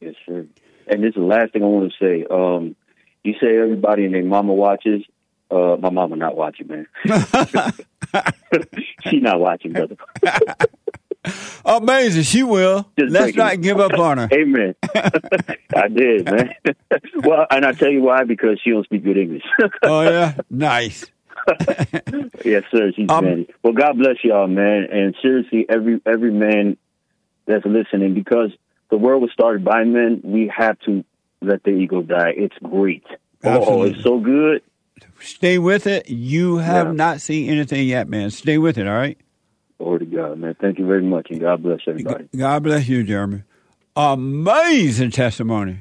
Yes, 0.00 0.14
sir. 0.24 0.46
And 0.86 1.02
this 1.02 1.08
is 1.08 1.14
the 1.16 1.22
last 1.22 1.52
thing 1.52 1.64
I 1.64 1.66
want 1.66 1.92
to 1.92 1.98
say. 1.98 2.24
Um, 2.30 2.76
you 3.24 3.34
say 3.40 3.58
everybody 3.58 4.04
and 4.04 4.14
their 4.14 4.24
mama 4.24 4.54
watches. 4.54 5.02
Uh, 5.50 5.76
my 5.80 5.90
mama 5.90 6.14
not 6.14 6.36
watching, 6.36 6.68
man. 6.68 6.86
she 9.08 9.18
not 9.18 9.40
watching, 9.40 9.72
brother. 9.72 9.96
Amazing. 11.64 12.22
She 12.22 12.42
will. 12.42 12.88
Just 12.98 13.12
Let's 13.12 13.36
not 13.36 13.60
give 13.60 13.78
up 13.80 13.92
on 13.98 14.18
her. 14.18 14.28
Amen. 14.32 14.74
I 15.74 15.88
did, 15.88 16.24
man. 16.26 16.54
well, 17.22 17.46
and 17.50 17.64
I 17.64 17.72
tell 17.72 17.90
you 17.90 18.02
why 18.02 18.24
because 18.24 18.60
she 18.62 18.70
don't 18.70 18.84
speak 18.84 19.04
good 19.04 19.18
English. 19.18 19.42
oh 19.82 20.02
yeah, 20.02 20.34
nice. 20.50 21.04
yes, 22.44 22.64
sir. 22.70 22.92
She's 22.94 23.08
Um, 23.10 23.24
man. 23.24 23.46
Well, 23.62 23.72
God 23.72 23.98
bless 23.98 24.16
y'all, 24.24 24.46
man. 24.46 24.86
And 24.90 25.14
seriously, 25.22 25.66
every 25.68 26.00
every 26.06 26.32
man 26.32 26.76
that's 27.46 27.64
listening, 27.64 28.14
because 28.14 28.50
the 28.90 28.96
world 28.96 29.22
was 29.22 29.30
started 29.32 29.64
by 29.64 29.84
men, 29.84 30.20
we 30.24 30.50
have 30.56 30.78
to 30.80 31.04
let 31.42 31.62
the 31.64 31.70
ego 31.70 32.02
die. 32.02 32.32
It's 32.36 32.56
great. 32.62 33.04
Oh, 33.44 33.82
it's 33.84 34.02
so 34.02 34.18
good. 34.18 34.62
Stay 35.20 35.58
with 35.58 35.86
it. 35.86 36.08
You 36.08 36.56
have 36.56 36.88
Yeah. 36.88 36.92
not 36.92 37.20
seen 37.20 37.50
anything 37.50 37.86
yet, 37.86 38.08
man. 38.08 38.30
Stay 38.30 38.58
with 38.58 38.78
it, 38.78 38.86
all 38.88 38.94
right? 38.94 39.18
Glory 39.78 40.00
to 40.00 40.06
God, 40.06 40.38
man. 40.38 40.56
Thank 40.60 40.78
you 40.78 40.86
very 40.86 41.02
much, 41.02 41.30
and 41.30 41.40
God 41.40 41.62
bless 41.62 41.80
everybody. 41.86 42.28
God 42.34 42.62
bless 42.62 42.88
you, 42.88 43.04
Jeremy. 43.04 43.42
Amazing 43.94 45.10
testimony. 45.10 45.80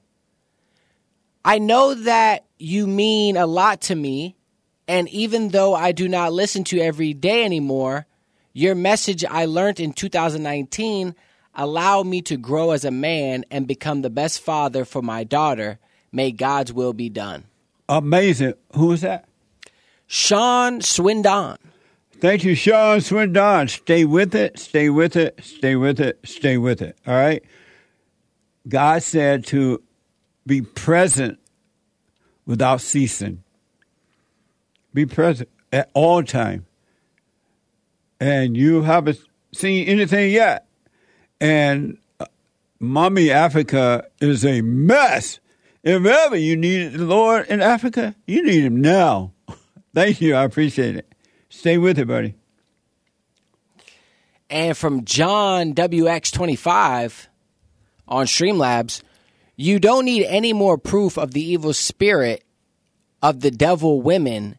I 1.43 1.57
know 1.57 1.95
that 1.95 2.45
you 2.59 2.85
mean 2.85 3.37
a 3.37 3.47
lot 3.47 3.81
to 3.81 3.95
me, 3.95 4.35
and 4.87 5.09
even 5.09 5.49
though 5.49 5.73
I 5.73 5.91
do 5.91 6.07
not 6.07 6.31
listen 6.31 6.63
to 6.65 6.79
every 6.79 7.15
day 7.15 7.43
anymore, 7.43 8.05
your 8.53 8.75
message 8.75 9.25
I 9.25 9.45
learned 9.45 9.79
in 9.79 9.93
2019 9.93 11.15
allowed 11.55 12.05
me 12.05 12.21
to 12.21 12.37
grow 12.37 12.71
as 12.71 12.85
a 12.85 12.91
man 12.91 13.45
and 13.49 13.67
become 13.67 14.03
the 14.03 14.11
best 14.11 14.39
father 14.39 14.85
for 14.85 15.01
my 15.01 15.23
daughter. 15.23 15.79
May 16.11 16.31
God's 16.31 16.71
will 16.71 16.93
be 16.93 17.09
done. 17.09 17.45
Amazing. 17.89 18.53
Who 18.75 18.91
is 18.91 19.01
that? 19.01 19.25
Sean 20.13 20.81
Swindon. 20.81 21.55
Thank 22.19 22.43
you, 22.43 22.53
Sean 22.53 22.99
Swindon. 22.99 23.69
Stay 23.69 24.03
with 24.03 24.35
it, 24.35 24.59
stay 24.59 24.89
with 24.89 25.15
it, 25.15 25.39
stay 25.41 25.77
with 25.77 26.01
it, 26.01 26.19
stay 26.25 26.57
with 26.57 26.81
it. 26.81 26.97
All 27.07 27.13
right? 27.13 27.41
God 28.67 29.03
said 29.03 29.45
to 29.47 29.81
be 30.45 30.63
present 30.63 31.39
without 32.45 32.81
ceasing. 32.81 33.41
Be 34.93 35.05
present 35.05 35.47
at 35.71 35.89
all 35.93 36.23
time. 36.23 36.65
And 38.19 38.57
you 38.57 38.81
haven't 38.81 39.21
seen 39.53 39.87
anything 39.87 40.33
yet. 40.33 40.67
And 41.39 41.99
uh, 42.19 42.25
Mommy 42.81 43.31
Africa 43.31 44.07
is 44.19 44.45
a 44.45 44.59
mess. 44.59 45.39
If 45.83 46.05
ever 46.05 46.35
you 46.35 46.57
needed 46.57 46.95
the 46.95 47.05
Lord 47.05 47.47
in 47.47 47.61
Africa, 47.61 48.13
you 48.27 48.43
need 48.43 48.65
him 48.65 48.81
now. 48.81 49.31
Thank 49.93 50.21
you. 50.21 50.35
I 50.35 50.43
appreciate 50.43 50.95
it. 50.95 51.13
Stay 51.49 51.77
with 51.77 51.99
it, 51.99 52.07
buddy. 52.07 52.35
And 54.49 54.77
from 54.77 55.05
John 55.05 55.73
WX25 55.73 57.27
on 58.07 58.25
Streamlabs, 58.25 59.01
you 59.55 59.79
don't 59.79 60.05
need 60.05 60.25
any 60.25 60.53
more 60.53 60.77
proof 60.77 61.17
of 61.17 61.31
the 61.31 61.41
evil 61.41 61.73
spirit 61.73 62.43
of 63.21 63.41
the 63.41 63.51
devil 63.51 64.01
women 64.01 64.57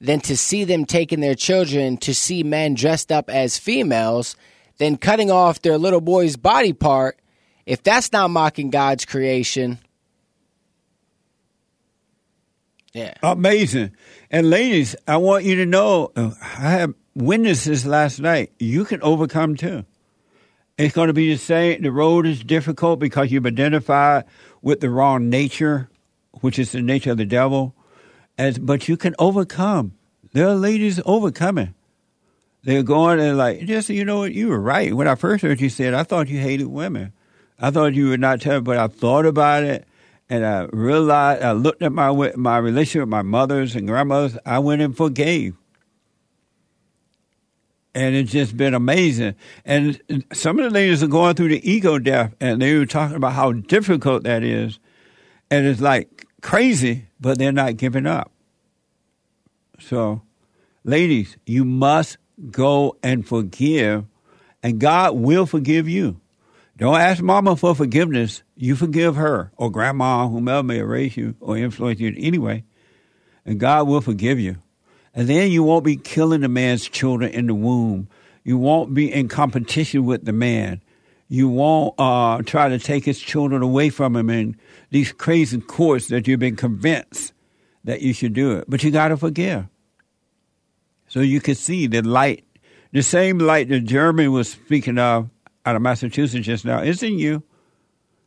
than 0.00 0.20
to 0.20 0.36
see 0.36 0.64
them 0.64 0.84
taking 0.84 1.20
their 1.20 1.34
children 1.34 1.96
to 1.96 2.14
see 2.14 2.42
men 2.42 2.74
dressed 2.74 3.10
up 3.10 3.30
as 3.30 3.58
females, 3.58 4.36
then 4.78 4.96
cutting 4.96 5.30
off 5.30 5.62
their 5.62 5.78
little 5.78 6.00
boy's 6.00 6.36
body 6.36 6.72
part. 6.72 7.18
If 7.66 7.82
that's 7.82 8.12
not 8.12 8.30
mocking 8.30 8.70
God's 8.70 9.04
creation, 9.04 9.78
yeah. 12.92 13.14
Amazing. 13.22 13.92
And 14.30 14.50
ladies, 14.50 14.94
I 15.08 15.16
want 15.16 15.44
you 15.44 15.56
to 15.56 15.66
know 15.66 16.12
I 16.16 16.70
have 16.70 16.94
witnesses 17.14 17.86
last 17.86 18.20
night. 18.20 18.52
You 18.58 18.84
can 18.84 19.02
overcome 19.02 19.56
too. 19.56 19.84
It's 20.78 20.94
going 20.94 21.08
to 21.08 21.14
be 21.14 21.32
the 21.32 21.38
same. 21.38 21.82
The 21.82 21.92
road 21.92 22.26
is 22.26 22.42
difficult 22.42 22.98
because 22.98 23.30
you've 23.30 23.46
identified 23.46 24.24
with 24.62 24.80
the 24.80 24.90
wrong 24.90 25.28
nature, 25.28 25.88
which 26.40 26.58
is 26.58 26.72
the 26.72 26.82
nature 26.82 27.12
of 27.12 27.18
the 27.18 27.24
devil. 27.24 27.74
As 28.38 28.58
but 28.58 28.88
you 28.88 28.96
can 28.96 29.14
overcome. 29.18 29.92
There 30.32 30.48
are 30.48 30.54
ladies 30.54 31.00
overcoming. 31.04 31.74
They're 32.64 32.82
going 32.82 33.20
and 33.20 33.36
like, 33.36 33.66
just 33.66 33.90
you 33.90 34.04
know 34.04 34.20
what? 34.20 34.32
You 34.32 34.48
were 34.48 34.60
right. 34.60 34.94
When 34.94 35.08
I 35.08 35.14
first 35.14 35.42
heard 35.42 35.60
you 35.60 35.68
said, 35.68 35.94
I 35.94 36.04
thought 36.04 36.28
you 36.28 36.38
hated 36.38 36.68
women. 36.68 37.12
I 37.58 37.70
thought 37.70 37.94
you 37.94 38.08
would 38.08 38.20
not 38.20 38.40
tell, 38.40 38.60
but 38.60 38.76
I 38.76 38.86
thought 38.86 39.26
about 39.26 39.62
it 39.64 39.86
and 40.32 40.46
I 40.46 40.66
realized, 40.72 41.42
I 41.42 41.52
looked 41.52 41.82
at 41.82 41.92
my 41.92 42.10
my 42.36 42.56
relationship 42.56 43.02
with 43.02 43.10
my 43.10 43.20
mothers 43.20 43.76
and 43.76 43.86
grandmothers. 43.86 44.38
I 44.46 44.60
went 44.60 44.80
and 44.80 44.96
forgave. 44.96 45.54
And 47.94 48.14
it's 48.14 48.32
just 48.32 48.56
been 48.56 48.72
amazing. 48.72 49.34
And 49.66 50.00
some 50.32 50.58
of 50.58 50.64
the 50.64 50.70
ladies 50.70 51.02
are 51.02 51.06
going 51.06 51.34
through 51.34 51.48
the 51.48 51.70
ego 51.70 51.98
death, 51.98 52.34
and 52.40 52.62
they 52.62 52.78
were 52.78 52.86
talking 52.86 53.16
about 53.16 53.34
how 53.34 53.52
difficult 53.52 54.22
that 54.22 54.42
is. 54.42 54.78
And 55.50 55.66
it's 55.66 55.82
like 55.82 56.26
crazy, 56.40 57.08
but 57.20 57.36
they're 57.36 57.52
not 57.52 57.76
giving 57.76 58.06
up. 58.06 58.32
So, 59.80 60.22
ladies, 60.82 61.36
you 61.44 61.66
must 61.66 62.16
go 62.50 62.96
and 63.02 63.28
forgive, 63.28 64.06
and 64.62 64.78
God 64.78 65.14
will 65.14 65.44
forgive 65.44 65.90
you. 65.90 66.21
Don't 66.82 66.98
ask 66.98 67.22
mama 67.22 67.54
for 67.54 67.76
forgiveness. 67.76 68.42
You 68.56 68.74
forgive 68.74 69.14
her 69.14 69.52
or 69.56 69.70
grandma, 69.70 70.26
whomever 70.26 70.64
may 70.64 70.82
raise 70.82 71.16
you 71.16 71.36
or 71.38 71.56
influence 71.56 72.00
you 72.00 72.08
in 72.08 72.16
any 72.16 72.38
way, 72.38 72.64
and 73.46 73.60
God 73.60 73.86
will 73.86 74.00
forgive 74.00 74.40
you. 74.40 74.56
And 75.14 75.28
then 75.28 75.52
you 75.52 75.62
won't 75.62 75.84
be 75.84 75.94
killing 75.94 76.40
the 76.40 76.48
man's 76.48 76.88
children 76.88 77.30
in 77.30 77.46
the 77.46 77.54
womb. 77.54 78.08
You 78.42 78.58
won't 78.58 78.94
be 78.94 79.12
in 79.12 79.28
competition 79.28 80.06
with 80.06 80.24
the 80.24 80.32
man. 80.32 80.82
You 81.28 81.48
won't 81.48 81.94
uh, 81.98 82.42
try 82.42 82.68
to 82.68 82.80
take 82.80 83.04
his 83.04 83.20
children 83.20 83.62
away 83.62 83.88
from 83.88 84.16
him 84.16 84.28
in 84.28 84.56
these 84.90 85.12
crazy 85.12 85.60
courts 85.60 86.08
that 86.08 86.26
you've 86.26 86.40
been 86.40 86.56
convinced 86.56 87.32
that 87.84 88.02
you 88.02 88.12
should 88.12 88.32
do 88.32 88.56
it. 88.58 88.64
But 88.66 88.82
you 88.82 88.90
got 88.90 89.08
to 89.08 89.16
forgive. 89.16 89.68
So 91.06 91.20
you 91.20 91.40
can 91.40 91.54
see 91.54 91.86
the 91.86 92.02
light, 92.02 92.44
the 92.90 93.04
same 93.04 93.38
light 93.38 93.68
that 93.68 93.82
Jeremy 93.82 94.26
was 94.26 94.50
speaking 94.50 94.98
of 94.98 95.30
out 95.64 95.76
of 95.76 95.82
Massachusetts 95.82 96.46
just 96.46 96.64
now 96.64 96.80
is 96.80 97.02
in 97.02 97.18
you, 97.18 97.42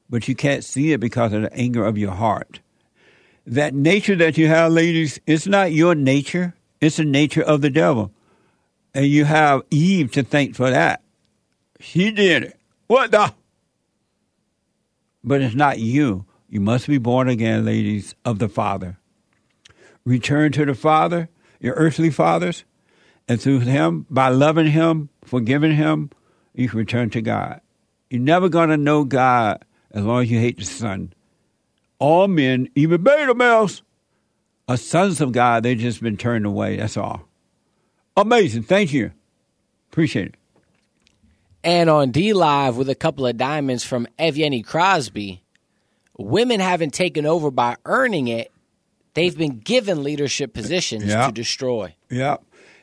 but 0.09 0.27
you 0.27 0.36
can't 0.36 0.63
see 0.63 0.93
it 0.93 0.99
because 0.99 1.33
of 1.33 1.41
the 1.43 1.53
anger 1.53 1.86
of 1.86 1.97
your 1.97 2.11
heart. 2.11 2.59
That 3.45 3.73
nature 3.73 4.15
that 4.15 4.38
you 4.38 4.47
have, 4.47 4.71
ladies, 4.71 5.19
it's 5.27 5.47
not 5.47 5.71
your 5.71 5.95
nature, 5.95 6.55
it's 6.81 6.97
the 6.97 7.05
nature 7.05 7.43
of 7.43 7.61
the 7.61 7.69
devil. 7.69 8.11
And 8.93 9.05
you 9.05 9.25
have 9.25 9.61
Eve 9.69 10.11
to 10.13 10.23
thank 10.23 10.55
for 10.55 10.69
that. 10.69 11.01
She 11.79 12.11
did 12.11 12.43
it. 12.43 12.59
What 12.88 13.11
the? 13.11 13.33
But 15.23 15.41
it's 15.41 15.55
not 15.55 15.79
you. 15.79 16.25
You 16.49 16.61
must 16.61 16.88
be 16.88 16.97
born 16.97 17.27
again, 17.27 17.65
ladies, 17.65 18.15
of 18.23 18.39
the 18.39 18.47
Father. 18.47 18.97
Return 20.05 20.51
to 20.53 20.65
the 20.65 20.75
Father, 20.75 21.29
your 21.59 21.73
earthly 21.73 22.09
fathers, 22.09 22.63
and 23.27 23.41
through 23.41 23.59
Him, 23.61 24.05
by 24.09 24.29
loving 24.29 24.67
Him, 24.67 25.09
forgiving 25.23 25.75
Him, 25.75 26.11
you 26.56 26.70
can 26.70 26.80
return 26.80 27.10
to 27.12 27.22
God. 27.22 27.62
You're 28.10 28.22
never 28.22 28.49
going 28.49 28.70
to 28.70 28.78
know 28.78 29.03
God 29.03 29.64
as 29.91 30.03
long 30.03 30.24
as 30.24 30.32
you 30.32 30.39
hate 30.39 30.58
the 30.58 30.66
Son. 30.66 31.14
All 31.99 32.28
men, 32.28 32.70
even 32.76 33.03
beta 33.03 33.34
males, 33.34 33.82
are 34.68 34.78
sons 34.78 35.22
of 35.22 35.32
God. 35.32 35.64
They've 35.64 35.78
just 35.78 36.01
been 36.01 36.18
turned 36.18 36.45
away. 36.45 36.78
That's 36.78 36.97
all. 36.97 37.28
Amazing. 38.18 38.64
Thank 38.64 38.93
you. 38.93 39.12
Appreciate 39.91 40.28
it. 40.28 40.36
And 41.64 41.89
on 41.89 42.12
DLive 42.12 42.76
with 42.76 42.89
a 42.89 42.95
couple 42.95 43.26
of 43.26 43.38
diamonds 43.38 43.84
from 43.84 44.08
Evgeny 44.20 44.64
Crosby, 44.64 45.41
women 46.18 46.60
haven't 46.60 46.93
taken 46.93 47.26
over 47.26 47.49
by 47.49 47.76
earning 47.86 48.28
it. 48.28 48.51
They've 49.16 49.36
been 49.36 49.60
given 49.60 50.03
leadership 50.03 50.53
positions 50.53 51.06
Yeah. 51.06 51.26
to 51.28 51.32
destroy. 51.32 51.95
Yeah. 52.10 52.38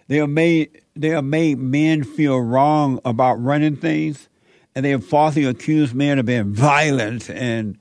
They 0.08 0.18
are 0.20 0.26
made 0.26 0.81
they 0.94 1.08
have 1.08 1.24
made 1.24 1.58
men 1.58 2.04
feel 2.04 2.40
wrong 2.40 3.00
about 3.04 3.42
running 3.42 3.76
things, 3.76 4.28
and 4.74 4.84
they 4.84 4.90
have 4.90 5.04
falsely 5.04 5.44
accused 5.44 5.94
men 5.94 6.18
of 6.18 6.26
being 6.26 6.52
violent, 6.52 7.30
and 7.30 7.78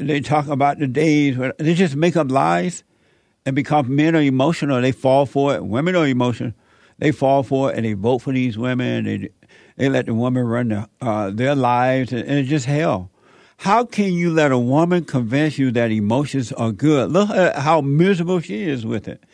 they 0.00 0.20
talk 0.20 0.46
about 0.48 0.78
the 0.78 0.86
days 0.86 1.36
where 1.36 1.54
they 1.58 1.74
just 1.74 1.96
make 1.96 2.16
up 2.16 2.30
lies, 2.30 2.84
and 3.46 3.56
because 3.56 3.86
men 3.86 4.14
are 4.16 4.22
emotional, 4.22 4.80
they 4.80 4.92
fall 4.92 5.26
for 5.26 5.54
it. 5.54 5.64
Women 5.64 5.96
are 5.96 6.06
emotional, 6.06 6.52
they 6.98 7.12
fall 7.12 7.42
for 7.42 7.70
it, 7.70 7.76
and 7.76 7.84
they 7.84 7.94
vote 7.94 8.18
for 8.18 8.32
these 8.32 8.56
women. 8.56 9.04
They 9.04 9.28
they 9.76 9.88
let 9.88 10.06
the 10.06 10.14
women 10.14 10.46
run 10.46 10.68
the, 10.68 10.88
uh, 11.00 11.30
their 11.30 11.54
lives, 11.54 12.12
and, 12.12 12.22
and 12.22 12.38
it's 12.38 12.48
just 12.48 12.66
hell. 12.66 13.10
How 13.58 13.84
can 13.84 14.12
you 14.12 14.30
let 14.30 14.52
a 14.52 14.58
woman 14.58 15.04
convince 15.04 15.58
you 15.58 15.70
that 15.72 15.90
emotions 15.90 16.52
are 16.52 16.72
good? 16.72 17.10
Look 17.10 17.30
at 17.30 17.56
how 17.56 17.80
miserable 17.80 18.40
she 18.40 18.62
is 18.62 18.84
with 18.84 19.08
it. 19.08 19.24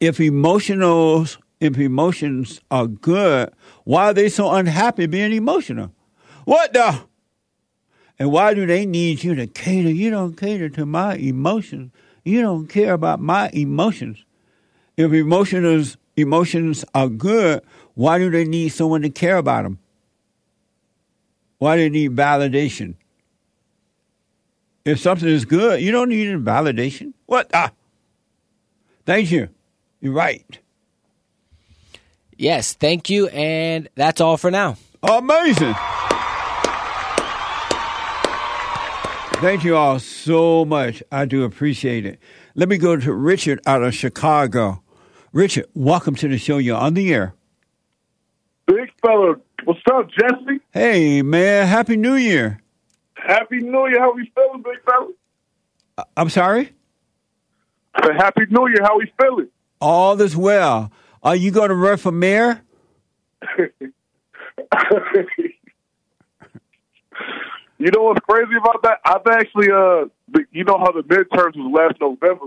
If 0.00 0.18
emotionals, 0.18 1.38
if 1.60 1.78
emotions 1.78 2.60
are 2.70 2.86
good, 2.86 3.52
why 3.84 4.10
are 4.10 4.14
they 4.14 4.28
so 4.28 4.50
unhappy 4.52 5.06
being 5.06 5.32
emotional? 5.32 5.92
What 6.44 6.72
the? 6.72 7.02
And 8.18 8.32
why 8.32 8.54
do 8.54 8.66
they 8.66 8.86
need 8.86 9.22
you 9.22 9.34
to 9.34 9.46
cater? 9.46 9.90
You 9.90 10.10
don't 10.10 10.36
cater 10.36 10.68
to 10.70 10.86
my 10.86 11.14
emotions. 11.16 11.92
You 12.24 12.42
don't 12.42 12.66
care 12.66 12.94
about 12.94 13.20
my 13.20 13.50
emotions. 13.52 14.24
If 14.96 15.12
emotions 15.12 15.96
emotions 16.16 16.84
are 16.94 17.08
good, 17.08 17.62
why 17.94 18.18
do 18.18 18.30
they 18.30 18.44
need 18.44 18.70
someone 18.70 19.02
to 19.02 19.10
care 19.10 19.36
about 19.36 19.62
them? 19.62 19.78
Why 21.58 21.76
do 21.76 21.82
they 21.82 21.90
need 21.90 22.16
validation? 22.16 22.94
If 24.84 25.00
something 25.00 25.28
is 25.28 25.44
good, 25.44 25.80
you 25.80 25.92
don't 25.92 26.08
need 26.08 26.28
validation. 26.44 27.12
What? 27.26 27.50
Ah. 27.52 27.72
Thank 29.04 29.30
you. 29.30 29.48
You're 30.00 30.12
right. 30.12 30.58
Yes, 32.38 32.72
thank 32.72 33.10
you. 33.10 33.26
And 33.28 33.88
that's 33.96 34.20
all 34.20 34.36
for 34.36 34.50
now. 34.50 34.76
Amazing. 35.02 35.74
Thank 39.40 39.64
you 39.64 39.76
all 39.76 39.98
so 39.98 40.64
much. 40.64 41.02
I 41.12 41.24
do 41.24 41.44
appreciate 41.44 42.06
it. 42.06 42.18
Let 42.54 42.68
me 42.68 42.78
go 42.78 42.96
to 42.96 43.12
Richard 43.12 43.60
out 43.66 43.82
of 43.82 43.94
Chicago. 43.94 44.82
Richard, 45.32 45.66
welcome 45.74 46.14
to 46.16 46.28
the 46.28 46.38
show. 46.38 46.58
You're 46.58 46.76
on 46.76 46.94
the 46.94 47.12
air. 47.12 47.34
Big 48.66 48.90
fella, 49.02 49.36
what's 49.64 49.80
up, 49.92 50.08
Jesse? 50.10 50.60
Hey, 50.72 51.22
man. 51.22 51.66
Happy 51.66 51.96
New 51.96 52.14
Year. 52.14 52.60
Happy 53.14 53.58
New 53.58 53.88
Year. 53.88 54.00
How 54.00 54.12
we 54.14 54.30
feeling, 54.34 54.62
big 54.62 54.82
fella? 54.84 55.08
Uh, 55.96 56.04
I'm 56.16 56.30
sorry? 56.30 56.72
I 57.94 58.06
said, 58.06 58.16
Happy 58.16 58.42
New 58.50 58.68
Year. 58.68 58.82
How 58.82 58.98
we 58.98 59.12
feeling? 59.20 59.48
All 59.80 60.20
is 60.20 60.36
well. 60.36 60.92
Are 61.22 61.36
you 61.36 61.50
going 61.50 61.70
to 61.70 61.74
run 61.74 61.96
for 61.96 62.12
mayor? 62.12 62.62
you 67.78 67.90
know 67.90 68.02
what's 68.02 68.20
crazy 68.20 68.54
about 68.56 68.82
that? 68.82 69.00
I've 69.04 69.26
actually, 69.26 69.70
uh, 69.70 70.06
you 70.52 70.64
know 70.64 70.78
how 70.78 70.92
the 70.92 71.02
midterms 71.02 71.56
was 71.56 71.72
last 71.72 72.00
November, 72.00 72.46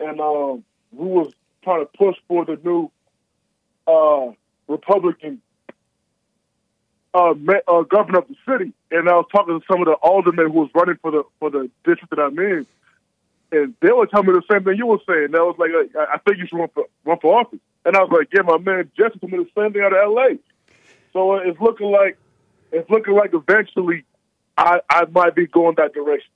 and 0.00 0.20
um, 0.20 0.64
we 0.92 1.06
was 1.06 1.32
trying 1.62 1.80
to 1.80 1.90
push 1.96 2.16
for 2.28 2.44
the 2.44 2.58
new 2.62 2.90
uh, 3.86 4.32
Republican 4.68 5.40
uh, 7.14 7.34
uh, 7.68 7.82
governor 7.82 8.18
of 8.18 8.28
the 8.28 8.36
city, 8.46 8.72
and 8.90 9.08
I 9.08 9.14
was 9.14 9.26
talking 9.32 9.58
to 9.58 9.66
some 9.66 9.80
of 9.80 9.86
the 9.86 9.94
aldermen 9.94 10.46
who 10.46 10.60
was 10.60 10.70
running 10.74 10.96
for 11.00 11.10
the 11.10 11.24
for 11.40 11.50
the 11.50 11.70
district 11.84 12.10
that 12.10 12.20
I'm 12.20 12.38
in, 12.38 12.66
and 13.52 13.74
they 13.80 13.90
were 13.90 14.06
telling 14.06 14.26
me 14.26 14.34
the 14.34 14.42
same 14.52 14.64
thing 14.64 14.76
you 14.76 14.86
were 14.86 15.00
saying. 15.08 15.30
That 15.30 15.40
was 15.40 15.56
like, 15.58 15.70
I, 15.98 16.14
I 16.14 16.18
think 16.18 16.38
you 16.38 16.46
should 16.46 16.58
run 16.58 16.68
for 16.74 16.84
run 17.04 17.18
for 17.20 17.40
office, 17.40 17.58
and 17.86 17.96
I 17.96 18.02
was 18.02 18.10
like, 18.12 18.28
yeah, 18.34 18.42
my 18.42 18.58
man 18.58 18.90
Jesse 18.96 19.18
told 19.18 19.32
me 19.32 19.38
the 19.38 19.48
same 19.56 19.72
thing 19.72 19.82
out 19.82 19.92
of 19.92 19.98
L.A. 19.98 20.38
So 21.12 21.36
uh, 21.36 21.38
it's 21.38 21.60
looking 21.60 21.90
like 21.90 22.18
it's 22.72 22.90
looking 22.90 23.14
like 23.14 23.30
eventually 23.32 24.04
I 24.58 24.80
I 24.90 25.04
might 25.06 25.34
be 25.34 25.46
going 25.46 25.76
that 25.76 25.94
direction. 25.94 26.30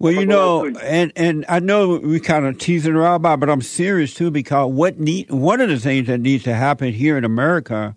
Well, 0.00 0.12
you 0.12 0.26
know, 0.26 0.66
and 0.66 1.12
and 1.16 1.44
I 1.48 1.60
know 1.60 1.96
we 1.96 2.20
kind 2.20 2.46
of 2.46 2.58
teasing 2.58 2.94
around 2.94 3.16
about, 3.16 3.40
but 3.40 3.48
I'm 3.48 3.62
serious 3.62 4.14
too 4.14 4.30
because 4.30 4.70
what 4.72 4.98
need 4.98 5.30
one 5.30 5.60
of 5.60 5.68
the 5.68 5.78
things 5.78 6.08
that 6.08 6.18
needs 6.18 6.44
to 6.44 6.54
happen 6.54 6.92
here 6.92 7.16
in 7.16 7.24
America 7.24 7.96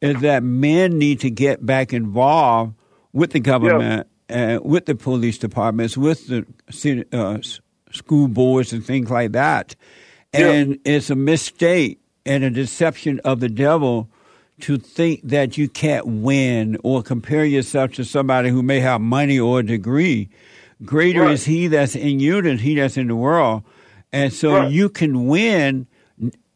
is 0.00 0.20
that 0.22 0.42
men 0.42 0.98
need 0.98 1.20
to 1.20 1.30
get 1.30 1.64
back 1.64 1.92
involved 1.92 2.74
with 3.12 3.30
the 3.32 3.40
government 3.40 4.06
and 4.28 4.62
with 4.64 4.86
the 4.86 4.94
police 4.94 5.38
departments, 5.38 5.96
with 5.96 6.26
the 6.28 6.46
city, 6.70 7.04
uh, 7.12 7.38
school 7.90 8.28
boards 8.28 8.72
and 8.72 8.84
things 8.84 9.10
like 9.10 9.32
that. 9.32 9.74
And 10.32 10.78
it's 10.84 11.10
a 11.10 11.16
mistake 11.16 11.99
and 12.30 12.44
a 12.44 12.50
deception 12.50 13.20
of 13.24 13.40
the 13.40 13.48
devil 13.48 14.08
to 14.60 14.78
think 14.78 15.20
that 15.24 15.58
you 15.58 15.68
can't 15.68 16.06
win 16.06 16.76
or 16.84 17.02
compare 17.02 17.44
yourself 17.44 17.92
to 17.94 18.04
somebody 18.04 18.50
who 18.50 18.62
may 18.62 18.78
have 18.78 19.00
money 19.00 19.36
or 19.38 19.58
a 19.60 19.62
degree. 19.66 20.28
Greater 20.84 21.22
Right. 21.22 21.32
is 21.32 21.44
he 21.44 21.66
that's 21.66 21.96
in 21.96 22.20
you 22.20 22.40
than 22.40 22.58
he 22.58 22.76
that's 22.76 22.96
in 22.96 23.08
the 23.08 23.16
world. 23.16 23.64
And 24.12 24.32
so 24.32 24.54
Right. 24.54 24.70
you 24.70 24.88
can 24.88 25.26
win 25.26 25.88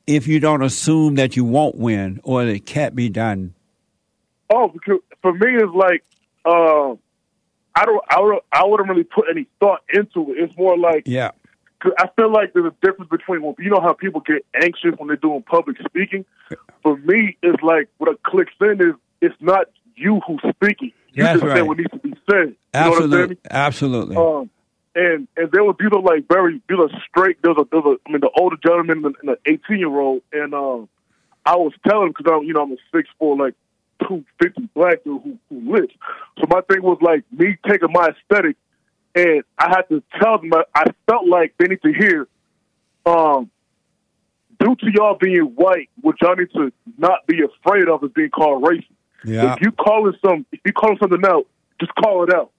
if 0.06 0.28
you 0.28 0.38
don't 0.38 0.62
assume 0.62 1.16
that 1.16 1.34
you 1.36 1.44
won't 1.44 1.76
win 1.76 2.20
or 2.22 2.44
that 2.44 2.54
it 2.54 2.66
can't 2.66 2.94
be 2.94 3.08
done. 3.08 3.52
Oh, 4.50 4.68
because 4.68 5.00
for 5.22 5.32
me, 5.32 5.56
it's 5.56 5.74
like 5.74 6.04
uh, 6.44 6.92
I 7.74 7.84
don't, 7.86 8.04
I 8.10 8.14
don't, 8.16 8.42
I 8.52 8.64
wouldn't 8.64 8.88
really 8.88 9.02
put 9.04 9.24
any 9.28 9.46
thought 9.58 9.80
into 9.92 10.30
it. 10.32 10.38
It's 10.38 10.56
more 10.56 10.78
like 10.78 11.02
Yeah. 11.06 11.30
I 11.98 12.08
feel 12.16 12.32
like 12.32 12.52
there's 12.52 12.66
a 12.66 12.86
difference 12.86 13.10
between 13.10 13.42
well, 13.42 13.54
you 13.58 13.70
know 13.70 13.80
how 13.80 13.92
people 13.92 14.20
get 14.20 14.44
anxious 14.54 14.94
when 14.98 15.08
they're 15.08 15.16
doing 15.16 15.42
public 15.42 15.76
speaking. 15.84 16.24
For 16.82 16.96
me, 16.98 17.36
it's 17.42 17.62
like 17.62 17.88
what 17.98 18.10
it 18.10 18.22
clicks 18.22 18.52
in 18.60 18.80
is 18.80 18.94
it's 19.20 19.34
not 19.40 19.66
you 19.96 20.20
who's 20.26 20.40
speaking. 20.54 20.92
You 21.12 21.22
That's 21.22 21.40
just 21.40 21.52
say 21.52 21.60
right. 21.60 21.66
what 21.66 21.78
needs 21.78 21.90
to 21.90 21.98
be 21.98 22.14
said. 22.30 22.56
You 22.74 22.80
know 22.80 22.90
what 22.90 23.02
I'm? 23.02 23.12
Absolutely. 23.12 23.36
Absolutely. 23.50 24.16
Um, 24.16 24.50
and 24.94 25.28
and 25.36 25.50
there 25.52 25.64
was 25.64 25.76
these 25.78 25.90
are 25.92 26.00
like 26.00 26.26
very 26.28 26.60
these 26.68 26.78
are 26.78 26.90
straight. 27.08 27.38
There's 27.42 27.56
a 27.58 27.66
there's 27.70 27.84
a 27.84 27.96
I 28.06 28.12
mean 28.12 28.20
the 28.20 28.30
older 28.38 28.56
gentleman 28.64 29.04
and 29.04 29.14
the 29.22 29.38
18 29.46 29.78
year 29.78 30.00
old, 30.00 30.22
and 30.32 30.54
um, 30.54 30.88
I 31.44 31.56
was 31.56 31.72
telling 31.86 32.08
him 32.08 32.14
because 32.16 32.32
I'm 32.32 32.44
you 32.44 32.54
know 32.54 32.62
I'm 32.62 32.72
a 32.72 32.76
six 32.94 33.08
four 33.18 33.36
like 33.36 33.54
two 34.06 34.24
fifty 34.40 34.68
black 34.74 35.04
dude 35.04 35.22
who 35.22 35.38
who 35.48 35.72
lives. 35.72 35.92
So 36.38 36.46
my 36.48 36.60
thing 36.62 36.82
was 36.82 36.98
like 37.00 37.24
me 37.32 37.56
taking 37.68 37.92
my 37.92 38.08
aesthetic, 38.08 38.56
and 39.14 39.42
I 39.58 39.68
had 39.68 39.82
to 39.88 40.02
tell 40.20 40.38
them 40.38 40.52
I, 40.74 40.84
felt 41.08 41.28
like 41.28 41.54
they 41.58 41.66
need 41.66 41.82
to 41.82 41.92
hear, 41.92 42.26
um, 43.06 43.50
due 44.58 44.74
to 44.76 44.86
y'all 44.92 45.16
being 45.20 45.52
white, 45.54 45.88
what 46.00 46.16
y'all 46.20 46.34
need 46.34 46.50
to 46.54 46.72
not 46.98 47.26
be 47.26 47.40
afraid 47.42 47.88
of 47.88 48.02
is 48.02 48.10
being 48.14 48.30
called 48.30 48.62
racist. 48.64 48.86
Yeah. 49.24 49.54
If 49.54 49.62
you 49.62 49.72
call 49.72 50.08
it 50.08 50.16
some, 50.24 50.44
if 50.52 50.60
you 50.64 50.72
call 50.72 50.92
it 50.92 50.98
something 51.00 51.24
out, 51.24 51.46
just 51.80 51.94
call 51.94 52.24
it 52.24 52.34
out, 52.34 52.50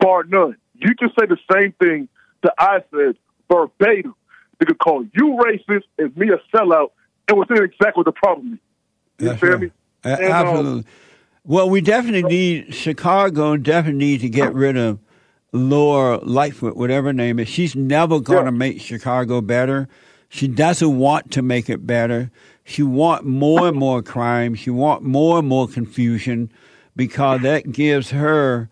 bar 0.00 0.24
none. 0.24 0.56
You 0.74 0.94
can 0.94 1.10
say 1.18 1.26
the 1.26 1.38
same 1.52 1.72
thing 1.72 2.08
that 2.42 2.54
I 2.58 2.78
said 2.90 3.16
verbatim. 3.50 4.14
They 4.58 4.66
could 4.66 4.78
call 4.78 5.04
you 5.12 5.38
racist 5.40 5.84
and 5.98 6.16
me 6.16 6.30
a 6.30 6.56
sellout, 6.56 6.90
and 7.28 7.44
saying 7.48 7.62
exactly 7.62 8.00
what 8.00 8.06
the 8.06 8.12
problem 8.12 8.54
is. 8.54 8.58
You 9.18 9.28
That's 9.28 9.40
feel 9.40 9.50
right. 9.50 9.60
me? 9.60 9.70
And, 10.04 10.24
um, 10.24 10.32
Absolutely. 10.32 10.84
well, 11.44 11.70
we 11.70 11.80
definitely 11.80 12.22
need 12.22 12.74
Chicago. 12.74 13.56
Definitely 13.56 13.98
need 13.98 14.20
to 14.22 14.28
get 14.28 14.54
rid 14.54 14.76
of 14.76 14.98
Laura 15.52 16.18
Lightfoot, 16.22 16.76
whatever 16.76 17.08
her 17.08 17.12
name 17.12 17.38
is. 17.38 17.48
She's 17.48 17.74
never 17.74 18.20
going 18.20 18.44
to 18.44 18.52
make 18.52 18.80
Chicago 18.80 19.40
better. 19.40 19.88
She 20.28 20.46
doesn't 20.46 20.98
want 20.98 21.30
to 21.32 21.42
make 21.42 21.70
it 21.70 21.86
better. 21.86 22.30
She 22.64 22.82
want 22.82 23.24
more 23.24 23.68
and 23.68 23.78
more 23.78 24.02
crime. 24.02 24.54
She 24.54 24.70
want 24.70 25.02
more 25.02 25.38
and 25.38 25.48
more 25.48 25.66
confusion 25.66 26.52
because 26.94 27.40
that 27.42 27.72
gives 27.72 28.10
her 28.10 28.68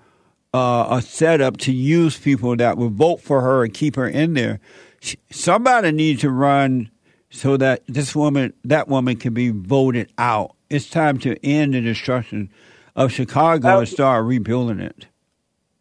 uh, 0.52 0.86
a 0.90 1.02
setup 1.02 1.56
to 1.58 1.72
use 1.72 2.18
people 2.18 2.56
that 2.56 2.76
will 2.76 2.90
vote 2.90 3.20
for 3.20 3.40
her 3.40 3.64
and 3.64 3.72
keep 3.72 3.96
her 3.96 4.08
in 4.08 4.34
there. 4.34 4.60
She, 5.00 5.18
somebody 5.30 5.92
needs 5.92 6.20
to 6.22 6.30
run 6.30 6.90
so 7.30 7.56
that 7.56 7.82
this 7.86 8.14
woman, 8.14 8.52
that 8.64 8.88
woman, 8.88 9.16
can 9.16 9.32
be 9.32 9.50
voted 9.50 10.12
out. 10.18 10.54
It's 10.68 10.90
time 10.90 11.18
to 11.20 11.42
end 11.44 11.74
the 11.74 11.80
destruction 11.80 12.50
of 12.94 13.12
Chicago 13.12 13.78
and 13.78 13.88
start 13.88 14.24
rebuilding 14.24 14.80
it. 14.80 15.06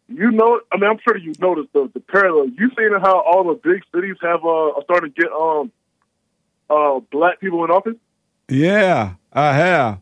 You 0.08 0.30
know, 0.30 0.60
I 0.72 0.76
mean, 0.76 0.90
I'm 0.90 0.98
sure 1.06 1.16
you 1.16 1.34
noticed 1.38 1.72
the, 1.72 1.90
the 1.92 2.00
parallel. 2.00 2.48
You've 2.48 2.72
seen 2.78 2.90
how 3.00 3.20
all 3.20 3.44
the 3.44 3.54
big 3.62 3.82
cities 3.94 4.16
have 4.22 4.44
uh, 4.44 4.80
started 4.84 5.14
to 5.16 5.22
get 5.22 5.32
um 5.32 5.72
uh 6.70 7.00
black 7.12 7.40
people 7.40 7.64
in 7.64 7.70
office, 7.70 7.96
Yeah, 8.48 9.14
I 9.32 9.52
have. 9.54 9.98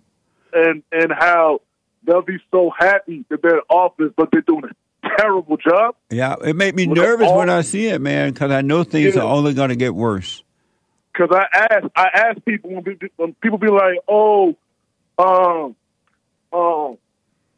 and 0.53 0.83
and 0.93 1.13
how 1.13 1.61
they'll 2.07 2.23
be 2.23 2.39
so 2.51 2.71
happy 2.79 3.25
that 3.31 3.43
they're 3.43 3.57
in 3.59 3.63
office, 3.71 4.13
but 4.17 4.29
they're 4.31 4.41
doing 4.43 4.65
a 4.65 5.09
terrible 5.19 5.57
job. 5.57 5.95
Yeah, 6.11 6.37
it 6.45 6.55
made 6.57 6.75
me 6.75 6.87
nervous 6.87 7.31
when 7.31 7.49
I 7.51 7.63
see 7.63 7.87
it, 7.89 8.01
man, 8.01 8.33
because 8.33 8.51
I 8.51 8.61
know 8.63 8.85
things 8.85 9.15
Yeah. 9.17 9.23
are 9.23 9.29
only 9.33 9.55
going 9.55 9.71
to 9.71 9.77
get 9.77 9.95
worse. 9.95 10.43
Because 11.13 11.31
I 11.35 11.67
ask, 11.71 11.85
I 11.97 12.09
ask 12.13 12.45
people 12.45 12.71
when, 12.71 12.99
when 13.17 13.35
people 13.35 13.59
be 13.59 13.69
like, 13.69 13.99
"Oh, 14.09 14.57
um, 15.19 15.77
um, 16.53 16.99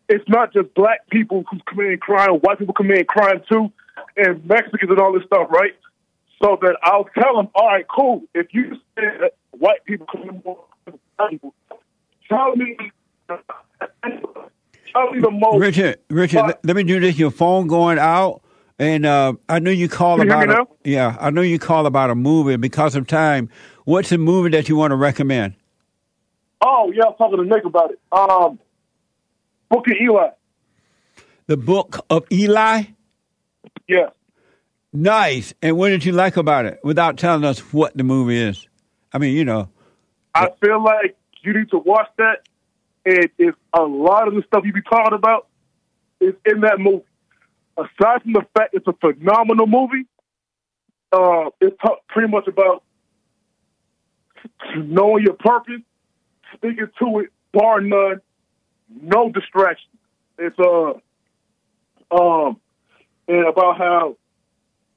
it's 0.09 0.29
not 0.29 0.53
just 0.53 0.73
black 0.75 1.09
people 1.11 1.45
who 1.51 1.59
committing 1.67 1.99
crime; 1.99 2.31
white 2.41 2.59
people 2.59 2.75
committing 2.75 3.07
crime 3.07 3.43
too, 3.51 3.73
and 4.17 4.45
Mexicans 4.47 4.91
and 4.91 4.99
all 5.01 5.13
this 5.13 5.25
stuff, 5.27 5.49
right?" 5.51 5.75
So 6.43 6.59
that 6.61 6.77
I'll 6.83 7.09
tell 7.19 7.37
them, 7.37 7.49
"All 7.55 7.67
right, 7.67 7.87
cool. 7.89 8.23
If 8.35 8.49
you 8.53 8.75
say 8.95 9.05
that 9.21 9.35
white 9.51 9.85
people 9.85 10.07
commit 10.07 10.45
more 10.45 10.65
crime 11.17 11.31
people, 11.31 11.55
tell 12.29 12.55
me, 12.57 12.77
tell 13.29 15.11
me 15.13 15.21
the 15.21 15.31
most." 15.31 15.61
Richard, 15.61 15.99
Richard, 16.11 16.43
let, 16.47 16.65
let 16.65 16.77
me 16.77 16.83
do 16.85 17.01
this. 17.01 17.19
Your 17.19 17.31
phone 17.31 17.67
going 17.67 17.99
out, 17.99 18.43
and 18.79 19.07
uh, 19.07 19.35
I 19.49 19.59
know 19.59 19.71
you 19.71 19.89
call 19.89 20.19
you 20.19 20.25
about 20.25 20.51
a, 20.51 20.67
yeah, 20.85 21.17
I 21.19 21.31
know 21.31 21.43
you 21.43 21.59
call 21.59 21.87
about 21.87 22.11
a 22.11 22.15
movie 22.15 22.57
because 22.57 22.95
of 22.95 23.07
time. 23.07 23.49
What's 23.85 24.13
a 24.13 24.19
movie 24.19 24.51
that 24.51 24.69
you 24.69 24.77
want 24.77 24.91
to 24.91 24.97
recommend? 24.97 25.55
Oh 26.61 26.93
yeah, 26.95 27.05
I 27.05 27.09
was 27.09 27.17
talking 27.19 27.39
to 27.39 27.45
Nick 27.45 27.65
about 27.65 27.93
it. 27.93 28.01
Um, 28.13 28.59
Book 29.69 29.87
of 29.89 29.95
Eli. 30.01 30.29
The 31.47 31.57
Book 31.57 32.05
of 32.11 32.25
Eli. 32.31 32.83
Yes. 33.89 34.11
Nice. 34.93 35.55
And 35.63 35.77
what 35.77 35.91
did 35.91 36.05
you 36.05 36.13
like 36.13 36.37
about 36.37 36.65
it? 36.65 36.81
Without 36.83 37.19
telling 37.19 37.45
us 37.45 37.61
what 37.73 37.97
the 37.97 38.05
movie 38.05 38.41
is. 38.41 38.67
I 39.13 39.19
mean, 39.19 39.37
you 39.37 39.45
know. 39.45 39.69
I 40.35 40.51
feel 40.61 40.83
like 40.83 41.17
you 41.43 41.55
need 41.55 41.71
to 41.71 41.79
watch 41.79 42.09
that. 42.19 42.43
And 43.05 43.29
if 43.39 43.55
a 43.73 43.83
lot 43.83 44.29
of 44.29 44.35
the 44.35 44.43
stuff 44.47 44.65
you 44.65 44.73
be 44.73 44.83
talking 44.83 45.15
about 45.15 45.47
is 46.21 46.35
in 46.45 46.63
that 46.63 46.79
movie, 46.81 47.05
aside 47.77 48.23
from 48.23 48.33
the 48.33 48.45
fact 48.57 48.75
it's 48.75 48.87
a 48.87 48.93
phenomenal 48.95 49.67
movie, 49.67 50.07
uh, 51.13 51.51
it's 51.61 51.77
t- 51.85 51.95
pretty 52.09 52.29
much 52.29 52.49
about 52.49 52.83
knowing 54.77 55.25
your 55.25 55.35
purpose, 55.35 55.83
sticking 56.57 56.89
to 56.99 57.19
it, 57.21 57.31
bar 57.53 57.81
none, 57.81 58.21
no 58.89 59.31
distraction. 59.31 59.89
It's 60.39 60.59
uh, 60.59 60.93
um, 62.15 62.61
and 63.29 63.47
about 63.47 63.79
how 63.79 64.17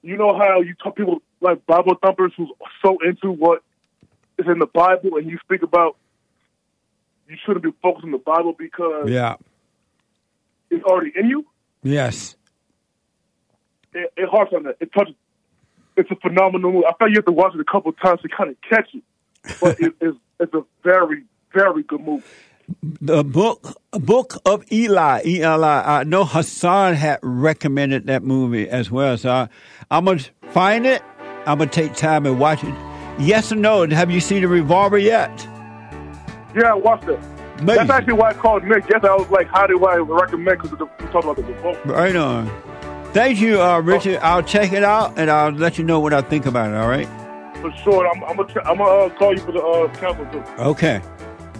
you 0.01 0.17
know 0.17 0.37
how 0.37 0.61
you 0.61 0.73
talk 0.75 0.95
people 0.95 1.21
like 1.41 1.65
Bible 1.65 1.95
thumpers 2.01 2.33
who's 2.37 2.49
so 2.81 2.97
into 3.05 3.31
what 3.31 3.63
is 4.37 4.45
in 4.47 4.59
the 4.59 4.67
Bible, 4.67 5.17
and 5.17 5.29
you 5.29 5.37
speak 5.43 5.63
about 5.63 5.95
you 7.27 7.37
shouldn't 7.45 7.63
be 7.63 7.71
focused 7.81 8.05
on 8.05 8.11
the 8.11 8.17
Bible 8.17 8.53
because 8.57 9.09
Yeah. 9.09 9.35
it's 10.69 10.83
already 10.83 11.11
in 11.15 11.29
you. 11.29 11.45
Yes. 11.83 12.35
It, 13.93 14.11
it 14.17 14.29
harps 14.29 14.51
on 14.53 14.63
that. 14.63 14.77
It 14.79 14.91
touches. 14.93 15.15
It's 15.95 16.09
a 16.11 16.15
phenomenal 16.15 16.71
movie. 16.71 16.85
I 16.85 16.93
feel 16.97 17.09
you 17.09 17.15
have 17.15 17.25
to 17.25 17.31
watch 17.31 17.53
it 17.55 17.59
a 17.61 17.65
couple 17.65 17.91
times 17.93 18.21
to 18.21 18.29
kind 18.29 18.49
of 18.49 18.55
catch 18.61 18.89
it, 18.93 19.03
but 19.59 19.79
it, 19.81 19.93
it's 19.99 20.17
it's 20.39 20.53
a 20.53 20.63
very 20.83 21.23
very 21.53 21.83
good 21.83 22.01
movie. 22.01 22.23
The 23.01 23.23
book, 23.23 23.81
Book 23.91 24.35
of 24.45 24.63
Eli, 24.71 25.21
Eli. 25.25 25.99
I 25.99 26.03
know 26.03 26.23
Hassan 26.25 26.93
had 26.93 27.19
recommended 27.21 28.07
that 28.07 28.23
movie 28.23 28.69
as 28.69 28.91
well, 28.91 29.17
so 29.17 29.31
I, 29.31 29.49
I'm 29.89 30.05
gonna 30.05 30.19
find 30.51 30.85
it. 30.85 31.01
I'm 31.45 31.57
gonna 31.57 31.69
take 31.69 31.95
time 31.95 32.25
and 32.25 32.39
watch 32.39 32.63
it. 32.63 32.73
Yes 33.17 33.51
or 33.51 33.55
no? 33.55 33.87
Have 33.87 34.11
you 34.11 34.21
seen 34.21 34.41
the 34.41 34.47
Revolver 34.47 34.97
yet? 34.97 35.47
Yeah, 36.55 36.71
I 36.71 36.73
watched 36.73 37.09
it. 37.09 37.19
That's 37.57 37.89
actually 37.89 38.13
why 38.13 38.29
I 38.29 38.33
called 38.33 38.63
Nick. 38.63 38.85
Yes, 38.89 39.03
I 39.03 39.15
was 39.15 39.29
like, 39.29 39.47
how 39.47 39.67
do 39.67 39.83
I 39.85 39.97
recommend? 39.97 40.61
Because 40.61 40.71
we 40.71 41.07
talked 41.07 41.25
about 41.25 41.35
the 41.35 41.43
revolt. 41.43 41.77
Right 41.85 42.15
on. 42.15 42.49
Thank 43.11 43.39
you, 43.41 43.61
uh, 43.61 43.79
Richard. 43.79 44.19
I'll 44.21 44.43
check 44.43 44.71
it 44.71 44.83
out 44.83 45.17
and 45.17 45.29
I'll 45.29 45.51
let 45.51 45.77
you 45.77 45.83
know 45.83 45.99
what 45.99 46.13
I 46.13 46.21
think 46.21 46.45
about 46.45 46.69
it. 46.69 46.75
All 46.75 46.87
right. 46.87 47.07
For 47.59 47.71
sure, 47.83 48.07
I'm, 48.07 48.23
I'm 48.23 48.37
gonna 48.37 48.61
I'm 48.61 48.77
gonna 48.77 48.83
uh, 48.83 49.09
call 49.17 49.33
you 49.33 49.41
for 49.41 49.51
the 49.51 49.61
uh, 49.61 49.93
council 49.95 50.25
too. 50.27 50.39
Okay. 50.61 51.01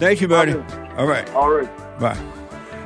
Thank 0.00 0.22
you, 0.22 0.28
buddy. 0.28 0.54
All 0.96 1.06
right. 1.06 1.28
All 1.34 1.50
right. 1.50 1.98
Bye. 2.00 2.18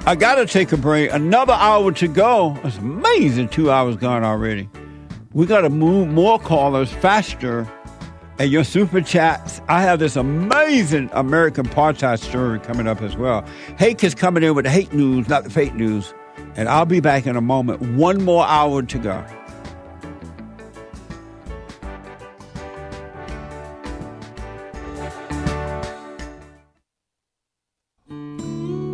I 0.05 0.17
got 0.17 0.35
to 0.35 0.47
take 0.47 0.73
a 0.73 0.77
break. 0.77 1.13
Another 1.13 1.53
hour 1.53 1.93
to 1.93 2.09
go. 2.09 2.59
It's 2.65 2.77
amazing. 2.79 3.49
Two 3.51 3.71
hours 3.71 3.97
gone 3.97 4.25
already. 4.25 4.69
We 5.33 5.47
got 5.47 5.61
to 5.61 5.71
move 5.71 6.09
more 6.09 6.41
callers 6.41 6.91
faster. 6.93 7.69
And 8.41 8.51
your 8.51 8.65
super 8.65 9.01
chats. 9.01 9.61
I 9.69 9.83
have 9.83 10.01
this 10.01 10.17
amazing 10.17 11.09
American 11.13 11.69
apartheid 11.69 12.19
story 12.19 12.59
coming 12.59 12.89
up 12.89 13.01
as 13.01 13.17
well. 13.17 13.47
Hake 13.79 14.03
is 14.03 14.13
coming 14.13 14.43
in 14.43 14.57
with 14.57 14.65
the 14.65 14.73
hate 14.73 14.93
news, 14.93 15.29
not 15.29 15.45
the 15.45 15.51
fake 15.51 15.75
news. 15.77 16.13
And 16.57 16.69
I'll 16.69 16.85
be 16.85 16.99
back 16.99 17.29
in 17.29 17.37
a 17.37 17.41
moment. 17.41 17.81
One 17.95 18.25
more 18.25 18.45
hour 18.45 18.83
to 18.83 18.99
go. 18.99 19.25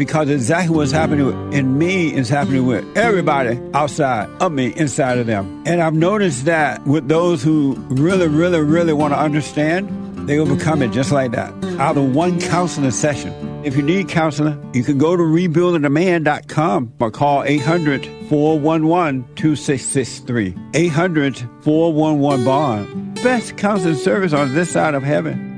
because 0.00 0.30
exactly 0.30 0.74
what's 0.74 0.92
happening 0.92 1.52
in 1.52 1.76
me 1.76 2.10
is 2.10 2.30
happening 2.30 2.64
with 2.64 2.96
everybody 2.96 3.60
outside 3.74 4.30
of 4.40 4.50
me, 4.50 4.72
inside 4.74 5.18
of 5.18 5.26
them. 5.26 5.62
And 5.66 5.82
I've 5.82 5.92
noticed 5.92 6.46
that 6.46 6.86
with 6.86 7.06
those 7.06 7.42
who 7.42 7.74
really, 7.90 8.26
really, 8.26 8.60
really 8.60 8.94
want 8.94 9.12
to 9.12 9.18
understand, 9.18 10.26
they 10.26 10.38
overcome 10.38 10.80
it 10.80 10.90
just 10.92 11.12
like 11.12 11.32
that 11.32 11.52
out 11.78 11.98
of 11.98 12.14
one 12.14 12.40
counseling 12.40 12.90
session. 12.92 13.34
If 13.62 13.76
you 13.76 13.82
need 13.82 14.08
counseling, 14.08 14.58
you 14.74 14.84
can 14.84 14.96
go 14.96 15.16
to 15.16 15.22
rebuildingaman.com 15.22 16.94
or 16.98 17.10
call 17.10 17.44
800 17.44 18.06
411 18.30 19.26
2663. 19.34 20.56
800 20.72 21.36
411 21.60 22.44
Bond. 22.46 23.14
Best 23.16 23.58
counseling 23.58 23.96
service 23.96 24.32
on 24.32 24.54
this 24.54 24.70
side 24.70 24.94
of 24.94 25.02
heaven. 25.02 25.49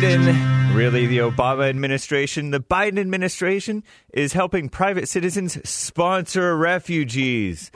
Biden 0.00 0.32
mm, 0.32 0.74
Really, 0.74 1.06
the 1.06 1.18
Obama 1.18 1.68
administration, 1.68 2.52
the 2.52 2.60
Biden 2.60 2.98
administration, 2.98 3.84
is 4.14 4.32
helping 4.32 4.70
private 4.70 5.10
citizens 5.10 5.68
sponsor 5.68 6.56
refugees. 6.56 7.70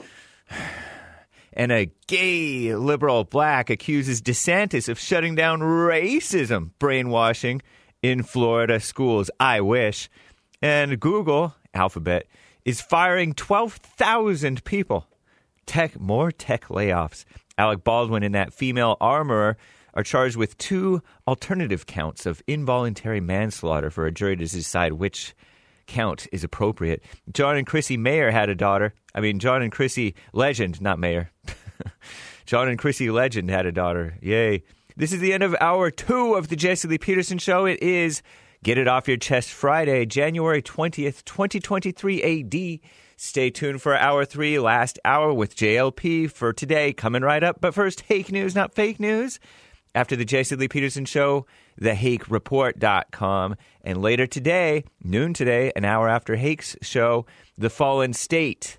And 1.57 1.71
a 1.71 1.89
gay 2.07 2.75
liberal 2.75 3.23
black 3.23 3.69
accuses 3.69 4.21
DeSantis 4.21 4.89
of 4.89 4.99
shutting 4.99 5.35
down 5.35 5.61
racism 5.61 6.71
brainwashing 6.79 7.61
in 8.01 8.23
Florida 8.23 8.81
schools. 8.81 9.31
I 9.39 9.61
wish. 9.61 10.09
And 10.61 10.99
Google, 10.99 11.55
Alphabet, 11.73 12.25
is 12.65 12.81
firing 12.81 13.33
12,000 13.33 14.65
people. 14.65 15.07
Tech, 15.65 15.97
more 15.97 16.29
tech 16.29 16.65
layoffs. 16.65 17.23
Alec 17.57 17.85
Baldwin 17.85 18.23
and 18.23 18.35
that 18.35 18.51
female 18.51 18.97
armorer 18.99 19.55
are 19.95 20.03
charged 20.03 20.35
with 20.35 20.57
two 20.57 21.01
alternative 21.27 21.85
counts 21.85 22.25
of 22.25 22.41
involuntary 22.47 23.21
manslaughter 23.21 23.89
for 23.89 24.05
a 24.05 24.11
jury 24.11 24.35
to 24.35 24.45
decide 24.45 24.93
which 24.93 25.33
count 25.87 26.27
is 26.31 26.43
appropriate. 26.43 27.03
John 27.31 27.57
and 27.57 27.67
Chrissy 27.67 27.97
Mayer 27.97 28.31
had 28.31 28.49
a 28.49 28.55
daughter. 28.55 28.93
I 29.13 29.21
mean, 29.21 29.39
John 29.39 29.61
and 29.61 29.71
Chrissy 29.71 30.15
Legend, 30.33 30.81
not 30.81 30.99
Mayer. 30.99 31.31
John 32.45 32.67
and 32.67 32.77
Chrissy 32.77 33.09
Legend 33.09 33.49
had 33.49 33.65
a 33.65 33.71
daughter. 33.71 34.17
Yay. 34.21 34.63
This 34.97 35.11
is 35.11 35.19
the 35.19 35.33
end 35.33 35.43
of 35.43 35.55
hour 35.59 35.91
two 35.91 36.35
of 36.35 36.47
the 36.47 36.55
Jesse 36.55 36.87
Lee 36.87 36.97
Peterson 36.97 37.37
Show. 37.37 37.65
It 37.65 37.81
is 37.81 38.21
Get 38.63 38.77
It 38.77 38.87
Off 38.87 39.07
Your 39.07 39.17
Chest 39.17 39.51
Friday, 39.51 40.05
January 40.05 40.61
20th, 40.61 41.23
2023 41.25 42.23
AD. 42.23 42.79
Stay 43.17 43.49
tuned 43.49 43.81
for 43.81 43.95
hour 43.95 44.25
three, 44.25 44.59
last 44.59 44.99
hour 45.05 45.33
with 45.33 45.55
JLP 45.55 46.31
for 46.31 46.51
today, 46.51 46.91
coming 46.91 47.21
right 47.21 47.43
up. 47.43 47.61
But 47.61 47.73
first, 47.73 48.01
Hake 48.01 48.31
News, 48.31 48.55
not 48.55 48.73
fake 48.73 48.99
news. 48.99 49.39
After 49.95 50.15
the 50.15 50.25
Jesse 50.25 50.55
Lee 50.55 50.67
Peterson 50.67 51.05
Show, 51.05 51.47
thehakereport.com. 51.81 53.55
And 53.81 54.01
later 54.01 54.27
today, 54.27 54.83
noon 55.01 55.33
today, 55.33 55.71
an 55.75 55.85
hour 55.85 56.09
after 56.09 56.35
Hake's 56.35 56.75
show, 56.81 57.25
The 57.57 57.69
Fallen 57.69 58.13
State 58.13 58.77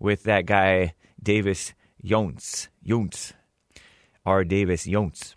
with 0.00 0.24
that 0.24 0.46
guy, 0.46 0.94
Davis. 1.22 1.74
Younts. 2.04 2.68
R. 4.26 4.44
Davis 4.44 4.86
Younts. 4.86 5.36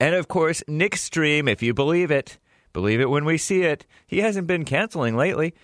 And 0.00 0.14
of 0.14 0.28
course, 0.28 0.62
Nick 0.66 0.96
Stream, 0.96 1.48
if 1.48 1.62
you 1.62 1.74
believe 1.74 2.10
it, 2.10 2.38
believe 2.72 3.00
it 3.00 3.10
when 3.10 3.24
we 3.24 3.38
see 3.38 3.62
it. 3.62 3.86
He 4.06 4.18
hasn't 4.18 4.46
been 4.46 4.64
canceling 4.64 5.16
lately. 5.16 5.54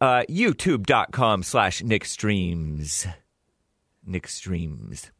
Uh, 0.00 0.22
YouTube.com 0.28 1.42
slash 1.42 1.82
Nick 1.82 2.04
Streams. 2.04 3.06
Nick 4.04 4.26
Streams. 4.26 5.10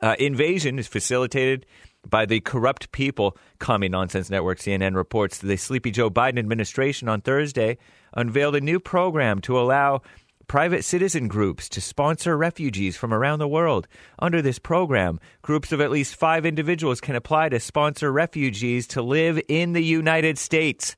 Uh, 0.00 0.16
invasion 0.18 0.78
is 0.78 0.88
facilitated 0.88 1.64
by 2.08 2.26
the 2.26 2.40
corrupt 2.40 2.92
people. 2.92 3.36
Commie 3.58 3.88
Nonsense 3.88 4.30
Network 4.30 4.58
CNN 4.58 4.94
reports 4.94 5.38
that 5.38 5.46
the 5.46 5.56
Sleepy 5.56 5.90
Joe 5.90 6.10
Biden 6.10 6.38
administration 6.38 7.08
on 7.08 7.20
Thursday 7.20 7.78
unveiled 8.14 8.56
a 8.56 8.60
new 8.60 8.80
program 8.80 9.40
to 9.42 9.58
allow 9.58 10.02
private 10.46 10.84
citizen 10.84 11.28
groups 11.28 11.68
to 11.70 11.80
sponsor 11.80 12.36
refugees 12.36 12.96
from 12.96 13.14
around 13.14 13.38
the 13.38 13.48
world. 13.48 13.88
Under 14.18 14.42
this 14.42 14.58
program, 14.58 15.18
groups 15.40 15.72
of 15.72 15.80
at 15.80 15.90
least 15.90 16.16
five 16.16 16.44
individuals 16.44 17.00
can 17.00 17.16
apply 17.16 17.48
to 17.48 17.60
sponsor 17.60 18.12
refugees 18.12 18.86
to 18.88 19.02
live 19.02 19.40
in 19.48 19.72
the 19.72 19.82
United 19.82 20.38
States 20.38 20.96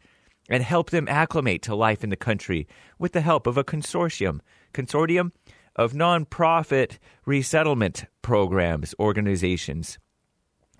and 0.48 0.62
help 0.62 0.90
them 0.90 1.08
acclimate 1.08 1.62
to 1.62 1.74
life 1.74 2.04
in 2.04 2.10
the 2.10 2.16
country 2.16 2.66
with 2.98 3.12
the 3.12 3.20
help 3.20 3.46
of 3.46 3.56
a 3.56 3.64
consortium. 3.64 4.40
Consortium 4.72 5.30
of 5.76 5.92
nonprofit 5.92 6.98
resettlement 7.24 8.04
programs, 8.22 8.94
organizations. 8.98 9.98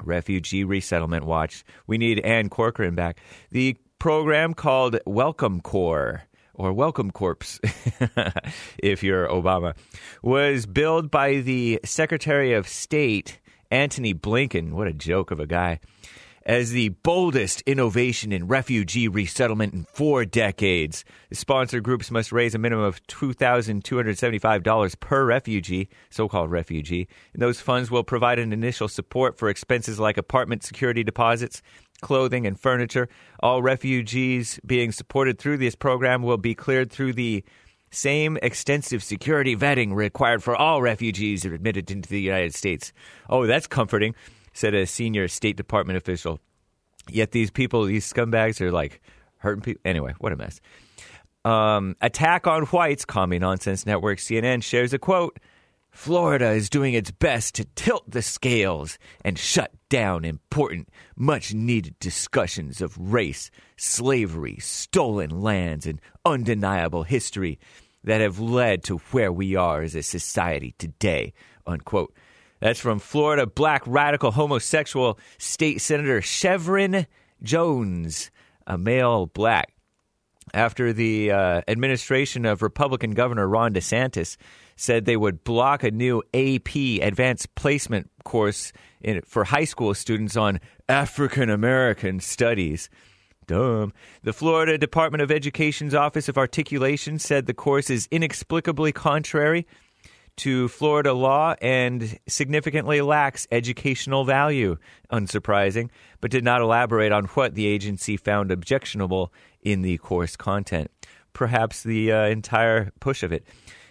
Refugee 0.03 0.65
Resettlement 0.65 1.25
Watch. 1.25 1.65
We 1.87 1.99
need 1.99 2.21
Ann 2.21 2.49
Corcoran 2.49 2.95
back. 2.95 3.19
The 3.51 3.77
program 3.99 4.55
called 4.55 4.99
Welcome 5.07 5.61
Corps 5.61 6.25
or 6.55 6.73
Welcome 6.73 7.11
Corps, 7.11 7.61
if 8.79 9.03
you're 9.03 9.29
Obama, 9.29 9.75
was 10.23 10.67
billed 10.67 11.11
by 11.11 11.37
the 11.37 11.81
Secretary 11.85 12.53
of 12.53 12.69
State, 12.69 13.41
Antony 13.71 14.15
Blinken. 14.15 14.73
What 14.73 14.87
a 14.87 14.93
joke 14.93 15.31
of 15.31 15.41
a 15.41 15.47
guy. 15.47 15.81
As 16.47 16.73
the 16.73 16.91
boldest 16.91 17.63
innovation 17.63 18.31
in 18.31 18.49
refugee 18.49 19.09
resettlement 19.09 19.73
in 19.73 19.85
four 19.85 20.27
decades. 20.27 21.03
The 21.31 21.37
sponsor 21.37 21.81
groups 21.81 22.11
must 22.11 22.33
raise 22.33 22.55
a 22.55 22.59
minimum 22.59 22.85
of 22.85 23.03
$2,275 23.07 25.01
per 25.01 25.25
refugee, 25.25 25.89
so 26.11 26.29
called 26.29 26.51
refugee. 26.51 27.09
And 27.33 27.41
those 27.41 27.61
funds 27.61 27.91
will 27.91 28.05
provide 28.05 28.39
an 28.39 28.53
initial 28.53 28.89
support 28.89 29.39
for 29.39 29.49
expenses 29.49 29.99
like 29.99 30.19
apartment 30.19 30.65
security 30.65 31.03
deposits, 31.03 31.63
clothing, 32.03 32.47
and 32.47 32.61
furniture. 32.61 33.09
All 33.41 33.63
refugees 33.63 34.61
being 34.67 34.93
supported 34.93 35.39
through 35.39 35.57
this 35.57 35.75
program 35.75 36.23
will 36.23 36.37
be 36.37 36.55
cleared 36.55 36.91
through 36.91 37.15
the 37.15 37.43
same 37.91 38.37
extensive 38.43 39.03
security 39.03 39.57
vetting 39.57 39.95
required 39.95 40.43
for 40.43 40.55
all 40.55 40.83
refugees 40.83 41.45
admitted 41.45 41.91
into 41.91 42.09
the 42.09 42.21
United 42.21 42.55
States. 42.55 42.93
Oh, 43.31 43.47
that's 43.47 43.67
comforting, 43.67 44.15
said 44.55 44.75
a 44.75 44.87
senior 44.87 45.29
State 45.29 45.57
Department 45.57 45.99
official. 45.99 46.41
Yet 47.11 47.33
these 47.33 47.51
people, 47.51 47.85
these 47.85 48.11
scumbags, 48.11 48.61
are 48.63 48.73
like 48.73 49.03
hurting 49.39 49.63
people. 49.63 49.83
Anyway, 49.85 50.15
what 50.19 50.33
a 50.33 50.37
mess. 50.37 50.61
Um, 51.45 51.97
Attack 52.01 52.47
on 52.47 52.65
Whites, 52.65 53.05
Commie 53.05 53.39
Nonsense 53.39 53.85
Network 53.85 54.19
CNN 54.19 54.63
shares 54.63 54.95
a 54.95 54.99
quote. 54.99 55.39
Florida 55.91 56.51
is 56.51 56.71
doing 56.71 56.95
its 56.95 57.11
best 57.11 57.55
to 57.55 57.67
tilt 57.77 58.11
the 58.11 58.23
scales 58.23 58.99
and 59.25 59.39
shut 59.39 59.71
down 59.89 60.25
important, 60.25 60.89
much 61.15 61.55
needed 61.55 61.97
discussions 62.01 62.81
of 62.81 62.97
race, 62.99 63.51
slavery, 63.77 64.57
stolen 64.61 65.41
lands, 65.41 65.87
and 65.87 66.01
undeniable 66.25 67.05
history 67.05 67.61
that 68.03 68.21
have 68.21 68.41
led 68.41 68.83
to 68.85 68.99
where 69.13 69.33
we 69.33 69.55
are 69.55 69.83
as 69.83 69.95
a 69.95 70.03
society 70.03 70.75
today. 70.79 71.33
Unquote. 71.67 72.13
That's 72.65 72.81
from 72.81 72.99
Florida 72.99 73.47
black 73.47 73.83
radical 73.87 74.31
homosexual 74.31 75.19
state 75.37 75.83
senator 75.83 76.23
Shevrin 76.23 77.05
Jones, 77.43 78.31
a 78.67 78.79
male 78.79 79.27
black. 79.27 79.75
After 80.55 80.95
the 80.95 81.31
uh, 81.31 81.61
administration 81.69 82.47
of 82.47 82.63
Republican 82.63 83.11
Governor 83.11 83.47
Ron 83.47 83.75
DeSantis 83.75 84.39
said 84.77 85.05
they 85.05 85.19
would 85.19 85.45
block 85.45 85.83
a 85.83 85.91
new 85.91 86.23
AP 86.33 86.75
advanced 87.03 87.55
placement 87.55 88.11
course 88.25 88.73
in, 89.03 89.21
for 89.27 89.45
high 89.45 89.65
school 89.65 89.93
students 89.93 90.35
on 90.35 90.59
African 90.89 91.51
American 91.51 92.19
studies. 92.19 92.89
Dumb. 93.47 93.93
The 94.23 94.33
Florida 94.33 94.79
Department 94.79 95.21
of 95.21 95.31
Education's 95.31 95.93
Office 95.93 96.31
of 96.31 96.39
Articulation 96.39 97.19
said 97.19 97.45
the 97.45 97.53
course 97.53 97.91
is 97.91 98.09
inexplicably 98.11 98.91
contrary 98.91 99.67
to 100.37 100.69
Florida 100.69 101.13
law 101.13 101.55
and 101.61 102.19
significantly 102.27 103.01
lacks 103.01 103.47
educational 103.51 104.25
value. 104.25 104.77
Unsurprising, 105.13 105.91
but 106.21 106.31
did 106.31 106.45
not 106.45 106.61
elaborate 106.61 107.13
on 107.13 107.25
what 107.27 107.55
the 107.55 107.67
agency 107.67 108.17
found 108.17 108.51
objectionable 108.51 109.33
in 109.63 109.83
the 109.83 109.99
course 109.99 110.37
content. 110.37 110.91
Perhaps 111.33 111.83
the 111.83 112.13
uh, 112.13 112.27
entire 112.27 112.91
push 113.01 113.23
of 113.23 113.33
it. 113.33 113.45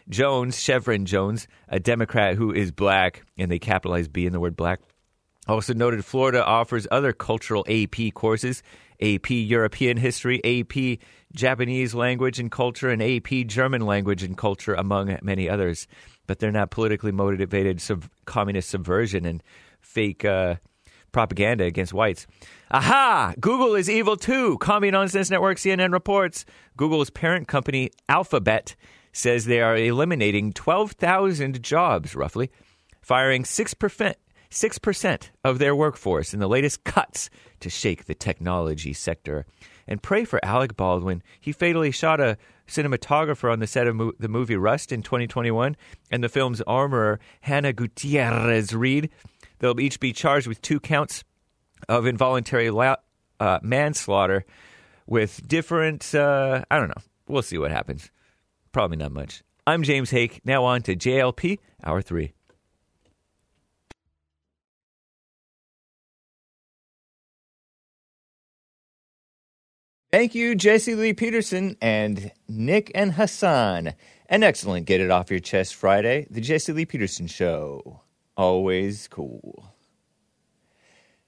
Jones, 0.09 0.57
Shevrin 0.57 1.05
Jones, 1.05 1.47
a 1.69 1.79
Democrat 1.79 2.35
who 2.35 2.51
is 2.51 2.71
black, 2.71 3.23
and 3.37 3.49
they 3.49 3.59
capitalize 3.59 4.07
B 4.07 4.25
in 4.25 4.33
the 4.33 4.39
word 4.39 4.55
black, 4.55 4.81
also 5.47 5.73
noted 5.73 6.03
Florida 6.05 6.45
offers 6.45 6.87
other 6.91 7.11
cultural 7.13 7.65
AP 7.69 8.13
courses 8.13 8.63
AP 9.03 9.31
European 9.31 9.97
History, 9.97 10.41
AP 10.43 10.99
Japanese 11.33 11.93
Language 11.93 12.39
and 12.39 12.51
Culture, 12.51 12.89
and 12.89 13.01
AP 13.01 13.47
German 13.47 13.81
Language 13.81 14.23
and 14.23 14.37
Culture, 14.37 14.73
among 14.73 15.17
many 15.21 15.49
others. 15.49 15.87
But 16.27 16.39
they're 16.39 16.51
not 16.51 16.71
politically 16.71 17.11
motivated 17.11 17.81
sub- 17.81 18.09
communist 18.25 18.69
subversion 18.69 19.25
and 19.25 19.43
fake 19.81 20.23
uh, 20.23 20.55
propaganda 21.11 21.63
against 21.63 21.93
whites. 21.93 22.27
Aha! 22.71 23.33
Google 23.39 23.75
is 23.75 23.89
evil 23.89 24.17
too. 24.17 24.57
Commie 24.57 24.91
Nonsense 24.91 25.29
Network 25.29 25.57
CNN 25.57 25.93
reports 25.93 26.45
Google's 26.75 27.09
parent 27.09 27.47
company, 27.47 27.91
Alphabet, 28.09 28.75
says 29.13 29.45
they 29.45 29.61
are 29.61 29.77
eliminating 29.77 30.51
12,000 30.51 31.61
jobs, 31.61 32.15
roughly, 32.15 32.49
firing 33.01 33.43
6%, 33.43 34.13
6% 34.49 35.29
of 35.43 35.59
their 35.59 35.75
workforce 35.75 36.33
in 36.33 36.39
the 36.39 36.49
latest 36.49 36.83
cuts 36.83 37.29
to 37.59 37.69
shake 37.69 38.05
the 38.05 38.15
technology 38.15 38.91
sector. 38.91 39.45
And 39.87 40.01
pray 40.01 40.25
for 40.25 40.43
Alec 40.43 40.77
Baldwin. 40.77 41.21
He 41.39 41.51
fatally 41.51 41.91
shot 41.91 42.19
a 42.19 42.37
cinematographer 42.67 43.51
on 43.51 43.59
the 43.59 43.67
set 43.67 43.87
of 43.87 43.95
mo- 43.95 44.13
the 44.19 44.29
movie 44.29 44.55
Rust 44.55 44.91
in 44.91 45.01
2021 45.01 45.75
and 46.09 46.23
the 46.23 46.29
film's 46.29 46.61
armorer, 46.61 47.19
Hannah 47.41 47.73
Gutierrez 47.73 48.73
Reed. 48.73 49.09
They'll 49.59 49.79
each 49.79 49.99
be 49.99 50.13
charged 50.13 50.47
with 50.47 50.61
two 50.61 50.79
counts 50.79 51.23
of 51.89 52.05
involuntary 52.05 52.69
la- 52.69 52.95
uh, 53.39 53.59
manslaughter 53.61 54.45
with 55.05 55.45
different, 55.47 56.15
uh, 56.15 56.63
I 56.71 56.79
don't 56.79 56.89
know. 56.89 57.03
We'll 57.27 57.41
see 57.41 57.57
what 57.57 57.71
happens. 57.71 58.09
Probably 58.71 58.97
not 58.97 59.11
much. 59.11 59.43
I'm 59.67 59.83
James 59.83 60.09
Hake. 60.09 60.41
Now 60.43 60.63
on 60.65 60.81
to 60.83 60.95
JLP, 60.95 61.59
Hour 61.83 62.01
3. 62.01 62.33
Thank 70.13 70.35
you, 70.35 70.53
Jesse 70.53 70.93
Lee 70.93 71.13
Peterson 71.13 71.75
and 71.81 72.31
Nick 72.47 72.91
and 72.93 73.13
Hassan. 73.13 73.95
An 74.29 74.43
excellent 74.43 74.85
Get 74.85 75.01
It 75.01 75.09
Off 75.09 75.31
Your 75.31 75.39
Chest 75.39 75.73
Friday, 75.73 76.27
the 76.29 76.39
Jesse 76.39 76.71
Lee 76.71 76.85
Peterson 76.85 77.25
Show. 77.25 78.01
Always 78.37 79.07
cool. 79.07 79.72